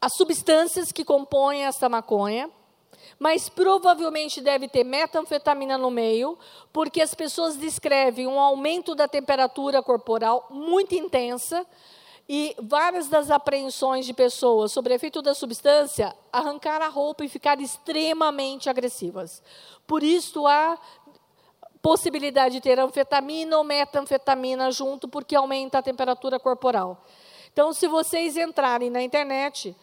as 0.00 0.14
substâncias 0.14 0.92
que 0.92 1.04
compõem 1.04 1.64
essa 1.64 1.88
maconha, 1.88 2.50
mas 3.18 3.48
provavelmente 3.48 4.40
deve 4.40 4.68
ter 4.68 4.84
metanfetamina 4.84 5.76
no 5.78 5.90
meio, 5.90 6.38
porque 6.72 7.00
as 7.00 7.14
pessoas 7.14 7.56
descrevem 7.56 8.26
um 8.26 8.38
aumento 8.38 8.94
da 8.94 9.08
temperatura 9.08 9.82
corporal 9.82 10.46
muito 10.50 10.94
intensa, 10.94 11.66
e 12.28 12.54
várias 12.60 13.08
das 13.08 13.30
apreensões 13.30 14.04
de 14.04 14.12
pessoas 14.12 14.70
sobre 14.70 14.92
efeito 14.92 15.22
da 15.22 15.34
substância 15.34 16.14
arrancar 16.30 16.82
a 16.82 16.88
roupa 16.88 17.24
e 17.24 17.28
ficar 17.28 17.58
extremamente 17.58 18.68
agressivas. 18.68 19.42
Por 19.86 20.02
isso 20.02 20.46
há 20.46 20.78
possibilidade 21.80 22.56
de 22.56 22.60
ter 22.60 22.78
anfetamina 22.78 23.56
ou 23.56 23.64
metanfetamina 23.64 24.70
junto, 24.70 25.08
porque 25.08 25.34
aumenta 25.34 25.78
a 25.78 25.82
temperatura 25.82 26.38
corporal. 26.38 27.02
Então, 27.50 27.72
se 27.72 27.88
vocês 27.88 28.36
entrarem 28.36 28.90
na 28.90 29.02
internet 29.02 29.74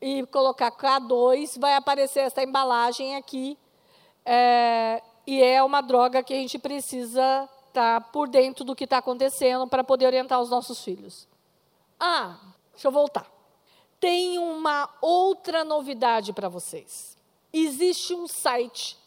e 0.00 0.24
colocar 0.26 0.70
K2, 0.70 1.58
vai 1.58 1.74
aparecer 1.74 2.20
essa 2.20 2.44
embalagem 2.44 3.16
aqui. 3.16 3.58
É, 4.24 5.02
e 5.26 5.42
é 5.42 5.62
uma 5.64 5.80
droga 5.80 6.22
que 6.22 6.32
a 6.32 6.36
gente 6.36 6.60
precisa 6.60 7.48
estar 7.68 8.00
tá 8.00 8.00
por 8.00 8.28
dentro 8.28 8.64
do 8.64 8.76
que 8.76 8.84
está 8.84 8.98
acontecendo 8.98 9.66
para 9.66 9.82
poder 9.82 10.06
orientar 10.06 10.40
os 10.40 10.48
nossos 10.48 10.84
filhos. 10.84 11.31
Ah, 12.04 12.36
deixa 12.72 12.88
eu 12.88 12.90
voltar. 12.90 13.30
Tem 14.00 14.36
uma 14.36 14.92
outra 15.00 15.62
novidade 15.62 16.32
para 16.32 16.48
vocês. 16.48 17.16
Existe 17.52 18.12
um 18.12 18.26
site 18.26 18.98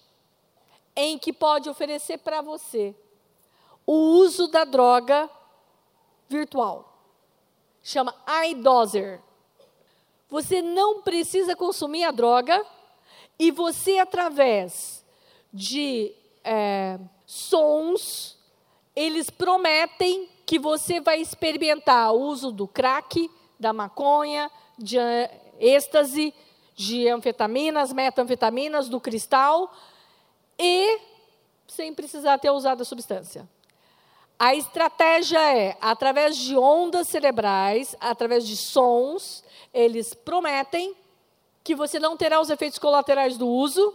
em 0.96 1.20
que 1.20 1.34
pode 1.34 1.70
oferecer 1.70 2.20
para 2.20 2.40
você 2.40 2.96
o 3.86 3.92
uso 3.92 4.48
da 4.48 4.64
droga 4.64 5.30
virtual. 6.30 6.98
Chama 7.84 8.16
iDozer. 8.46 9.22
Você 10.30 10.62
não 10.62 11.02
precisa 11.02 11.54
consumir 11.54 12.06
a 12.06 12.12
droga 12.12 12.66
e 13.38 13.52
você, 13.52 14.00
através 14.00 15.06
de 15.52 16.14
é, 16.46 16.98
sons, 17.26 18.40
eles 18.96 19.30
prometem 19.30 20.30
que 20.46 20.60
você 20.60 21.00
vai 21.00 21.20
experimentar 21.20 22.14
o 22.14 22.22
uso 22.22 22.52
do 22.52 22.68
crack, 22.68 23.30
da 23.60 23.74
maconha, 23.74 24.52
de 24.78 24.98
êxtase, 25.60 26.34
de 26.76 27.08
anfetaminas, 27.08 27.94
metanfetaminas, 27.94 28.90
do 28.90 29.00
cristal, 29.00 29.74
e 30.60 31.00
sem 31.68 31.94
precisar 31.94 32.38
ter 32.38 32.52
usado 32.52 32.82
a 32.82 32.86
substância. 32.86 33.48
A 34.38 34.54
estratégia 34.54 35.40
é, 35.40 35.78
através 35.80 36.36
de 36.36 36.58
ondas 36.58 37.08
cerebrais, 37.08 37.96
através 38.00 38.46
de 38.46 38.58
sons, 38.58 39.44
eles 39.74 40.14
prometem 40.14 40.94
que 41.64 41.74
você 41.74 42.00
não 42.00 42.18
terá 42.18 42.40
os 42.40 42.50
efeitos 42.50 42.78
colaterais 42.78 43.38
do 43.38 43.48
uso, 43.48 43.94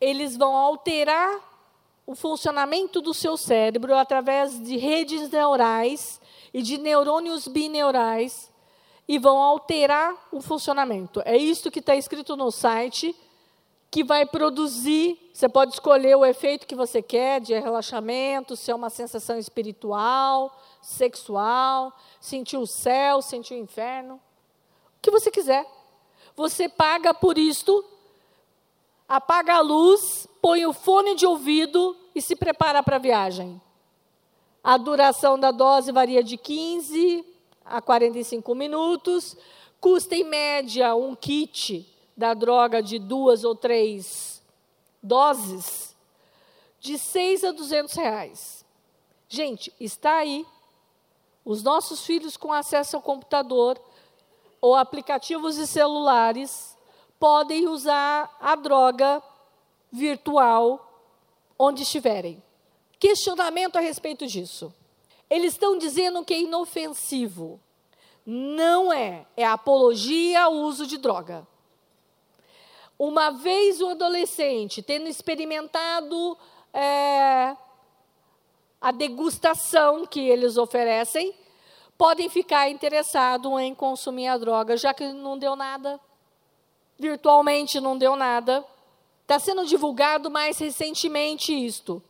eles 0.00 0.36
vão 0.36 0.54
alterar 0.54 1.47
o 2.08 2.14
funcionamento 2.14 3.02
do 3.02 3.12
seu 3.12 3.36
cérebro 3.36 3.94
através 3.94 4.58
de 4.62 4.78
redes 4.78 5.28
neurais 5.28 6.18
e 6.54 6.62
de 6.62 6.78
neurônios 6.78 7.46
bineurais 7.46 8.50
e 9.06 9.18
vão 9.18 9.36
alterar 9.36 10.16
o 10.32 10.40
funcionamento. 10.40 11.20
É 11.26 11.36
isso 11.36 11.70
que 11.70 11.80
está 11.80 11.94
escrito 11.94 12.34
no 12.34 12.50
site 12.50 13.14
que 13.90 14.02
vai 14.02 14.24
produzir. 14.24 15.18
Você 15.34 15.50
pode 15.50 15.74
escolher 15.74 16.16
o 16.16 16.24
efeito 16.24 16.66
que 16.66 16.74
você 16.74 17.02
quer, 17.02 17.42
de 17.42 17.52
relaxamento, 17.52 18.56
se 18.56 18.70
é 18.70 18.74
uma 18.74 18.88
sensação 18.88 19.38
espiritual, 19.38 20.58
sexual, 20.80 21.94
sentir 22.18 22.56
o 22.56 22.66
céu, 22.66 23.20
sentir 23.20 23.52
o 23.52 23.58
inferno, 23.58 24.14
o 24.14 24.20
que 25.02 25.10
você 25.10 25.30
quiser. 25.30 25.66
Você 26.34 26.70
paga 26.70 27.12
por 27.12 27.36
isto, 27.36 27.84
apaga 29.08 29.54
a 29.54 29.60
luz, 29.60 30.28
põe 30.42 30.66
o 30.66 30.72
fone 30.72 31.14
de 31.14 31.26
ouvido 31.26 31.96
e 32.14 32.20
se 32.20 32.36
prepara 32.36 32.82
para 32.82 32.96
a 32.96 33.00
viagem. 33.00 33.60
A 34.62 34.76
duração 34.76 35.38
da 35.38 35.50
dose 35.50 35.90
varia 35.90 36.22
de 36.22 36.36
15 36.36 37.24
a 37.64 37.80
45 37.80 38.54
minutos, 38.54 39.36
custa 39.80 40.14
em 40.14 40.24
média 40.24 40.94
um 40.94 41.14
kit 41.14 41.86
da 42.16 42.34
droga 42.34 42.82
de 42.82 42.98
duas 42.98 43.44
ou 43.44 43.54
três 43.54 44.42
doses, 45.02 45.96
de 46.80 46.98
6 46.98 47.44
a 47.44 47.52
200 47.52 47.94
reais. 47.94 48.64
Gente, 49.28 49.72
está 49.78 50.18
aí. 50.18 50.46
Os 51.44 51.62
nossos 51.62 52.04
filhos 52.04 52.36
com 52.36 52.52
acesso 52.52 52.96
ao 52.96 53.02
computador 53.02 53.80
ou 54.60 54.74
aplicativos 54.74 55.56
e 55.56 55.66
celulares 55.66 56.77
podem 57.18 57.68
usar 57.68 58.36
a 58.40 58.54
droga 58.54 59.22
virtual 59.90 60.84
onde 61.58 61.82
estiverem. 61.82 62.42
Questionamento 62.98 63.76
a 63.76 63.80
respeito 63.80 64.26
disso. 64.26 64.72
Eles 65.28 65.52
estão 65.52 65.76
dizendo 65.76 66.24
que 66.24 66.34
é 66.34 66.40
inofensivo. 66.40 67.60
Não 68.24 68.92
é. 68.92 69.26
É 69.36 69.44
apologia 69.44 70.44
ao 70.44 70.52
uso 70.52 70.86
de 70.86 70.98
droga. 70.98 71.46
Uma 72.98 73.30
vez 73.30 73.80
o 73.80 73.90
adolescente 73.90 74.82
tendo 74.82 75.08
experimentado 75.08 76.36
é, 76.72 77.56
a 78.80 78.90
degustação 78.92 80.06
que 80.06 80.20
eles 80.20 80.56
oferecem, 80.56 81.34
podem 81.96 82.28
ficar 82.28 82.68
interessados 82.68 83.60
em 83.60 83.74
consumir 83.74 84.28
a 84.28 84.38
droga, 84.38 84.76
já 84.76 84.94
que 84.94 85.12
não 85.12 85.38
deu 85.38 85.56
nada, 85.56 86.00
virtualmente 86.98 87.80
não 87.80 87.96
deu 87.96 88.16
nada. 88.16 88.64
Está 89.22 89.38
sendo 89.38 89.64
divulgado 89.66 90.30
mais 90.30 90.58
recentemente 90.58 91.52
isto. 91.52 92.02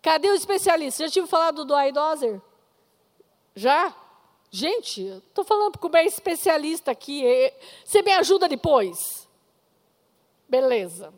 Cadê 0.00 0.28
o 0.28 0.34
especialista? 0.34 1.04
Já 1.04 1.10
tive 1.10 1.26
falado 1.26 1.64
do 1.64 1.78
iDozer? 1.80 2.40
Já? 3.54 3.94
Gente, 4.50 5.02
estou 5.02 5.44
falando 5.44 5.78
com 5.78 5.88
o 5.88 5.90
meu 5.90 6.04
especialista 6.04 6.90
aqui. 6.90 7.22
Você 7.84 8.02
me 8.02 8.12
ajuda 8.12 8.48
depois? 8.48 9.26
Beleza. 10.48 11.12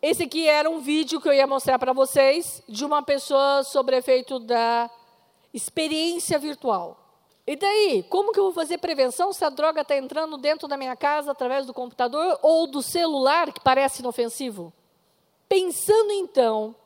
Esse 0.00 0.22
aqui 0.22 0.48
era 0.48 0.70
um 0.70 0.80
vídeo 0.80 1.20
que 1.20 1.28
eu 1.28 1.34
ia 1.34 1.46
mostrar 1.46 1.78
para 1.78 1.92
vocês 1.92 2.62
de 2.66 2.84
uma 2.84 3.02
pessoa 3.02 3.62
sobre 3.62 3.96
efeito 3.96 4.38
da 4.38 4.90
experiência 5.52 6.38
virtual. 6.38 6.99
E 7.50 7.56
daí, 7.56 8.04
como 8.04 8.32
que 8.32 8.38
eu 8.38 8.44
vou 8.44 8.52
fazer 8.52 8.78
prevenção 8.78 9.32
se 9.32 9.44
a 9.44 9.50
droga 9.50 9.80
está 9.80 9.96
entrando 9.96 10.38
dentro 10.38 10.68
da 10.68 10.76
minha 10.76 10.94
casa 10.94 11.32
através 11.32 11.66
do 11.66 11.74
computador 11.74 12.38
ou 12.42 12.68
do 12.68 12.80
celular, 12.80 13.52
que 13.52 13.60
parece 13.60 14.02
inofensivo? 14.02 14.72
Pensando 15.48 16.12
então, 16.12 16.76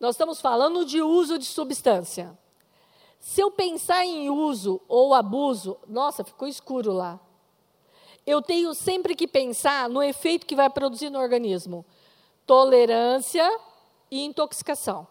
nós 0.00 0.14
estamos 0.14 0.40
falando 0.40 0.86
de 0.86 1.02
uso 1.02 1.38
de 1.38 1.44
substância. 1.44 2.38
Se 3.18 3.42
eu 3.42 3.50
pensar 3.50 4.06
em 4.06 4.30
uso 4.30 4.80
ou 4.88 5.12
abuso, 5.12 5.76
nossa, 5.86 6.24
ficou 6.24 6.48
escuro 6.48 6.92
lá 6.92 7.20
eu 8.26 8.42
tenho 8.42 8.74
sempre 8.74 9.14
que 9.14 9.28
pensar 9.28 9.88
no 9.88 10.02
efeito 10.02 10.46
que 10.46 10.56
vai 10.56 10.68
produzir 10.68 11.08
no 11.08 11.20
organismo: 11.20 11.86
tolerância 12.44 13.48
e 14.10 14.24
intoxicação. 14.24 15.06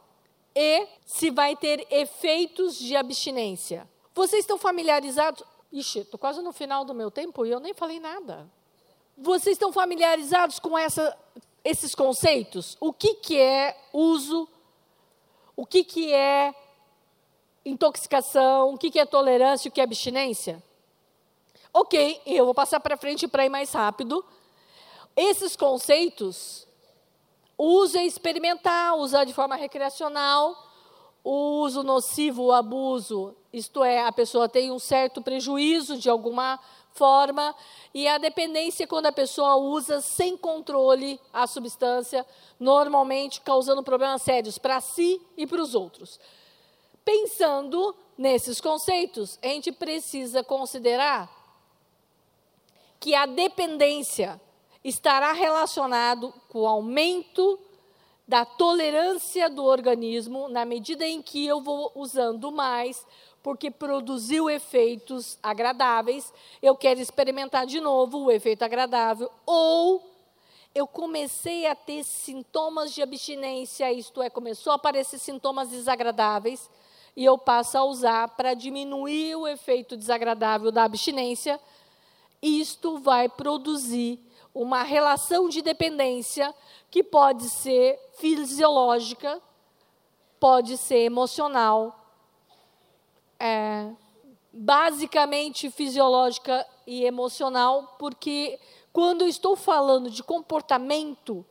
E 0.54 0.88
se 1.06 1.32
vai 1.32 1.56
ter 1.56 1.88
efeitos 1.90 2.78
de 2.78 2.96
abstinência. 2.96 3.90
Vocês 4.16 4.44
estão 4.44 4.58
familiarizados? 4.58 5.44
Ixi, 5.74 6.00
estou 6.00 6.18
quase 6.18 6.42
no 6.42 6.54
final 6.54 6.86
do 6.86 6.94
meu 6.94 7.12
tempo 7.12 7.46
e 7.46 7.52
eu 7.52 7.60
nem 7.60 7.74
falei 7.74 8.00
nada. 8.00 8.50
Vocês 9.18 9.56
estão 9.56 9.74
familiarizados 9.74 10.58
com 10.58 10.78
essa, 10.78 11.16
esses 11.66 11.94
conceitos? 11.94 12.78
O 12.80 12.94
que, 12.94 13.16
que 13.16 13.38
é 13.38 13.78
uso? 13.92 14.48
O 15.54 15.66
que, 15.66 15.84
que 15.84 16.14
é 16.14 16.56
intoxicação? 17.66 18.74
O 18.74 18.78
que, 18.78 18.90
que 18.90 19.00
é 19.00 19.06
tolerância? 19.06 19.68
O 19.68 19.72
que 19.72 19.82
é 19.82 19.84
abstinência? 19.84 20.64
Ok, 21.74 22.22
eu 22.26 22.46
vou 22.46 22.54
passar 22.54 22.80
para 22.80 22.96
frente 22.96 23.28
para 23.28 23.46
ir 23.46 23.50
mais 23.50 23.74
rápido. 23.74 24.24
Esses 25.14 25.58
conceitos, 25.58 26.66
é 27.96 28.06
experimental, 28.06 29.00
usar 29.00 29.26
de 29.26 29.34
forma 29.34 29.58
recreacional, 29.58 30.65
o 31.26 31.62
uso 31.62 31.82
nocivo, 31.82 32.44
o 32.44 32.52
abuso, 32.52 33.36
isto 33.52 33.84
é, 33.84 34.06
a 34.06 34.12
pessoa 34.12 34.48
tem 34.48 34.72
um 34.72 34.78
certo 34.78 35.24
prejuízo 35.24 35.98
de 35.98 36.08
alguma 36.08 36.60
forma, 36.92 37.56
e 37.96 38.08
a 38.08 38.20
dependência 38.20 38.86
quando 38.86 39.08
a 39.08 39.12
pessoa 39.12 39.56
usa 39.56 40.02
sem 40.02 40.38
controle 40.38 41.20
a 41.34 41.48
substância, 41.48 42.24
normalmente 42.60 43.42
causando 43.42 43.82
problemas 43.82 44.22
sérios 44.22 44.60
para 44.60 44.80
si 44.80 45.20
e 45.36 45.48
para 45.48 45.64
os 45.64 45.74
outros. 45.74 46.20
Pensando 47.04 47.96
nesses 48.16 48.62
conceitos, 48.62 49.40
a 49.42 49.48
gente 49.48 49.72
precisa 49.72 50.44
considerar 50.44 51.28
que 53.00 53.16
a 53.16 53.26
dependência 53.26 54.40
estará 54.84 55.34
relacionado 55.34 56.32
com 56.50 56.62
o 56.62 56.68
aumento 56.68 57.60
da 58.28 58.44
tolerância 58.44 59.50
do 59.50 59.64
organismo 59.64 60.48
na 60.50 60.66
medida 60.66 61.06
em 61.06 61.22
que 61.22 61.46
eu 61.46 61.62
vou 61.62 61.92
usando 61.96 62.52
mais, 62.52 63.06
porque 63.44 63.70
produziu 63.70 64.50
efeitos 64.50 65.38
agradáveis, 65.44 66.34
eu 66.62 66.76
quero 66.76 67.00
experimentar 67.00 67.68
de 67.68 67.80
novo 67.80 68.24
o 68.24 68.32
efeito 68.32 68.64
agradável, 68.64 69.32
ou 69.46 70.04
eu 70.74 70.88
comecei 70.88 71.68
a 71.68 71.76
ter 71.76 72.04
sintomas 72.04 72.92
de 72.92 73.04
abstinência, 73.04 73.94
isto 73.94 74.22
é, 74.22 74.30
começou 74.30 74.72
a 74.74 74.76
aparecer 74.76 75.20
sintomas 75.20 75.70
desagradáveis, 75.70 76.70
e 77.16 77.24
eu 77.24 77.38
passo 77.38 77.78
a 77.78 77.86
usar 77.86 78.30
para 78.30 78.56
diminuir 78.56 79.36
o 79.36 79.48
efeito 79.48 79.96
desagradável 79.96 80.72
da 80.72 80.84
abstinência, 80.84 81.60
isto 82.42 82.98
vai 82.98 83.30
produzir 83.30 84.20
uma 84.56 84.84
relação 84.84 85.50
de 85.50 85.62
dependência 85.62 86.56
que 86.90 87.04
pode 87.04 87.50
ser 87.50 88.00
fisiológica, 88.18 89.42
pode 90.40 90.78
ser 90.78 91.00
emocional, 91.00 92.00
é, 93.38 93.92
basicamente 94.54 95.70
fisiológica 95.70 96.66
e 96.88 97.04
emocional, 97.04 97.98
porque 98.00 98.58
quando 98.94 99.24
eu 99.24 99.28
estou 99.28 99.58
falando 99.58 100.10
de 100.10 100.24
comportamento, 100.24 101.46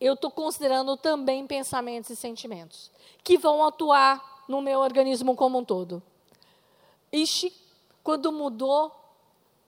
eu 0.00 0.14
estou 0.14 0.30
considerando 0.30 0.96
também 0.96 1.44
pensamentos 1.44 2.10
e 2.10 2.16
sentimentos, 2.16 2.92
que 3.24 3.36
vão 3.36 3.64
atuar 3.64 4.44
no 4.48 4.60
meu 4.60 4.78
organismo 4.78 5.34
como 5.34 5.58
um 5.58 5.64
todo. 5.64 6.00
Ixi, 7.12 7.52
quando 8.04 8.30
mudou, 8.30 9.01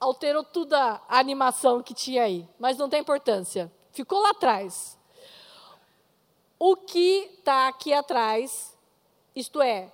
alterou 0.05 0.43
toda 0.43 1.01
a 1.07 1.19
animação 1.19 1.81
que 1.81 1.93
tinha 1.93 2.23
aí, 2.23 2.47
mas 2.59 2.77
não 2.77 2.87
tem 2.87 3.01
importância, 3.01 3.71
ficou 3.91 4.19
lá 4.21 4.29
atrás. 4.29 4.97
O 6.59 6.75
que 6.75 7.31
está 7.37 7.67
aqui 7.67 7.91
atrás, 7.91 8.77
isto 9.35 9.61
é, 9.61 9.91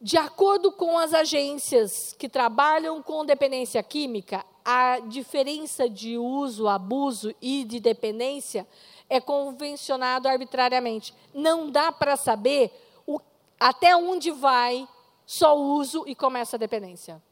de 0.00 0.16
acordo 0.16 0.72
com 0.72 0.98
as 0.98 1.14
agências 1.14 2.12
que 2.18 2.28
trabalham 2.28 3.02
com 3.02 3.24
dependência 3.24 3.82
química, 3.82 4.44
a 4.64 4.98
diferença 5.00 5.88
de 5.88 6.18
uso, 6.18 6.66
abuso 6.66 7.34
e 7.40 7.64
de 7.64 7.78
dependência 7.78 8.66
é 9.08 9.20
convencionado 9.20 10.28
arbitrariamente. 10.28 11.14
Não 11.32 11.70
dá 11.70 11.92
para 11.92 12.16
saber 12.16 12.70
o, 13.06 13.20
até 13.58 13.96
onde 13.96 14.30
vai 14.30 14.88
só 15.24 15.56
o 15.56 15.74
uso 15.74 16.04
e 16.06 16.14
começa 16.14 16.56
a 16.56 16.58
dependência. 16.58 17.22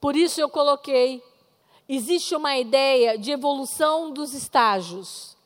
Por 0.00 0.16
isso 0.16 0.40
eu 0.40 0.48
coloquei, 0.48 1.22
existe 1.88 2.34
uma 2.34 2.56
ideia 2.56 3.18
de 3.18 3.30
evolução 3.30 4.10
dos 4.10 4.34
estágios. 4.34 5.36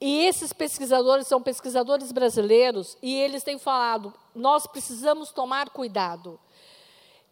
E 0.00 0.24
esses 0.26 0.52
pesquisadores 0.52 1.26
são 1.26 1.42
pesquisadores 1.42 2.12
brasileiros 2.12 2.96
e 3.02 3.14
eles 3.16 3.42
têm 3.42 3.58
falado: 3.58 4.14
nós 4.34 4.66
precisamos 4.66 5.32
tomar 5.32 5.70
cuidado. 5.70 6.38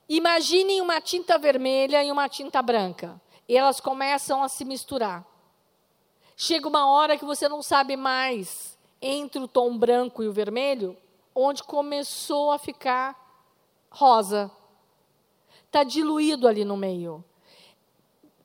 Imaginem 0.08 0.80
uma 0.80 1.00
tinta 1.00 1.38
vermelha 1.38 2.02
e 2.02 2.10
uma 2.10 2.28
tinta 2.28 2.62
branca. 2.62 3.20
E 3.48 3.56
elas 3.56 3.80
começam 3.80 4.42
a 4.42 4.48
se 4.48 4.64
misturar. 4.64 5.24
Chega 6.36 6.68
uma 6.68 6.90
hora 6.90 7.16
que 7.16 7.24
você 7.24 7.48
não 7.48 7.62
sabe 7.62 7.96
mais 7.96 8.76
entre 9.00 9.40
o 9.40 9.48
tom 9.48 9.76
branco 9.76 10.22
e 10.22 10.28
o 10.28 10.32
vermelho, 10.32 10.96
onde 11.34 11.62
começou 11.62 12.50
a 12.50 12.58
ficar 12.58 13.16
rosa. 13.90 14.50
Está 15.66 15.84
diluído 15.84 16.48
ali 16.48 16.64
no 16.64 16.76
meio. 16.76 17.24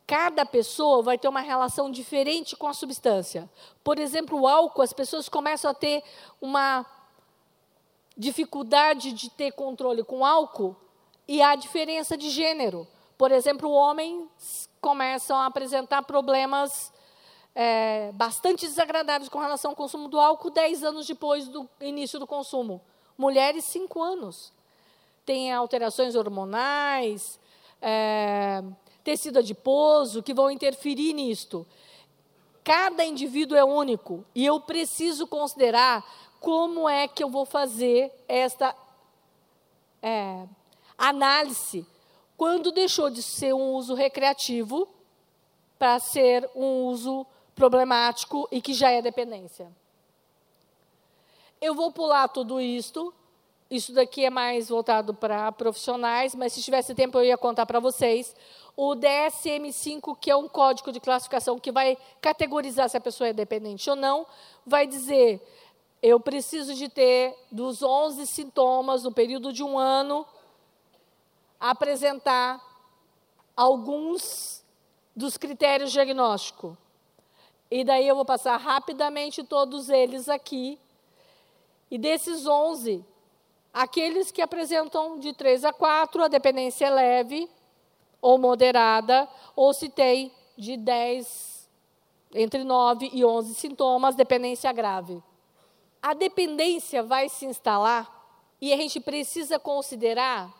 Cada 0.06 0.46
pessoa 0.46 1.02
vai 1.02 1.18
ter 1.18 1.28
uma 1.28 1.40
relação 1.40 1.90
diferente 1.90 2.56
com 2.56 2.68
a 2.68 2.74
substância. 2.74 3.50
Por 3.84 3.98
exemplo, 3.98 4.42
o 4.42 4.48
álcool, 4.48 4.82
as 4.82 4.92
pessoas 4.92 5.30
começam 5.30 5.72
a 5.72 5.74
ter 5.74 6.04
uma 6.42 6.86
dificuldade 8.18 9.14
de 9.14 9.30
ter 9.30 9.52
controle 9.52 10.04
com 10.04 10.26
álcool 10.26 10.76
e 11.28 11.42
há 11.42 11.56
diferença 11.56 12.18
de 12.18 12.30
gênero. 12.30 12.88
Por 13.18 13.32
exemplo, 13.32 13.72
homens 13.72 14.70
começam 14.82 15.38
a 15.38 15.46
apresentar 15.46 16.02
problemas 16.02 16.92
é, 17.54 18.12
bastante 18.14 18.66
desagradáveis 18.66 19.30
com 19.30 19.40
relação 19.40 19.72
ao 19.72 19.76
consumo 19.76 20.08
do 20.08 20.20
álcool 20.20 20.50
10 20.50 20.84
anos 20.84 21.08
depois 21.08 21.48
do 21.48 21.70
início 21.80 22.20
do 22.20 22.28
consumo. 22.28 22.82
Mulheres, 23.18 23.66
5 23.66 24.02
anos. 24.02 24.52
Tem 25.26 25.52
alterações 25.54 26.16
hormonais, 26.16 27.40
é, 27.82 28.64
tecido 29.04 29.40
adiposo, 29.40 30.24
que 30.24 30.34
vão 30.34 30.50
interferir 30.50 31.14
nisto. 31.14 31.66
Cada 32.64 33.04
indivíduo 33.04 33.58
é 33.58 33.64
único 33.64 34.26
e 34.36 34.46
eu 34.46 34.60
preciso 34.60 35.26
considerar 35.26 36.06
como 36.40 36.88
é 36.88 37.08
que 37.08 37.24
eu 37.24 37.30
vou 37.30 37.46
fazer 37.46 38.12
esta 38.28 38.76
é, 40.02 40.46
análise 40.98 41.86
quando 42.38 42.72
deixou 42.72 43.10
de 43.10 43.22
ser 43.22 43.54
um 43.54 43.74
uso 43.74 43.94
recreativo 43.94 44.88
para 45.78 46.00
ser 46.00 46.50
um 46.56 46.86
uso 46.86 47.26
problemático 47.56 48.48
e 48.52 48.62
que 48.62 48.74
já 48.74 48.90
é 48.90 49.02
dependência. 49.02 49.72
Eu 51.60 51.76
vou 51.76 51.92
pular 51.92 52.28
tudo 52.28 52.60
isto. 52.60 53.14
Isso 53.72 53.94
daqui 53.94 54.26
é 54.26 54.30
mais 54.30 54.68
voltado 54.68 55.14
para 55.14 55.50
profissionais, 55.54 56.36
mas 56.36 56.52
se 56.52 56.62
tivesse 56.62 56.94
tempo 56.94 57.18
eu 57.18 57.24
ia 57.24 57.38
contar 57.38 57.66
para 57.66 57.80
vocês. 57.80 58.36
O 58.76 58.96
DSM-5, 58.96 60.18
que 60.20 60.30
é 60.30 60.36
um 60.36 60.50
código 60.50 60.92
de 60.92 61.00
classificação 61.00 61.58
que 61.58 61.72
vai 61.72 61.98
categorizar 62.20 62.90
se 62.90 62.98
a 62.98 63.02
pessoa 63.02 63.30
é 63.30 63.34
dependente 63.34 63.90
ou 63.90 63.96
não, 63.96 64.28
vai 64.66 64.86
dizer: 64.86 65.42
eu 66.04 66.20
preciso 66.20 66.76
de 66.76 66.90
ter 66.90 67.34
dos 67.50 67.82
11 67.82 68.28
sintomas 68.28 69.04
no 69.04 69.12
período 69.14 69.54
de 69.54 69.64
um 69.64 69.80
ano, 69.80 70.26
apresentar 71.58 72.60
alguns 73.56 74.66
dos 75.16 75.38
critérios 75.38 75.94
diagnósticos. 75.94 76.76
E 77.70 77.86
daí 77.86 78.06
eu 78.06 78.16
vou 78.16 78.26
passar 78.26 78.58
rapidamente 78.58 79.46
todos 79.46 79.88
eles 79.88 80.28
aqui. 80.28 80.78
E 81.90 81.98
desses 81.98 82.46
11, 82.46 83.06
aqueles 83.74 84.32
que 84.32 84.42
apresentam 84.42 85.20
de 85.20 85.34
3 85.34 85.66
a 85.66 85.74
4, 85.74 86.24
a 86.24 86.28
dependência 86.28 86.86
é 86.86 86.90
leve 86.90 87.50
ou 88.22 88.38
moderada, 88.38 89.28
ou 89.56 89.74
se 89.74 89.90
tem 89.90 90.32
de 90.58 90.78
10, 90.78 91.70
entre 92.36 92.64
9 92.64 93.10
e 93.12 93.26
11 93.26 93.56
sintomas, 93.56 94.16
dependência 94.16 94.72
grave. 94.72 95.22
A 96.02 96.14
dependência 96.14 97.02
vai 97.02 97.30
se 97.30 97.46
instalar 97.46 98.22
e 98.60 98.72
a 98.72 98.78
gente 98.78 99.00
precisa 99.00 99.58
considerar 99.58 100.54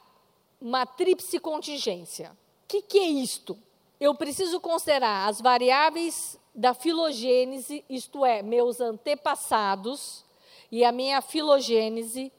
uma 0.60 0.86
tríplice 0.86 1.40
contingência. 1.40 2.32
O 2.64 2.68
que, 2.68 2.82
que 2.82 3.00
é 3.00 3.08
isto? 3.08 3.58
Eu 4.00 4.16
preciso 4.16 4.60
considerar 4.60 5.28
as 5.28 5.40
variáveis 5.40 6.40
da 6.54 6.74
filogênese, 6.74 7.86
isto 7.90 8.26
é, 8.26 8.42
meus 8.42 8.82
antepassados 8.82 10.26
e 10.72 10.84
a 10.84 10.92
minha 10.92 11.22
filogênese, 11.22 12.32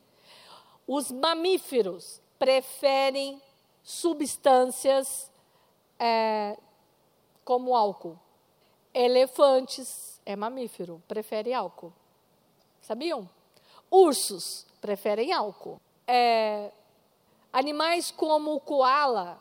os 0.86 1.10
mamíferos 1.10 2.20
preferem 2.38 3.40
substâncias 3.82 5.30
é, 5.98 6.58
como 7.44 7.74
álcool. 7.74 8.18
Elefantes 8.94 10.20
é 10.26 10.36
mamífero, 10.36 11.02
prefere 11.08 11.54
álcool. 11.54 11.92
Sabiam? 12.80 13.28
Ursos 13.90 14.66
preferem 14.80 15.32
álcool. 15.32 15.80
É, 16.06 16.72
animais 17.52 18.10
como 18.10 18.54
o 18.54 18.60
koala 18.60 19.40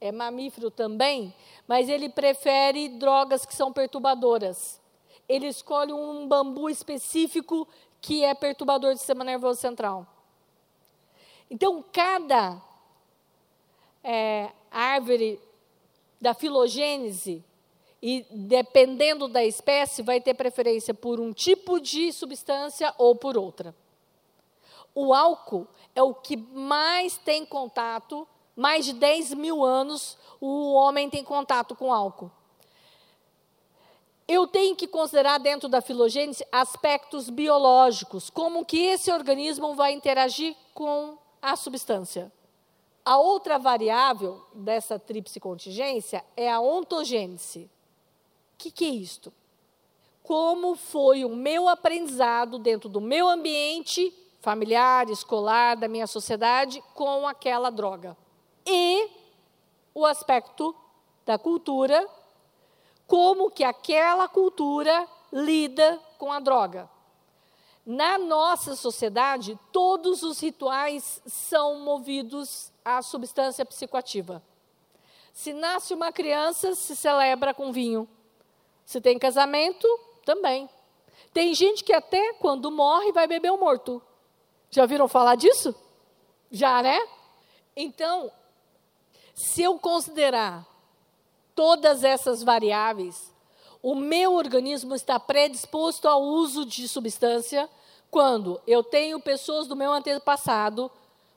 é 0.00 0.12
mamífero 0.12 0.70
também, 0.70 1.34
mas 1.66 1.88
ele 1.88 2.08
prefere 2.08 2.88
drogas 2.88 3.44
que 3.44 3.54
são 3.54 3.72
perturbadoras. 3.72 4.80
Ele 5.28 5.48
escolhe 5.48 5.92
um 5.92 6.28
bambu 6.28 6.70
específico 6.70 7.66
que 8.00 8.24
é 8.24 8.34
perturbador 8.34 8.92
do 8.92 8.98
sistema 8.98 9.24
nervoso 9.24 9.60
central. 9.60 10.06
Então, 11.50 11.84
cada 11.92 12.60
é, 14.02 14.50
árvore 14.70 15.40
da 16.20 16.34
filogênese, 16.34 17.44
e 18.02 18.26
dependendo 18.30 19.28
da 19.28 19.44
espécie, 19.44 20.02
vai 20.02 20.20
ter 20.20 20.34
preferência 20.34 20.92
por 20.92 21.20
um 21.20 21.32
tipo 21.32 21.80
de 21.80 22.12
substância 22.12 22.94
ou 22.98 23.14
por 23.16 23.36
outra. 23.36 23.74
O 24.94 25.12
álcool 25.12 25.66
é 25.94 26.02
o 26.02 26.14
que 26.14 26.36
mais 26.36 27.16
tem 27.16 27.44
contato 27.44 28.26
mais 28.56 28.86
de 28.86 28.94
10 28.94 29.34
mil 29.34 29.62
anos 29.62 30.16
o 30.40 30.72
homem 30.72 31.10
tem 31.10 31.22
contato 31.22 31.76
com 31.76 31.92
álcool. 31.92 32.30
Eu 34.26 34.46
tenho 34.46 34.74
que 34.74 34.88
considerar 34.88 35.38
dentro 35.38 35.68
da 35.68 35.80
filogênese 35.80 36.44
aspectos 36.50 37.30
biológicos, 37.30 38.28
como 38.28 38.64
que 38.64 38.78
esse 38.78 39.12
organismo 39.12 39.74
vai 39.74 39.92
interagir 39.92 40.56
com 40.74 41.16
a 41.50 41.56
substância. 41.56 42.32
A 43.04 43.18
outra 43.18 43.58
variável 43.58 44.44
dessa 44.52 44.98
tríplice 44.98 45.38
contingência 45.38 46.24
é 46.36 46.50
a 46.50 46.60
ontogênese. 46.60 47.70
O 48.54 48.58
que, 48.58 48.70
que 48.70 48.84
é 48.84 48.88
isto? 48.88 49.32
Como 50.22 50.74
foi 50.74 51.24
o 51.24 51.28
meu 51.28 51.68
aprendizado 51.68 52.58
dentro 52.58 52.88
do 52.88 53.00
meu 53.00 53.28
ambiente 53.28 54.12
familiar, 54.40 55.08
escolar, 55.08 55.76
da 55.76 55.88
minha 55.88 56.06
sociedade 56.06 56.82
com 56.94 57.26
aquela 57.26 57.70
droga 57.70 58.16
e 58.66 59.08
o 59.94 60.04
aspecto 60.04 60.74
da 61.24 61.38
cultura, 61.38 62.08
como 63.06 63.50
que 63.50 63.64
aquela 63.64 64.28
cultura 64.28 65.08
lida 65.32 66.00
com 66.18 66.32
a 66.32 66.40
droga. 66.40 66.88
Na 67.86 68.18
nossa 68.18 68.74
sociedade, 68.74 69.56
todos 69.70 70.24
os 70.24 70.40
rituais 70.40 71.22
são 71.24 71.78
movidos 71.78 72.72
à 72.84 73.00
substância 73.00 73.64
psicoativa. 73.64 74.42
Se 75.32 75.52
nasce 75.52 75.94
uma 75.94 76.10
criança, 76.10 76.74
se 76.74 76.96
celebra 76.96 77.54
com 77.54 77.70
vinho. 77.70 78.08
Se 78.84 79.00
tem 79.00 79.16
casamento, 79.16 79.86
também. 80.24 80.68
Tem 81.32 81.54
gente 81.54 81.84
que 81.84 81.92
até 81.92 82.32
quando 82.34 82.72
morre 82.72 83.12
vai 83.12 83.28
beber 83.28 83.52
o 83.52 83.58
morto. 83.58 84.02
Já 84.68 84.84
viram 84.84 85.06
falar 85.06 85.36
disso? 85.36 85.72
Já, 86.50 86.82
né? 86.82 86.98
Então, 87.76 88.32
se 89.32 89.62
eu 89.62 89.78
considerar 89.78 90.66
todas 91.54 92.02
essas 92.02 92.42
variáveis, 92.42 93.32
o 93.86 93.94
meu 93.94 94.34
organismo 94.34 94.96
está 94.96 95.20
predisposto 95.20 96.08
ao 96.08 96.20
uso 96.20 96.66
de 96.66 96.88
substância 96.88 97.70
quando 98.10 98.60
eu 98.66 98.82
tenho 98.82 99.20
pessoas 99.20 99.68
do 99.68 99.76
meu 99.76 99.92
antepassado, 99.92 100.90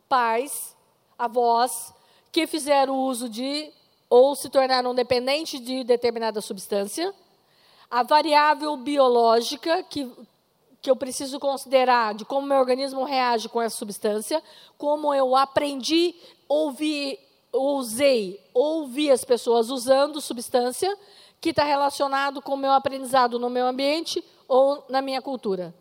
pais, 0.08 0.76
avós, 1.16 1.94
que 2.32 2.48
fizeram 2.48 2.98
uso 3.02 3.30
de 3.30 3.72
ou 4.10 4.36
se 4.36 4.50
tornaram 4.50 4.96
dependentes 4.96 5.64
de 5.64 5.84
determinada 5.84 6.42
substância, 6.42 7.14
a 7.88 8.02
variável 8.02 8.76
biológica 8.78 9.84
que, 9.84 10.12
que 10.82 10.90
eu 10.90 10.96
preciso 10.96 11.40
considerar 11.40 12.16
de 12.16 12.26
como 12.26 12.48
meu 12.48 12.58
organismo 12.58 13.04
reage 13.04 13.48
com 13.48 13.62
essa 13.62 13.78
substância, 13.78 14.42
como 14.76 15.14
eu 15.14 15.36
aprendi, 15.36 16.16
ouvi, 16.48 17.20
usei, 17.54 18.44
ouvi 18.56 19.12
as 19.12 19.24
pessoas 19.24 19.70
usando 19.70 20.20
substância, 20.20 20.98
que 21.42 21.50
está 21.50 21.64
relacionado 21.64 22.42
com 22.42 22.54
o 22.54 22.58
meu 22.58 22.72
aprendizado 22.72 23.40
no 23.40 23.50
meu 23.50 23.66
ambiente 23.66 24.24
ou 24.48 24.84
na 24.90 25.02
minha 25.02 25.22
cultura. 25.22 25.74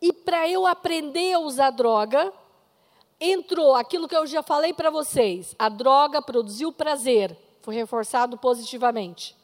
E 0.00 0.12
para 0.12 0.48
eu 0.48 0.66
aprender 0.66 1.34
a 1.34 1.38
usar 1.38 1.70
droga, 1.70 2.32
entrou 3.20 3.74
aquilo 3.74 4.08
que 4.08 4.16
eu 4.16 4.26
já 4.26 4.42
falei 4.42 4.72
para 4.72 4.90
vocês: 4.90 5.54
a 5.58 5.68
droga 5.68 6.20
produziu 6.20 6.72
prazer, 6.72 7.36
foi 7.62 7.74
reforçado 7.74 8.36
positivamente. 8.36 9.36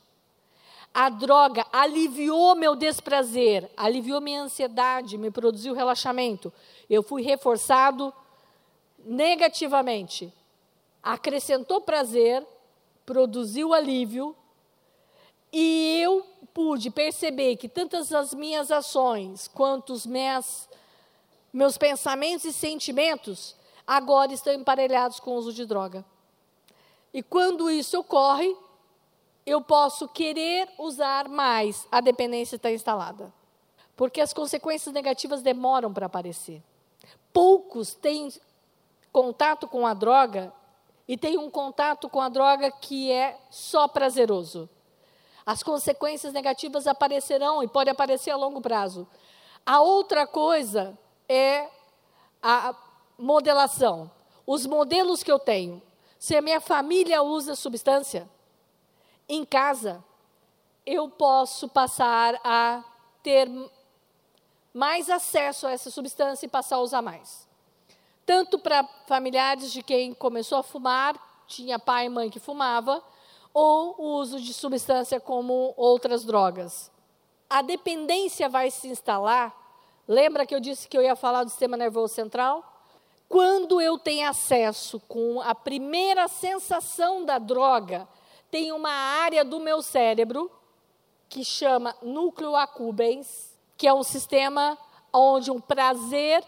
A 0.95 1.09
droga 1.09 1.65
aliviou 1.73 2.55
meu 2.55 2.77
desprazer, 2.77 3.71
aliviou 3.77 4.21
minha 4.21 4.43
ansiedade, 4.43 5.17
me 5.17 5.31
produziu 5.31 5.73
relaxamento. 5.73 6.53
Eu 6.89 7.03
fui 7.03 7.23
reforçado 7.23 8.13
negativamente. 9.03 10.31
Acrescentou 11.03 11.81
prazer, 11.81 12.47
produziu 13.07 13.73
alívio, 13.73 14.37
e 15.53 16.00
eu 16.00 16.26
pude 16.55 16.90
perceber 16.90 17.57
que 17.57 17.68
tantas 17.68 18.12
as 18.12 18.32
minhas 18.32 18.70
ações 18.70 19.48
quanto 19.48 19.92
os 19.92 20.07
meus, 20.07 20.68
meus 21.53 21.76
pensamentos 21.76 22.44
e 22.44 22.53
sentimentos 22.53 23.55
agora 23.86 24.32
estão 24.32 24.53
emparelhados 24.53 25.20
com 25.20 25.32
o 25.32 25.34
uso 25.34 25.53
de 25.53 25.66
droga. 25.66 26.05
E 27.12 27.22
quando 27.22 27.70
isso 27.70 27.98
ocorre, 27.98 28.57
eu 29.44 29.61
posso 29.61 30.09
querer 30.09 30.68
usar 30.78 31.28
mais, 31.28 31.86
a 31.90 32.00
dependência 32.00 32.57
está 32.57 32.70
instalada. 32.70 33.32
Porque 33.96 34.20
as 34.20 34.32
consequências 34.32 34.94
negativas 34.94 35.42
demoram 35.42 35.92
para 35.92 36.07
aparecer. 36.07 36.62
Poucos 37.32 37.92
têm 37.92 38.32
contato 39.12 39.68
com 39.68 39.86
a 39.86 39.92
droga 39.92 40.53
e 41.07 41.18
têm 41.18 41.36
um 41.36 41.50
contato 41.50 42.09
com 42.09 42.20
a 42.20 42.28
droga 42.28 42.70
que 42.70 43.12
é 43.12 43.38
só 43.50 43.86
prazeroso. 43.86 44.68
As 45.45 45.62
consequências 45.62 46.32
negativas 46.32 46.86
aparecerão 46.86 47.62
e 47.62 47.68
pode 47.68 47.90
aparecer 47.90 48.30
a 48.30 48.36
longo 48.36 48.61
prazo. 48.61 49.07
A 49.64 49.80
outra 49.80 50.26
coisa 50.26 50.97
é 51.28 51.68
a 52.43 52.74
modelação. 53.18 54.11
Os 54.47 54.66
modelos 54.66 55.22
que 55.22 55.30
eu 55.30 55.38
tenho. 55.38 55.82
Se 56.18 56.36
a 56.36 56.43
minha 56.43 56.61
família 56.61 57.22
usa 57.22 57.57
substância, 57.57 58.28
em 59.28 59.45
casa, 59.45 60.05
eu 60.84 61.09
posso 61.09 61.68
passar 61.68 62.40
a 62.45 62.84
ter 63.22 63.49
mais 64.74 65.11
acesso 65.11 65.66
a 65.66 65.72
essa 65.72 65.90
substância 65.90 66.47
e 66.47 66.49
passar 66.49 66.76
a 66.76 66.80
usar 66.80 67.03
mais. 67.03 67.49
Tanto 68.24 68.59
para 68.59 68.84
familiares 69.07 69.72
de 69.72 69.82
quem 69.82 70.14
começou 70.14 70.59
a 70.59 70.62
fumar, 70.62 71.16
tinha 71.47 71.78
pai 71.78 72.07
e 72.07 72.09
mãe 72.09 72.30
que 72.30 72.40
fumava, 72.40 73.03
ou 73.53 73.94
o 73.98 74.18
uso 74.18 74.40
de 74.40 74.53
substância 74.55 75.20
como 75.20 75.74
outras 75.76 76.24
drogas. 76.24 76.90
A 77.48 77.62
dependência 77.62 78.48
vai 78.48 78.70
se 78.70 78.88
instalar. 78.88 79.55
Lembra 80.09 80.46
que 80.46 80.55
eu 80.55 80.61
disse 80.61 80.88
que 80.88 80.96
eu 80.96 81.03
ia 81.03 81.14
falar 81.14 81.44
do 81.44 81.50
sistema 81.50 81.76
nervoso 81.76 82.14
central? 82.14 82.64
Quando 83.28 83.80
eu 83.80 83.98
tenho 83.98 84.28
acesso 84.28 85.00
com 85.09 85.40
a 85.40 85.55
primeira 85.55 86.28
sensação 86.28 87.24
da 87.24 87.38
droga, 87.38 88.09
tem 88.50 88.72
uma 88.72 88.90
área 88.90 89.44
do 89.44 89.59
meu 89.59 89.80
cérebro 89.80 90.50
que 91.28 91.44
chama 91.44 91.96
núcleo 92.03 92.55
accumbens, 92.55 93.59
que 93.76 93.88
é 93.88 93.94
um 93.94 94.03
sistema 94.03 94.76
onde 95.12 95.50
um 95.50 95.61
prazer 95.61 96.44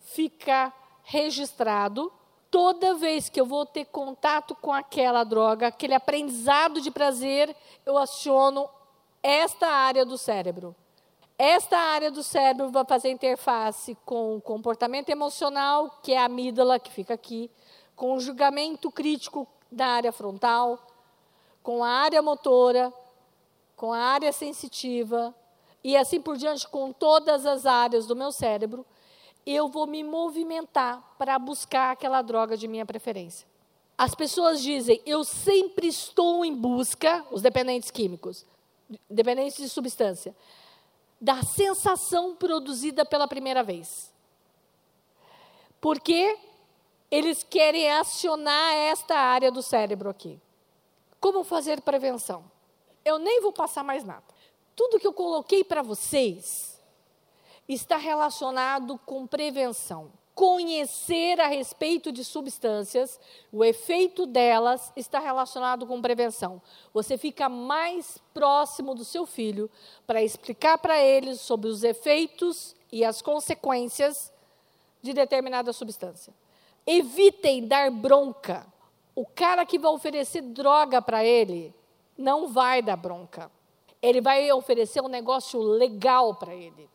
fica 0.00 0.72
registrado 1.02 2.12
toda 2.52 2.94
vez 2.94 3.30
que 3.30 3.40
eu 3.40 3.46
vou 3.46 3.64
ter 3.64 3.86
contato 3.86 4.54
com 4.54 4.70
aquela 4.70 5.24
droga, 5.24 5.68
aquele 5.68 5.94
aprendizado 5.94 6.82
de 6.82 6.90
prazer, 6.90 7.56
eu 7.86 7.96
aciono 7.96 8.68
esta 9.22 9.66
área 9.66 10.04
do 10.04 10.18
cérebro. 10.18 10.76
Esta 11.38 11.78
área 11.78 12.10
do 12.10 12.22
cérebro 12.22 12.70
vai 12.70 12.84
fazer 12.84 13.10
interface 13.10 13.96
com 14.04 14.36
o 14.36 14.40
comportamento 14.40 15.08
emocional, 15.08 15.98
que 16.02 16.12
é 16.12 16.18
a 16.18 16.26
amígdala, 16.26 16.78
que 16.78 16.92
fica 16.92 17.14
aqui, 17.14 17.50
com 17.96 18.14
o 18.14 18.20
julgamento 18.20 18.90
crítico 18.90 19.48
da 19.70 19.86
área 19.86 20.12
frontal, 20.12 20.78
com 21.62 21.82
a 21.82 21.88
área 21.88 22.20
motora, 22.20 22.92
com 23.74 23.94
a 23.94 23.98
área 23.98 24.30
sensitiva, 24.30 25.34
e 25.82 25.96
assim 25.96 26.20
por 26.20 26.36
diante, 26.36 26.68
com 26.68 26.92
todas 26.92 27.46
as 27.46 27.64
áreas 27.64 28.06
do 28.06 28.14
meu 28.14 28.30
cérebro, 28.30 28.84
eu 29.46 29.68
vou 29.68 29.86
me 29.86 30.02
movimentar 30.02 31.14
para 31.18 31.38
buscar 31.38 31.92
aquela 31.92 32.22
droga 32.22 32.56
de 32.56 32.68
minha 32.68 32.86
preferência. 32.86 33.46
As 33.96 34.14
pessoas 34.14 34.62
dizem, 34.62 35.00
eu 35.04 35.24
sempre 35.24 35.86
estou 35.86 36.44
em 36.44 36.54
busca, 36.54 37.24
os 37.30 37.42
dependentes 37.42 37.90
químicos, 37.90 38.46
dependentes 39.08 39.56
de 39.56 39.68
substância, 39.68 40.34
da 41.20 41.42
sensação 41.42 42.34
produzida 42.34 43.04
pela 43.04 43.28
primeira 43.28 43.62
vez. 43.62 44.12
Porque 45.80 46.38
eles 47.10 47.42
querem 47.42 47.90
acionar 47.90 48.74
esta 48.74 49.16
área 49.16 49.50
do 49.50 49.62
cérebro 49.62 50.08
aqui. 50.08 50.40
Como 51.20 51.44
fazer 51.44 51.80
prevenção? 51.82 52.44
Eu 53.04 53.18
nem 53.18 53.40
vou 53.40 53.52
passar 53.52 53.84
mais 53.84 54.02
nada. 54.02 54.24
Tudo 54.74 54.98
que 54.98 55.06
eu 55.06 55.12
coloquei 55.12 55.62
para 55.62 55.82
vocês 55.82 56.71
está 57.68 57.96
relacionado 57.96 58.98
com 59.04 59.26
prevenção. 59.26 60.10
Conhecer 60.34 61.38
a 61.40 61.46
respeito 61.46 62.10
de 62.10 62.24
substâncias, 62.24 63.20
o 63.52 63.62
efeito 63.62 64.24
delas 64.24 64.90
está 64.96 65.18
relacionado 65.18 65.86
com 65.86 66.00
prevenção. 66.00 66.60
Você 66.94 67.18
fica 67.18 67.50
mais 67.50 68.18
próximo 68.32 68.94
do 68.94 69.04
seu 69.04 69.26
filho 69.26 69.70
para 70.06 70.22
explicar 70.22 70.78
para 70.78 70.98
ele 70.98 71.36
sobre 71.36 71.68
os 71.68 71.84
efeitos 71.84 72.74
e 72.90 73.04
as 73.04 73.20
consequências 73.20 74.32
de 75.02 75.12
determinada 75.12 75.72
substância. 75.72 76.32
Evitem 76.86 77.66
dar 77.66 77.90
bronca. 77.90 78.66
O 79.14 79.26
cara 79.26 79.66
que 79.66 79.78
vai 79.78 79.92
oferecer 79.92 80.40
droga 80.40 81.02
para 81.02 81.22
ele 81.22 81.74
não 82.16 82.48
vai 82.48 82.80
dar 82.80 82.96
bronca. 82.96 83.50
Ele 84.00 84.20
vai 84.20 84.50
oferecer 84.50 85.02
um 85.02 85.08
negócio 85.08 85.60
legal 85.60 86.34
para 86.36 86.54
ele. 86.54 86.88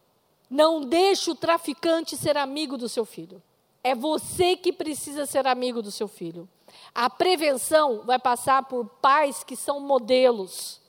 Não 0.49 0.81
deixe 0.81 1.29
o 1.29 1.35
traficante 1.35 2.15
ser 2.15 2.37
amigo 2.37 2.77
do 2.77 2.87
seu 2.87 3.05
filho. 3.05 3.41
É 3.83 3.93
você 3.93 4.55
que 4.55 4.71
precisa 4.71 5.25
ser 5.25 5.45
amigo 5.45 5.81
do 5.81 5.91
seu 5.91 6.07
filho. 6.07 6.47
A 6.93 7.09
prevenção 7.09 8.01
vai 8.05 8.19
passar 8.19 8.63
por 8.63 8.85
pais 8.85 9.43
que 9.43 9.55
são 9.55 9.79
modelos, 9.79 10.81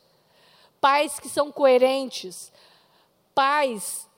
pais 0.80 1.18
que 1.18 1.28
são 1.28 1.50
coerentes, 1.50 2.52
pais. 3.34 4.08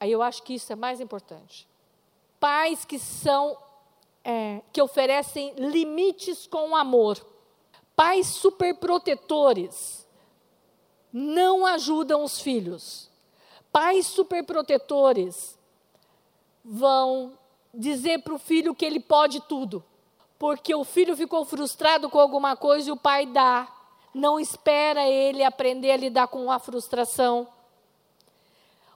Aí 0.00 0.12
eu 0.12 0.22
acho 0.22 0.42
que 0.42 0.54
isso 0.54 0.72
é 0.72 0.76
mais 0.76 1.00
importante. 1.00 1.68
Pais 2.40 2.84
que 2.84 2.98
são 2.98 3.56
é, 4.24 4.62
que 4.72 4.80
oferecem 4.80 5.54
limites 5.56 6.46
com 6.46 6.76
amor. 6.76 7.24
Pais 7.96 8.26
superprotetores 8.28 10.06
não 11.12 11.66
ajudam 11.66 12.22
os 12.22 12.40
filhos 12.40 13.07
pais 13.72 14.06
superprotetores 14.06 15.58
vão 16.64 17.32
dizer 17.72 18.22
para 18.22 18.34
o 18.34 18.38
filho 18.38 18.74
que 18.74 18.84
ele 18.84 19.00
pode 19.00 19.40
tudo, 19.40 19.84
porque 20.38 20.74
o 20.74 20.84
filho 20.84 21.16
ficou 21.16 21.44
frustrado 21.44 22.08
com 22.10 22.18
alguma 22.18 22.56
coisa 22.56 22.88
e 22.88 22.92
o 22.92 22.96
pai 22.96 23.26
dá. 23.26 23.68
Não 24.14 24.40
espera 24.40 25.06
ele 25.06 25.44
aprender 25.44 25.90
a 25.92 25.96
lidar 25.96 26.28
com 26.28 26.50
a 26.50 26.58
frustração. 26.58 27.46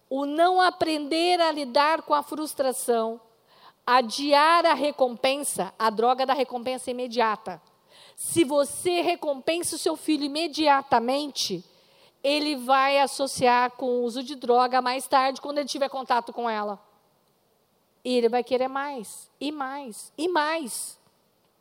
o 0.09 0.27
não 0.27 0.61
aprender 0.61 1.41
a 1.41 1.51
lidar 1.51 2.03
com 2.03 2.13
a 2.13 2.23
frustração, 2.23 3.19
adiar 3.87 4.67
a 4.67 4.75
recompensa, 4.75 5.73
a 5.79 5.89
droga 5.89 6.27
da 6.27 6.35
recompensa 6.35 6.91
imediata. 6.91 7.63
Se 8.15 8.45
você 8.45 9.01
recompensa 9.01 9.75
o 9.75 9.79
seu 9.79 9.97
filho 9.97 10.25
imediatamente, 10.25 11.65
ele 12.23 12.57
vai 12.57 12.99
associar 12.99 13.73
com 13.73 13.87
o 13.87 14.03
uso 14.05 14.23
de 14.23 14.35
droga 14.35 14.81
mais 14.81 15.07
tarde, 15.07 15.41
quando 15.41 15.59
ele 15.59 15.69
tiver 15.69 15.89
contato 15.89 16.33
com 16.33 16.49
ela. 16.49 16.81
E 18.05 18.17
ele 18.17 18.29
vai 18.29 18.45
querer 18.45 18.69
mais, 18.69 19.31
e 19.41 19.51
mais, 19.51 20.13
e 20.17 20.29
mais. 20.29 20.99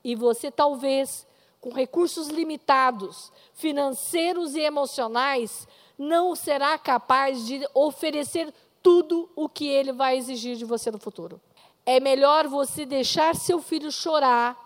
E 0.04 0.16
você 0.16 0.52
talvez, 0.52 1.26
com 1.60 1.72
recursos 1.72 2.28
limitados, 2.28 3.32
financeiros 3.54 4.56
e 4.56 4.60
emocionais, 4.60 5.68
não 5.98 6.36
será 6.36 6.78
capaz 6.78 7.46
de 7.46 7.68
oferecer 7.74 8.54
tudo 8.82 9.30
o 9.36 9.48
que 9.48 9.68
ele 9.68 9.92
vai 9.92 10.18
exigir 10.18 10.56
de 10.56 10.66
você 10.66 10.90
no 10.90 11.00
futuro. 11.00 11.40
É 11.86 12.00
melhor 12.00 12.48
você 12.48 12.86
deixar 12.86 13.36
seu 13.36 13.62
filho 13.62 13.92
chorar, 13.92 14.58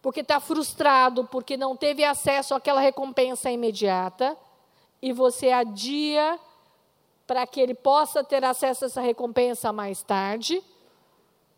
porque 0.00 0.20
está 0.20 0.40
frustrado, 0.40 1.24
porque 1.24 1.56
não 1.56 1.76
teve 1.76 2.04
acesso 2.04 2.54
àquela 2.54 2.80
recompensa 2.80 3.50
imediata, 3.50 4.36
e 5.02 5.12
você 5.12 5.50
adia 5.50 6.38
para 7.26 7.46
que 7.46 7.60
ele 7.60 7.74
possa 7.74 8.22
ter 8.22 8.44
acesso 8.44 8.84
a 8.84 8.86
essa 8.86 9.00
recompensa 9.00 9.72
mais 9.72 10.02
tarde, 10.02 10.62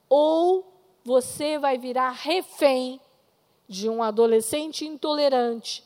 ou 0.09 0.73
você 1.05 1.59
vai 1.59 1.77
virar 1.77 2.11
refém 2.11 3.01
de 3.69 3.89
um 3.89 4.03
adolescente 4.03 4.87
intolerante, 4.87 5.85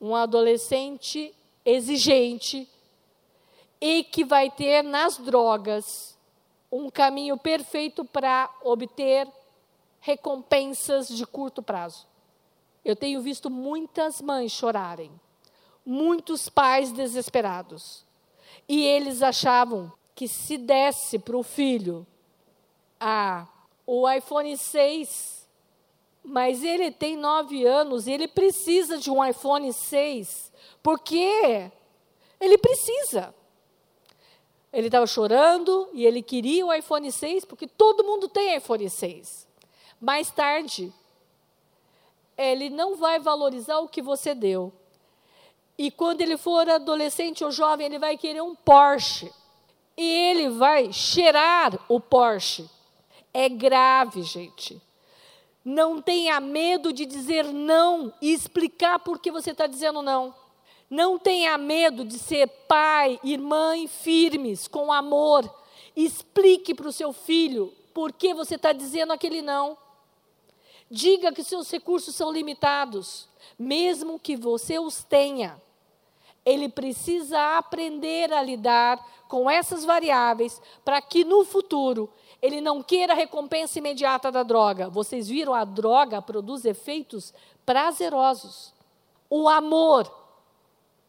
um 0.00 0.14
adolescente 0.14 1.34
exigente 1.64 2.68
e 3.80 4.04
que 4.04 4.24
vai 4.24 4.50
ter 4.50 4.82
nas 4.82 5.16
drogas 5.16 6.16
um 6.70 6.90
caminho 6.90 7.36
perfeito 7.36 8.04
para 8.04 8.48
obter 8.62 9.28
recompensas 10.00 11.08
de 11.08 11.26
curto 11.26 11.62
prazo. 11.62 12.06
Eu 12.84 12.96
tenho 12.96 13.20
visto 13.20 13.48
muitas 13.48 14.20
mães 14.20 14.50
chorarem, 14.50 15.10
muitos 15.84 16.48
pais 16.48 16.92
desesperados. 16.92 18.04
E 18.68 18.84
eles 18.84 19.22
achavam 19.22 19.92
que 20.14 20.28
se 20.28 20.56
desse 20.56 21.18
para 21.18 21.36
o 21.36 21.42
filho 21.42 22.06
a, 23.00 23.46
o 23.86 24.08
iPhone 24.08 24.56
6, 24.56 25.48
mas 26.22 26.62
ele 26.62 26.90
tem 26.90 27.16
nove 27.16 27.66
anos 27.66 28.06
e 28.06 28.12
ele 28.12 28.28
precisa 28.28 28.98
de 28.98 29.10
um 29.10 29.24
iPhone 29.24 29.72
6, 29.72 30.52
porque 30.82 31.70
ele 32.40 32.58
precisa. 32.58 33.34
Ele 34.72 34.86
estava 34.86 35.06
chorando 35.06 35.88
e 35.92 36.06
ele 36.06 36.22
queria 36.22 36.64
o 36.64 36.72
iPhone 36.72 37.10
6, 37.10 37.44
porque 37.44 37.66
todo 37.66 38.04
mundo 38.04 38.28
tem 38.28 38.56
iPhone 38.56 38.88
6. 38.88 39.48
Mais 40.00 40.30
tarde, 40.30 40.92
ele 42.36 42.70
não 42.70 42.96
vai 42.96 43.18
valorizar 43.18 43.78
o 43.78 43.88
que 43.88 44.00
você 44.00 44.34
deu. 44.34 44.72
E 45.78 45.90
quando 45.90 46.20
ele 46.20 46.36
for 46.36 46.68
adolescente 46.68 47.44
ou 47.44 47.50
jovem, 47.50 47.86
ele 47.86 47.98
vai 47.98 48.16
querer 48.16 48.42
um 48.42 48.54
Porsche. 48.54 49.32
E 49.96 50.02
ele 50.02 50.48
vai 50.50 50.92
cheirar 50.92 51.78
o 51.88 52.00
Porsche. 52.00 52.68
É 53.32 53.48
grave, 53.48 54.22
gente. 54.22 54.80
Não 55.64 56.02
tenha 56.02 56.40
medo 56.40 56.92
de 56.92 57.06
dizer 57.06 57.44
não 57.44 58.12
e 58.20 58.32
explicar 58.32 58.98
por 58.98 59.18
que 59.18 59.30
você 59.30 59.52
está 59.52 59.66
dizendo 59.66 60.02
não. 60.02 60.34
Não 60.90 61.18
tenha 61.18 61.56
medo 61.56 62.04
de 62.04 62.18
ser 62.18 62.46
pai 62.68 63.18
e 63.24 63.38
mãe 63.38 63.86
firmes, 63.86 64.68
com 64.68 64.92
amor. 64.92 65.50
Explique 65.96 66.74
para 66.74 66.88
o 66.88 66.92
seu 66.92 67.12
filho 67.12 67.72
por 67.94 68.12
que 68.12 68.34
você 68.34 68.56
está 68.56 68.72
dizendo 68.72 69.12
aquele 69.12 69.40
não. 69.40 69.76
Diga 70.94 71.32
que 71.32 71.42
seus 71.42 71.70
recursos 71.70 72.14
são 72.14 72.30
limitados, 72.30 73.26
mesmo 73.58 74.18
que 74.18 74.36
você 74.36 74.78
os 74.78 75.02
tenha. 75.02 75.58
Ele 76.44 76.68
precisa 76.68 77.56
aprender 77.56 78.30
a 78.30 78.42
lidar 78.42 79.02
com 79.26 79.48
essas 79.48 79.86
variáveis 79.86 80.60
para 80.84 81.00
que 81.00 81.24
no 81.24 81.46
futuro 81.46 82.12
ele 82.42 82.60
não 82.60 82.82
queira 82.82 83.14
a 83.14 83.16
recompensa 83.16 83.78
imediata 83.78 84.30
da 84.30 84.42
droga. 84.42 84.90
Vocês 84.90 85.28
viram, 85.28 85.54
a 85.54 85.64
droga 85.64 86.20
produz 86.20 86.66
efeitos 86.66 87.32
prazerosos. 87.64 88.74
O 89.30 89.48
amor, 89.48 90.14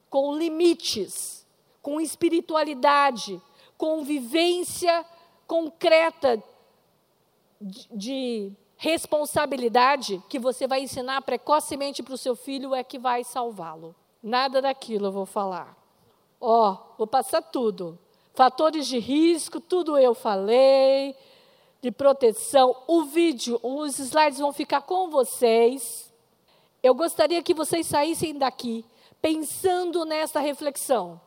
com 0.10 0.34
limites, 0.34 1.46
com 1.82 2.00
espiritualidade, 2.00 3.42
com 3.78 4.02
vivência 4.02 5.06
concreta 5.46 6.42
de, 7.60 7.88
de 7.92 8.63
responsabilidade 8.84 10.22
que 10.28 10.38
você 10.38 10.68
vai 10.68 10.82
ensinar 10.82 11.22
precocemente 11.22 12.04
para 12.04 12.16
o 12.16 12.18
seu 12.18 12.36
filho 12.36 12.76
é 12.76 12.84
que 12.84 13.00
vai 13.00 13.24
salvá-lo. 13.24 13.96
Nada 14.22 14.62
daquilo 14.62 15.08
eu 15.08 15.12
vou 15.14 15.26
falar. 15.26 15.74
Ó, 16.40 16.72
oh, 16.72 16.98
vou 16.98 17.08
passar 17.08 17.42
tudo. 17.42 17.98
Fatores 18.34 18.86
de 18.86 19.00
risco, 19.00 19.62
tudo 19.62 19.98
eu 19.98 20.14
falei, 20.14 21.16
de 21.82 21.92
proteção. 21.92 22.76
O 22.86 23.04
vídeo, 23.06 23.58
os 23.64 24.00
slides 24.00 24.40
vão 24.40 24.52
ficar 24.52 24.82
com 24.82 25.10
vocês. 25.10 26.12
Eu 26.82 26.94
gostaria 26.94 27.42
que 27.42 27.54
vocês 27.54 27.88
saíssem 27.88 28.38
daqui 28.38 28.84
pensando 29.22 30.04
nessa 30.04 30.42
reflexão. 30.42 31.22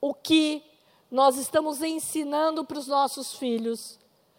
O 0.00 0.14
que 0.14 0.64
nós 1.10 1.36
estamos 1.36 1.82
ensinando 1.82 2.64
para 2.64 2.78
os 2.78 2.86
nossos 2.86 3.34
filhos 3.34 3.98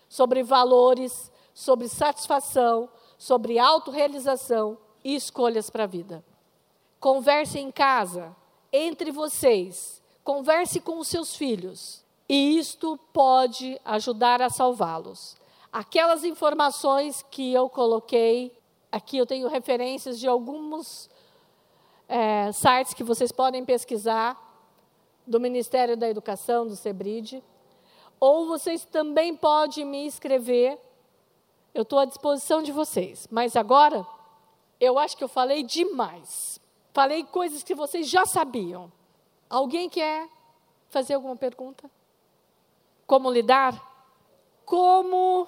sobre 0.09 0.41
valores, 0.41 1.31
sobre 1.57 1.87
satisfação, 1.87 2.87
sobre 3.17 3.57
autorrealização 3.57 4.77
e 5.03 5.15
escolhas 5.15 5.71
para 5.71 5.85
a 5.85 5.87
vida. 5.87 6.23
Converse 6.99 7.57
em 7.57 7.71
casa, 7.71 8.35
entre 8.71 9.09
vocês, 9.11 9.99
converse 10.23 10.79
com 10.79 10.99
os 10.99 11.07
seus 11.07 11.35
filhos, 11.35 12.05
e 12.29 12.59
isto 12.59 12.95
pode 13.11 13.81
ajudar 13.83 14.39
a 14.39 14.51
salvá-los. 14.51 15.35
Aquelas 15.73 16.23
informações 16.23 17.25
que 17.31 17.51
eu 17.51 17.67
coloquei, 17.67 18.55
aqui 18.91 19.17
eu 19.17 19.25
tenho 19.25 19.47
referências 19.47 20.19
de 20.19 20.27
alguns 20.27 21.09
é, 22.07 22.51
sites 22.51 22.93
que 22.93 23.03
vocês 23.03 23.31
podem 23.31 23.65
pesquisar, 23.65 24.37
do 25.25 25.39
Ministério 25.39 25.97
da 25.97 26.07
Educação, 26.07 26.67
do 26.67 26.75
SEBRID, 26.75 27.43
ou 28.19 28.45
vocês 28.45 28.85
também 28.85 29.35
podem 29.35 29.83
me 29.83 30.05
escrever 30.05 30.85
eu 31.79 31.83
estou 31.83 31.99
à 31.99 32.05
disposição 32.05 32.61
de 32.61 32.71
vocês. 32.71 33.27
Mas 33.29 33.55
agora, 33.55 34.05
eu 34.79 34.97
acho 34.97 35.15
que 35.15 35.23
eu 35.23 35.27
falei 35.27 35.63
demais. 35.63 36.59
Falei 36.93 37.23
coisas 37.23 37.63
que 37.63 37.75
vocês 37.75 38.09
já 38.09 38.25
sabiam. 38.25 38.91
Alguém 39.49 39.89
quer 39.89 40.27
fazer 40.89 41.13
alguma 41.13 41.35
pergunta? 41.35 41.89
Como 43.05 43.31
lidar? 43.31 43.79
Como. 44.65 45.47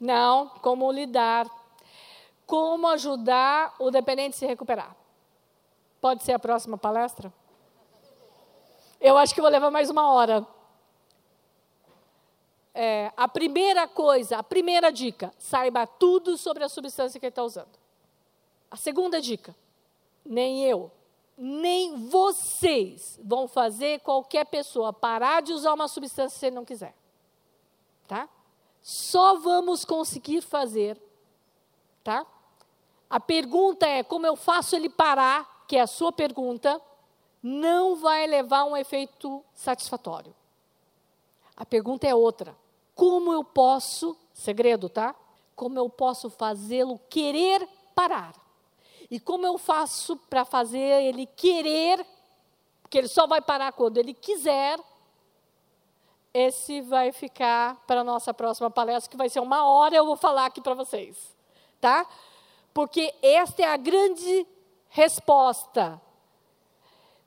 Não, 0.00 0.48
como 0.60 0.90
lidar. 0.90 1.46
Como 2.46 2.86
ajudar 2.88 3.74
o 3.78 3.90
dependente 3.90 4.36
a 4.36 4.38
se 4.38 4.46
recuperar? 4.46 4.94
Pode 6.00 6.22
ser 6.22 6.32
a 6.32 6.38
próxima 6.38 6.78
palestra? 6.78 7.32
Eu 9.00 9.16
acho 9.18 9.34
que 9.34 9.40
vou 9.40 9.50
levar 9.50 9.70
mais 9.70 9.90
uma 9.90 10.10
hora 10.12 10.46
é, 12.76 13.10
a 13.16 13.26
primeira 13.26 13.88
coisa, 13.88 14.36
a 14.36 14.42
primeira 14.42 14.92
dica, 14.92 15.32
saiba 15.38 15.86
tudo 15.86 16.36
sobre 16.36 16.62
a 16.62 16.68
substância 16.68 17.18
que 17.18 17.24
ele 17.24 17.30
está 17.30 17.42
usando. 17.42 17.78
A 18.70 18.76
segunda 18.76 19.18
dica, 19.18 19.56
nem 20.22 20.62
eu, 20.62 20.92
nem 21.38 21.96
vocês 22.08 23.18
vão 23.24 23.48
fazer 23.48 24.00
qualquer 24.00 24.44
pessoa 24.44 24.92
parar 24.92 25.40
de 25.40 25.54
usar 25.54 25.72
uma 25.72 25.88
substância 25.88 26.38
se 26.38 26.46
ele 26.46 26.56
não 26.56 26.66
quiser. 26.66 26.94
Tá? 28.06 28.28
Só 28.82 29.38
vamos 29.38 29.84
conseguir 29.84 30.42
fazer, 30.42 31.00
tá? 32.04 32.26
A 33.08 33.18
pergunta 33.18 33.86
é 33.86 34.02
como 34.02 34.26
eu 34.26 34.36
faço 34.36 34.76
ele 34.76 34.90
parar, 34.90 35.64
que 35.66 35.76
é 35.76 35.80
a 35.80 35.86
sua 35.86 36.12
pergunta, 36.12 36.80
não 37.42 37.96
vai 37.96 38.26
levar 38.26 38.64
um 38.64 38.76
efeito 38.76 39.42
satisfatório. 39.54 40.34
A 41.56 41.64
pergunta 41.64 42.06
é 42.06 42.14
outra. 42.14 42.54
Como 42.96 43.32
eu 43.32 43.44
posso, 43.44 44.16
segredo, 44.32 44.88
tá? 44.88 45.14
Como 45.54 45.78
eu 45.78 45.88
posso 45.88 46.30
fazê-lo 46.30 46.98
querer 47.10 47.68
parar? 47.94 48.34
E 49.10 49.20
como 49.20 49.46
eu 49.46 49.56
faço 49.58 50.16
para 50.16 50.44
fazer 50.44 51.04
ele 51.04 51.26
querer, 51.26 52.04
porque 52.82 52.98
ele 52.98 53.08
só 53.08 53.26
vai 53.26 53.40
parar 53.40 53.72
quando 53.72 53.98
ele 53.98 54.14
quiser, 54.14 54.80
esse 56.32 56.80
vai 56.80 57.12
ficar 57.12 57.76
para 57.86 58.00
a 58.00 58.04
nossa 58.04 58.34
próxima 58.34 58.70
palestra, 58.70 59.10
que 59.10 59.16
vai 59.16 59.28
ser 59.28 59.40
uma 59.40 59.68
hora, 59.68 59.94
eu 59.94 60.06
vou 60.06 60.16
falar 60.16 60.46
aqui 60.46 60.60
para 60.60 60.74
vocês. 60.74 61.36
Tá? 61.80 62.06
Porque 62.72 63.14
esta 63.22 63.62
é 63.62 63.66
a 63.66 63.76
grande 63.76 64.46
resposta. 64.88 66.00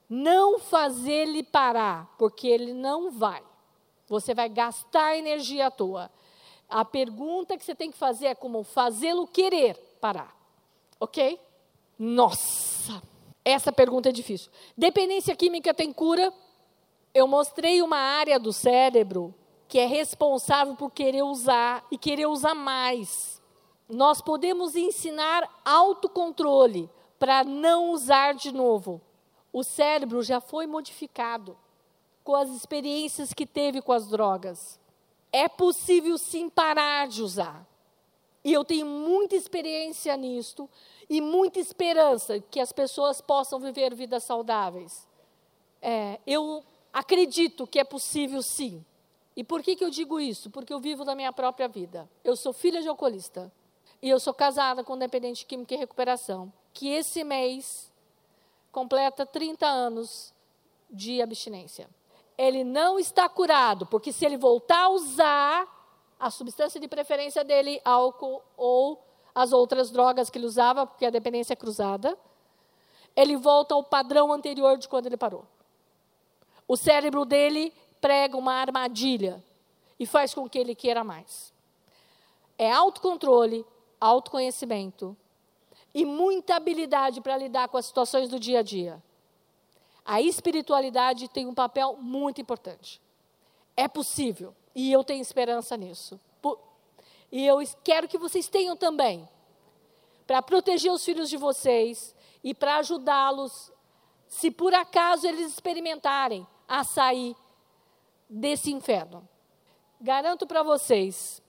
não 0.09 0.57
fazer 0.57 1.11
ele 1.28 1.43
parar, 1.43 2.07
porque 2.17 2.47
ele 2.47 2.74
não 2.74 3.11
vai. 3.11 3.43
Você 4.10 4.34
vai 4.34 4.49
gastar 4.49 5.16
energia 5.16 5.68
à 5.68 5.72
toa. 5.72 6.12
A 6.68 6.84
pergunta 6.84 7.55
que 7.55 7.64
você 7.64 7.76
tem 7.76 7.91
que 7.91 7.97
fazer 7.97 8.28
é 8.28 8.36
como 8.36 8.64
fazê-lo 8.64 9.28
querer 9.28 9.76
parar. 10.01 10.36
Ok? 10.99 11.39
Nossa! 11.97 13.01
Essa 13.45 13.72
pergunta 13.72 14.10
é 14.10 14.12
difícil. 14.12 14.51
Dependência 14.76 15.36
química 15.36 15.74
tem 15.74 15.93
cura? 15.93 16.34
Eu 17.14 17.28
mostrei 17.28 17.82
uma 17.82 17.97
área 17.97 18.39
do 18.39 18.51
cérebro 18.51 19.34
que 19.68 19.78
é 19.78 19.86
responsável 19.86 20.76
por 20.76 20.89
querer 20.91 21.24
usar 21.24 21.86
e 21.91 21.97
querer 21.97 22.26
usar 22.26 22.55
mais. 22.55 23.39
Nós 23.88 24.22
podemos 24.22 24.76
ensinar 24.76 25.47
autocontrole 25.64 26.89
para 27.20 27.43
não 27.43 27.91
usar 27.91 28.34
de 28.34 28.51
novo. 28.51 29.01
O 29.53 29.64
cérebro 29.64 30.24
já 30.24 30.41
foi 30.41 30.66
modificado 30.66 31.55
com 32.30 32.36
as 32.36 32.51
experiências 32.51 33.34
que 33.34 33.43
teve 33.43 33.82
com 33.82 33.91
as 33.91 34.05
drogas. 34.07 34.80
É 35.32 35.49
possível 35.49 36.15
sim 36.15 36.47
parar 36.47 37.07
de 37.07 37.23
usar. 37.23 37.67
E 38.43 38.53
eu 38.53 38.63
tenho 38.63 38.86
muita 38.86 39.36
experiência 39.36 40.15
nisto 40.15 40.69
e 41.09 41.21
muita 41.21 41.59
esperança 41.59 42.39
que 42.39 42.59
as 42.59 42.71
pessoas 42.71 43.19
possam 43.19 43.59
viver 43.59 43.95
vidas 43.95 44.25
saudáveis. 44.25 45.07
É, 45.82 46.19
eu 46.27 46.63
acredito 46.93 47.65
que 47.65 47.80
é 47.80 47.84
possível 47.84 48.43
sim. 48.43 48.86
E 49.36 49.43
por 49.43 49.63
que, 49.63 49.75
que 49.75 49.84
eu 49.84 49.89
digo 49.89 50.19
isso? 50.19 50.51
Porque 50.51 50.71
eu 50.71 50.80
vivo 50.80 51.03
da 51.03 51.15
minha 51.15 51.34
própria 51.34 51.67
vida. 51.67 52.07
Eu 52.23 52.36
sou 52.36 52.53
filha 52.53 52.80
de 52.80 52.88
alcoolista. 52.88 53.51
E 54.03 54.07
eu 54.07 54.19
sou 54.19 54.36
casada 54.36 54.84
com 54.84 54.93
um 54.93 54.99
dependente 54.99 55.47
químico 55.47 55.73
em 55.73 55.77
recuperação. 55.77 56.53
Que 56.75 56.89
esse 56.89 57.23
mês 57.23 57.91
completa 58.71 59.25
30 59.25 59.65
anos 59.65 60.32
de 60.91 61.23
abstinência. 61.23 61.89
Ele 62.39 62.63
não 62.63 62.97
está 62.97 63.27
curado, 63.27 63.85
porque 63.85 64.13
se 64.13 64.25
ele 64.25 64.37
voltar 64.37 64.83
a 64.83 64.89
usar 64.91 65.67
a 66.17 66.31
substância 66.31 66.79
de 66.79 66.87
preferência 66.87 67.43
dele, 67.43 67.81
álcool 67.83 68.41
ou 68.55 69.03
as 69.35 69.51
outras 69.51 69.91
drogas 69.91 70.29
que 70.29 70.37
ele 70.37 70.45
usava, 70.45 70.87
porque 70.87 71.05
a 71.05 71.09
dependência 71.09 71.51
é 71.51 71.55
cruzada, 71.57 72.17
ele 73.13 73.35
volta 73.35 73.75
ao 73.75 73.83
padrão 73.83 74.31
anterior 74.31 74.77
de 74.77 74.87
quando 74.87 75.07
ele 75.07 75.17
parou. 75.17 75.45
O 76.65 76.77
cérebro 76.77 77.25
dele 77.25 77.73
prega 77.99 78.37
uma 78.37 78.53
armadilha 78.53 79.43
e 79.99 80.05
faz 80.05 80.33
com 80.33 80.47
que 80.47 80.57
ele 80.57 80.73
queira 80.73 81.03
mais. 81.03 81.53
É 82.57 82.71
autocontrole, 82.71 83.65
autoconhecimento 83.99 85.13
e 85.93 86.05
muita 86.05 86.55
habilidade 86.55 87.19
para 87.19 87.35
lidar 87.35 87.67
com 87.67 87.75
as 87.75 87.87
situações 87.87 88.29
do 88.29 88.39
dia 88.39 88.59
a 88.59 88.63
dia. 88.63 89.03
A 90.06 90.22
espiritualidade 90.22 91.28
tem 91.28 91.47
um 91.47 91.54
papel 91.54 91.97
muito 91.97 92.41
importante. 92.41 93.02
É 93.76 93.88
possível 93.88 94.56
e 94.74 94.91
eu 94.91 95.04
tenho 95.04 95.22
esperança 95.22 95.76
nisso. 95.78 96.20
E 97.32 97.45
eu 97.45 97.60
quero 97.84 98.08
que 98.08 98.18
vocês 98.18 98.47
tenham 98.47 98.76
também, 98.76 99.28
para 100.26 100.41
proteger 100.41 100.91
os 100.91 101.04
filhos 101.04 101.30
de 101.30 101.38
vocês 101.38 102.16
e 102.43 102.54
para 102.54 102.78
ajudá-los, 102.78 103.72
se 104.28 104.50
por 104.50 104.74
acaso 104.74 105.28
eles 105.28 105.52
experimentarem 105.52 106.45
a 106.68 106.84
sair 106.84 107.36
desse 108.30 108.72
inferno. 108.72 109.28
Garanto 110.00 110.47
para 110.47 110.64
vocês 110.64 111.41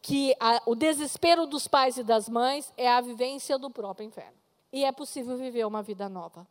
que 0.00 0.34
a, 0.40 0.62
o 0.66 0.74
desespero 0.74 1.46
dos 1.46 1.68
pais 1.68 1.96
e 1.98 2.02
das 2.02 2.28
mães 2.28 2.72
é 2.76 2.88
a 2.88 3.00
vivência 3.00 3.58
do 3.58 3.70
próprio 3.70 4.06
inferno. 4.06 4.36
E 4.72 4.84
é 4.84 4.92
possível 4.92 5.36
viver 5.36 5.66
uma 5.66 5.82
vida 5.82 6.08
nova. 6.08 6.46